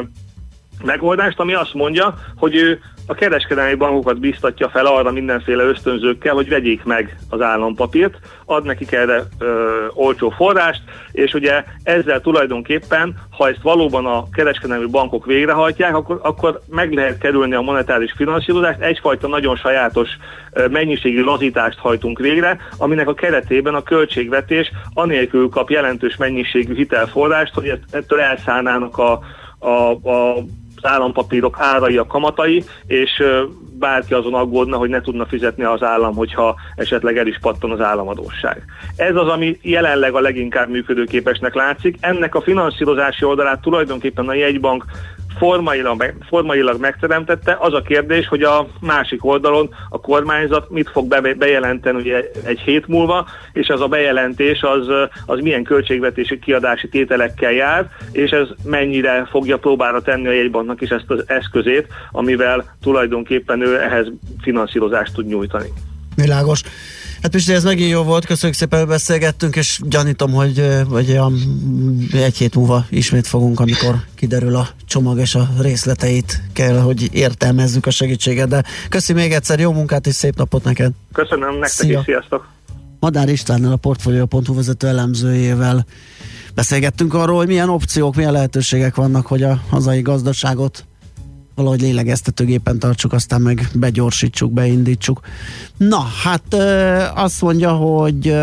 megoldást, 0.84 1.40
ami 1.40 1.54
azt 1.54 1.74
mondja, 1.74 2.14
hogy 2.36 2.56
ő 2.56 2.80
a 3.10 3.14
kereskedelmi 3.14 3.76
bankokat 3.76 4.20
biztatja 4.20 4.70
fel 4.70 4.86
arra 4.86 5.12
mindenféle 5.12 5.64
ösztönzőkkel, 5.64 6.34
hogy 6.34 6.50
vegyék 6.50 6.84
meg 6.84 7.18
az 7.30 7.42
állampapírt, 7.42 8.20
ad 8.46 8.66
nekik 8.66 8.92
erre 8.92 9.24
ö, 9.40 9.86
olcsó 9.94 10.30
forrást, 10.30 10.82
és 11.12 11.34
ugye 11.34 11.64
ezzel 11.84 12.22
tulajdonképpen, 12.22 13.16
ha 13.30 13.48
ezt 13.48 13.62
valóban 13.62 14.06
a 14.06 14.30
kereskedelmi 14.32 14.86
bankok 14.86 15.26
végrehajtják, 15.26 15.96
akkor, 15.96 16.20
akkor 16.24 16.62
meg 16.68 16.94
lehet 16.94 17.18
kerülni 17.18 17.54
a 17.54 17.62
monetáris 17.62 18.14
finanszírozást, 18.16 18.80
egyfajta 18.80 19.28
nagyon 19.28 19.56
sajátos 19.56 20.10
ö, 20.52 20.68
mennyiségi 20.68 21.22
lazítást 21.22 21.78
hajtunk 21.78 22.20
végre, 22.20 22.58
aminek 22.78 23.08
a 23.08 23.14
keretében 23.14 23.76
a 23.76 23.84
költségvetés 23.84 24.72
anélkül 24.94 25.50
kap 25.50 25.70
jelentős 25.70 26.18
mennyiségű 26.18 26.76
hitelforrást, 26.76 27.54
hogy 27.54 27.80
ettől 27.92 28.20
elszállnának 28.20 28.98
a, 28.98 29.20
a, 29.60 29.92
a 30.10 30.44
az 30.82 30.90
állampapírok 30.90 31.56
árai, 31.60 31.98
a 31.98 32.06
kamatai, 32.06 32.64
és 32.88 33.24
bárki 33.80 34.14
azon 34.14 34.34
aggódna, 34.34 34.78
hogy 34.78 34.90
ne 34.90 35.02
tudna 35.02 35.26
fizetni 35.26 35.64
az 35.64 35.84
állam, 35.84 36.16
hogyha 36.16 36.56
esetleg 36.76 37.18
el 37.18 37.28
is 37.28 37.40
pattan 37.42 37.72
az 37.72 37.82
államadóság. 37.82 38.66
Ez 38.96 39.16
az, 39.16 39.28
ami 39.28 39.60
jelenleg 39.62 40.14
a 40.14 40.20
leginkább 40.20 40.70
működőképesnek 40.70 41.54
látszik. 41.54 41.98
Ennek 42.00 42.36
a 42.36 42.42
finanszírozási 42.42 43.26
oldalát 43.26 43.62
tulajdonképpen 43.62 44.28
a 44.28 44.34
jegybank 44.34 44.86
formailag, 45.40 46.14
formailag 46.28 46.80
megteremtette. 46.80 47.58
Az 47.60 47.74
a 47.74 47.82
kérdés, 47.82 48.28
hogy 48.28 48.42
a 48.42 48.68
másik 48.82 49.26
oldalon 49.26 49.70
a 49.90 50.00
kormányzat 50.00 50.70
mit 50.70 50.90
fog 50.90 51.08
be, 51.08 51.34
bejelenteni 51.34 51.98
ugye 51.98 52.32
egy 52.44 52.60
hét 52.60 52.88
múlva, 52.88 53.28
és 53.54 53.70
az 53.70 53.82
a 53.82 53.88
bejelentés 53.88 54.62
az, 54.62 54.88
az 55.26 55.40
milyen 55.40 55.64
költségvetési 55.64 56.40
kiadási 56.40 56.90
tételekkel 56.90 57.52
jár, 57.52 57.90
és 58.12 58.32
ez 58.32 58.48
mennyire 58.64 59.28
fogja 59.30 59.58
próbára 59.58 60.02
tenni 60.02 60.28
a 60.28 60.32
jegybanknak 60.32 60.82
is 60.82 60.90
ezt 60.90 61.10
az 61.10 61.24
eszközét, 61.28 61.88
amivel 62.12 62.76
tulajdonképpen 62.82 63.62
ő 63.62 63.82
ehhez 63.82 64.08
finanszírozást 64.42 65.14
tud 65.14 65.26
nyújtani. 65.26 65.68
Világos. 66.16 66.62
Hát 67.22 67.32
Pisti, 67.32 67.54
ez 67.54 67.64
megint 67.64 67.90
jó 67.90 68.04
volt, 68.04 68.26
köszönjük 68.26 68.58
szépen, 68.58 68.80
hogy 68.80 68.88
beszélgettünk, 68.88 69.56
és 69.56 69.80
gyanítom, 69.84 70.32
hogy, 70.32 70.66
hogy 70.90 71.16
a, 71.16 71.32
egy 72.12 72.38
hét 72.38 72.56
múlva 72.56 72.86
ismét 72.90 73.28
fogunk, 73.28 73.60
amikor 73.60 73.96
kiderül 74.16 74.56
a 74.56 74.68
csomag 74.86 75.20
és 75.20 75.36
a 75.36 75.50
részleteit 75.62 76.42
kell, 76.54 76.80
hogy 76.80 77.10
értelmezzük 77.12 77.86
a 77.86 77.90
segítséget, 77.90 78.48
de 78.48 78.64
köszi 78.90 79.14
még 79.14 79.32
egyszer, 79.32 79.60
jó 79.60 79.72
munkát 79.72 80.08
és 80.08 80.16
szép 80.16 80.36
napot 80.36 80.64
neked! 80.64 80.92
Köszönöm, 81.14 81.52
nektek 81.52 81.70
Szia. 81.70 82.00
is, 82.00 82.06
sziasztok! 82.06 82.48
Madár 83.00 83.30
Istvánnal 83.30 83.72
a 83.72 83.76
Portfolio.hu 83.76 84.56
vezető 84.56 84.88
elemzőjével 84.88 85.86
beszélgettünk 86.56 87.14
arról, 87.14 87.38
hogy 87.38 87.48
milyen 87.48 87.70
opciók, 87.70 88.16
milyen 88.16 88.32
lehetőségek 88.32 88.96
vannak, 88.96 89.28
hogy 89.28 89.44
a 89.44 89.62
hazai 89.70 90.02
gazdaságot 90.02 90.86
valahogy 91.60 91.82
lélegeztetőgépen 91.82 92.80
tartsuk, 92.80 93.14
aztán 93.14 93.42
meg 93.42 93.70
begyorsítsuk, 93.74 94.52
beindítsuk. 94.52 95.20
Na, 95.78 96.00
hát 96.24 96.54
azt 97.16 97.42
mondja, 97.42 97.72
hogy 97.72 98.36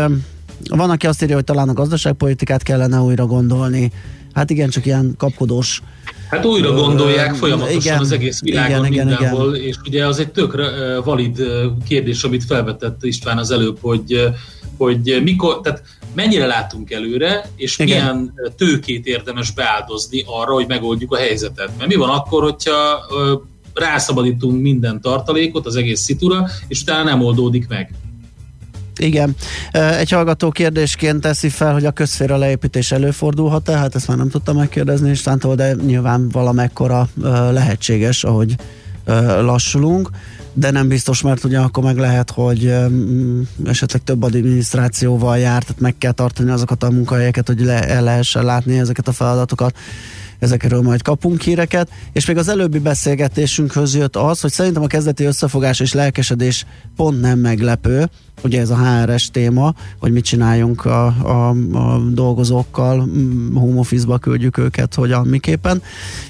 van, 0.69 0.89
aki 0.89 1.07
azt 1.07 1.23
írja, 1.23 1.35
hogy 1.35 1.43
talán 1.43 1.69
a 1.69 1.73
gazdaságpolitikát 1.73 2.63
kellene 2.63 2.99
újra 2.99 3.25
gondolni. 3.25 3.91
Hát 4.33 4.49
igen, 4.49 4.69
csak 4.69 4.85
ilyen 4.85 5.13
kapkodós 5.17 5.81
Hát 6.29 6.45
újra 6.45 6.71
gondolják 6.71 7.35
folyamatosan 7.35 7.81
igen, 7.81 7.99
az 7.99 8.11
egész 8.11 8.41
világon 8.41 8.85
igen, 8.85 9.07
mindenhol, 9.07 9.55
igen. 9.55 9.67
és 9.67 9.75
ugye 9.85 10.07
az 10.07 10.19
egy 10.19 10.31
tök 10.31 10.55
valid 11.03 11.41
kérdés, 11.87 12.23
amit 12.23 12.43
felvetett 12.43 13.03
István 13.03 13.37
az 13.37 13.51
előbb, 13.51 13.77
hogy, 13.81 14.29
hogy 14.77 15.21
mikor, 15.23 15.59
tehát 15.61 15.83
mennyire 16.13 16.45
látunk 16.45 16.91
előre, 16.91 17.49
és 17.55 17.79
Igen. 17.79 17.97
milyen 17.97 18.33
tőkét 18.57 19.05
érdemes 19.05 19.51
beáldozni 19.51 20.23
arra, 20.27 20.53
hogy 20.53 20.67
megoldjuk 20.67 21.13
a 21.13 21.17
helyzetet. 21.17 21.69
Mert 21.77 21.89
mi 21.89 21.95
van 21.95 22.09
akkor, 22.09 22.43
hogyha 22.43 23.05
rászabadítunk 23.73 24.61
minden 24.61 25.01
tartalékot 25.01 25.65
az 25.65 25.75
egész 25.75 25.99
szitura, 25.99 26.47
és 26.67 26.81
utána 26.81 27.03
nem 27.03 27.21
oldódik 27.21 27.67
meg. 27.67 27.93
Igen. 28.99 29.35
Egy 29.71 30.09
hallgató 30.09 30.49
kérdésként 30.49 31.21
teszi 31.21 31.49
fel, 31.49 31.73
hogy 31.73 31.85
a 31.85 31.91
közféra 31.91 32.37
leépítés 32.37 32.91
előfordulhat-e? 32.91 33.77
Hát 33.77 33.95
ezt 33.95 34.07
már 34.07 34.17
nem 34.17 34.29
tudtam 34.29 34.55
megkérdezni 34.55 35.09
Istvántól, 35.09 35.55
de 35.55 35.73
nyilván 35.85 36.29
valamekkora 36.29 37.07
lehetséges, 37.51 38.23
ahogy 38.23 38.55
lassulunk 39.41 40.09
de 40.57 40.71
nem 40.71 40.87
biztos, 40.87 41.21
mert 41.21 41.43
ugye 41.43 41.59
akkor 41.59 41.83
meg 41.83 41.97
lehet, 41.97 42.31
hogy 42.31 42.73
esetleg 43.65 44.03
több 44.03 44.23
adminisztrációval 44.23 45.37
jár, 45.37 45.63
tehát 45.63 45.81
meg 45.81 45.97
kell 45.97 46.11
tartani 46.11 46.51
azokat 46.51 46.83
a 46.83 46.91
munkahelyeket, 46.91 47.47
hogy 47.47 47.59
le, 47.59 47.87
el 47.87 48.03
lehessen 48.03 48.43
látni 48.43 48.79
ezeket 48.79 49.07
a 49.07 49.11
feladatokat 49.11 49.77
ezekről 50.39 50.81
majd 50.81 51.01
kapunk 51.01 51.41
híreket, 51.41 51.89
és 52.13 52.25
még 52.25 52.37
az 52.37 52.47
előbbi 52.47 52.79
beszélgetésünkhöz 52.79 53.95
jött 53.95 54.15
az, 54.15 54.41
hogy 54.41 54.51
szerintem 54.51 54.83
a 54.83 54.87
kezdeti 54.87 55.23
összefogás 55.23 55.79
és 55.79 55.93
lelkesedés 55.93 56.65
pont 56.95 57.21
nem 57.21 57.39
meglepő, 57.39 58.09
ugye 58.43 58.59
ez 58.59 58.69
a 58.69 58.77
HRS 58.77 59.29
téma, 59.29 59.73
hogy 59.99 60.11
mit 60.11 60.23
csináljunk 60.23 60.85
a, 60.85 61.05
a, 61.05 61.49
a 61.73 61.99
dolgozókkal, 61.99 63.05
mm, 63.05 63.55
home 63.55 63.79
office-ba 63.79 64.17
küldjük 64.17 64.57
őket, 64.57 64.95
hogyan, 64.95 65.27
miképpen, 65.27 65.81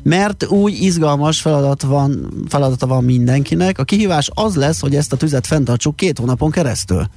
mert 0.04 0.46
úgy 0.46 0.82
izgalmas 0.82 1.42
feladat 1.42 1.82
van, 1.82 2.30
feladata 2.48 2.88
van 2.88 3.04
mindenkinek. 3.04 3.80
A 3.80 3.84
kihívás 3.84 4.30
az 4.34 4.56
lesz, 4.56 4.80
hogy 4.80 4.96
ezt 4.96 5.14
a 5.14 5.18
tüzet 5.18 5.48
fenntartsuk 5.48 5.96
két 5.96 6.18
hónapon 6.18 6.52
keresztül. 6.52 7.08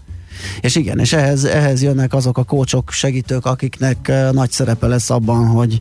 És 0.60 0.76
igen, 0.76 0.98
és 0.98 1.12
ehhez, 1.12 1.44
ehhez 1.44 1.82
jönnek 1.82 2.14
azok 2.14 2.38
a 2.38 2.44
kócsok, 2.44 2.90
segítők, 2.90 3.46
akiknek 3.46 4.08
eh, 4.08 4.30
nagy 4.32 4.50
szerepe 4.50 4.86
lesz 4.86 5.10
abban, 5.10 5.46
hogy, 5.46 5.80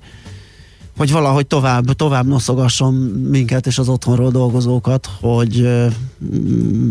hogy 1.00 1.12
valahogy 1.12 1.48
tovább, 1.48 1.94
tovább 1.94 2.28
noszogasson 2.28 2.94
minket 3.30 3.68
és 3.68 3.78
az 3.78 3.90
otthonról 3.90 4.32
dolgozókat, 4.32 5.10
hogy 5.22 5.70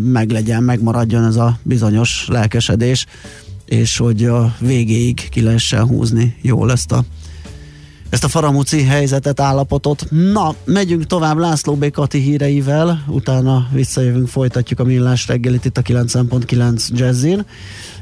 meglegyen, 0.03 0.63
megmaradjon 0.63 1.25
ez 1.25 1.35
a 1.35 1.59
bizonyos 1.63 2.25
lelkesedés, 2.27 3.05
és 3.65 3.97
hogy 3.97 4.25
a 4.25 4.55
végéig 4.59 5.29
ki 5.29 5.41
lehessen 5.41 5.87
húzni 5.87 6.35
jól 6.41 6.71
ezt 6.71 6.91
a 6.91 7.03
ezt 8.09 8.23
a 8.23 8.27
faramúci 8.27 8.83
helyzetet, 8.83 9.39
állapotot. 9.39 10.05
Na, 10.09 10.55
megyünk 10.63 11.05
tovább 11.05 11.37
László 11.37 11.75
B. 11.75 11.91
Kati 11.91 12.19
híreivel, 12.19 13.03
utána 13.07 13.67
visszajövünk, 13.71 14.27
folytatjuk 14.27 14.79
a 14.79 14.83
millás 14.83 15.27
reggelit 15.27 15.65
itt 15.65 15.77
a 15.77 15.81
9.9 15.81 16.87
Jazzin, 16.87 17.45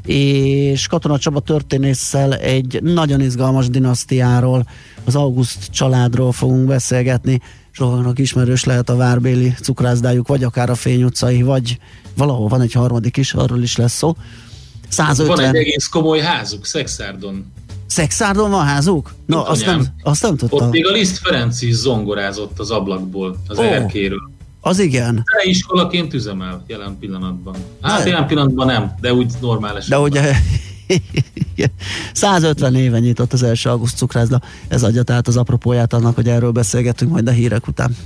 és 0.04 0.86
Katona 0.86 1.18
Csaba 1.18 1.40
történésszel 1.40 2.34
egy 2.34 2.82
nagyon 2.82 3.20
izgalmas 3.20 3.68
dinasztiáról, 3.68 4.66
az 5.04 5.14
August 5.14 5.70
családról 5.70 6.32
fogunk 6.32 6.66
beszélgetni, 6.66 7.40
sokaknak 7.70 8.18
ismerős 8.18 8.64
lehet 8.64 8.88
a 8.88 8.96
várbéli 8.96 9.54
cukrászdájuk, 9.62 10.28
vagy 10.28 10.44
akár 10.44 10.70
a 10.70 10.74
Fény 10.74 11.02
utcai, 11.02 11.42
vagy 11.42 11.78
valahol 12.16 12.48
van 12.48 12.60
egy 12.60 12.72
harmadik 12.72 13.16
is, 13.16 13.34
arról 13.34 13.62
is 13.62 13.76
lesz 13.76 13.96
szó. 13.96 14.16
150... 14.88 15.36
Van 15.36 15.44
egy 15.44 15.54
egész 15.54 15.86
komoly 15.86 16.20
házuk, 16.20 16.66
Szexárdon. 16.66 17.52
Szexárdon 17.88 18.50
van 18.50 18.64
házuk? 18.64 19.14
No, 19.26 19.44
azt 19.44 19.66
nem, 19.66 19.86
azt 20.02 20.22
nem 20.22 20.36
tudtam. 20.36 20.66
Ott 20.66 20.72
még 20.72 20.86
a 20.86 20.90
Liszt 20.90 21.18
Ferenc 21.18 21.62
is 21.62 21.74
zongorázott 21.74 22.58
az 22.58 22.70
ablakból, 22.70 23.36
az 23.46 23.58
oh, 23.58 23.64
erkéről. 23.64 24.30
Az 24.60 24.78
igen. 24.78 25.14
De 25.14 25.48
iskolaként 25.48 26.14
üzemel 26.14 26.64
jelen 26.66 26.96
pillanatban. 27.00 27.56
Hát 27.82 28.06
jelen 28.06 28.26
pillanatban 28.26 28.66
nem, 28.66 28.94
de 29.00 29.12
úgy 29.12 29.32
normális. 29.40 29.78
esetben. 29.88 30.10
De 30.10 30.20
ugye 30.22 31.68
150 32.12 32.74
éve 32.74 32.98
nyitott 32.98 33.32
az 33.32 33.42
első 33.42 33.70
augusztus 33.70 33.98
cukrászda. 33.98 34.40
Ez 34.68 34.82
adja 34.82 35.02
tehát 35.02 35.28
az 35.28 35.36
apropóját 35.36 35.92
annak, 35.92 36.14
hogy 36.14 36.28
erről 36.28 36.50
beszélgetünk 36.50 37.10
majd 37.10 37.28
a 37.28 37.30
hírek 37.30 37.66
után. 37.66 37.96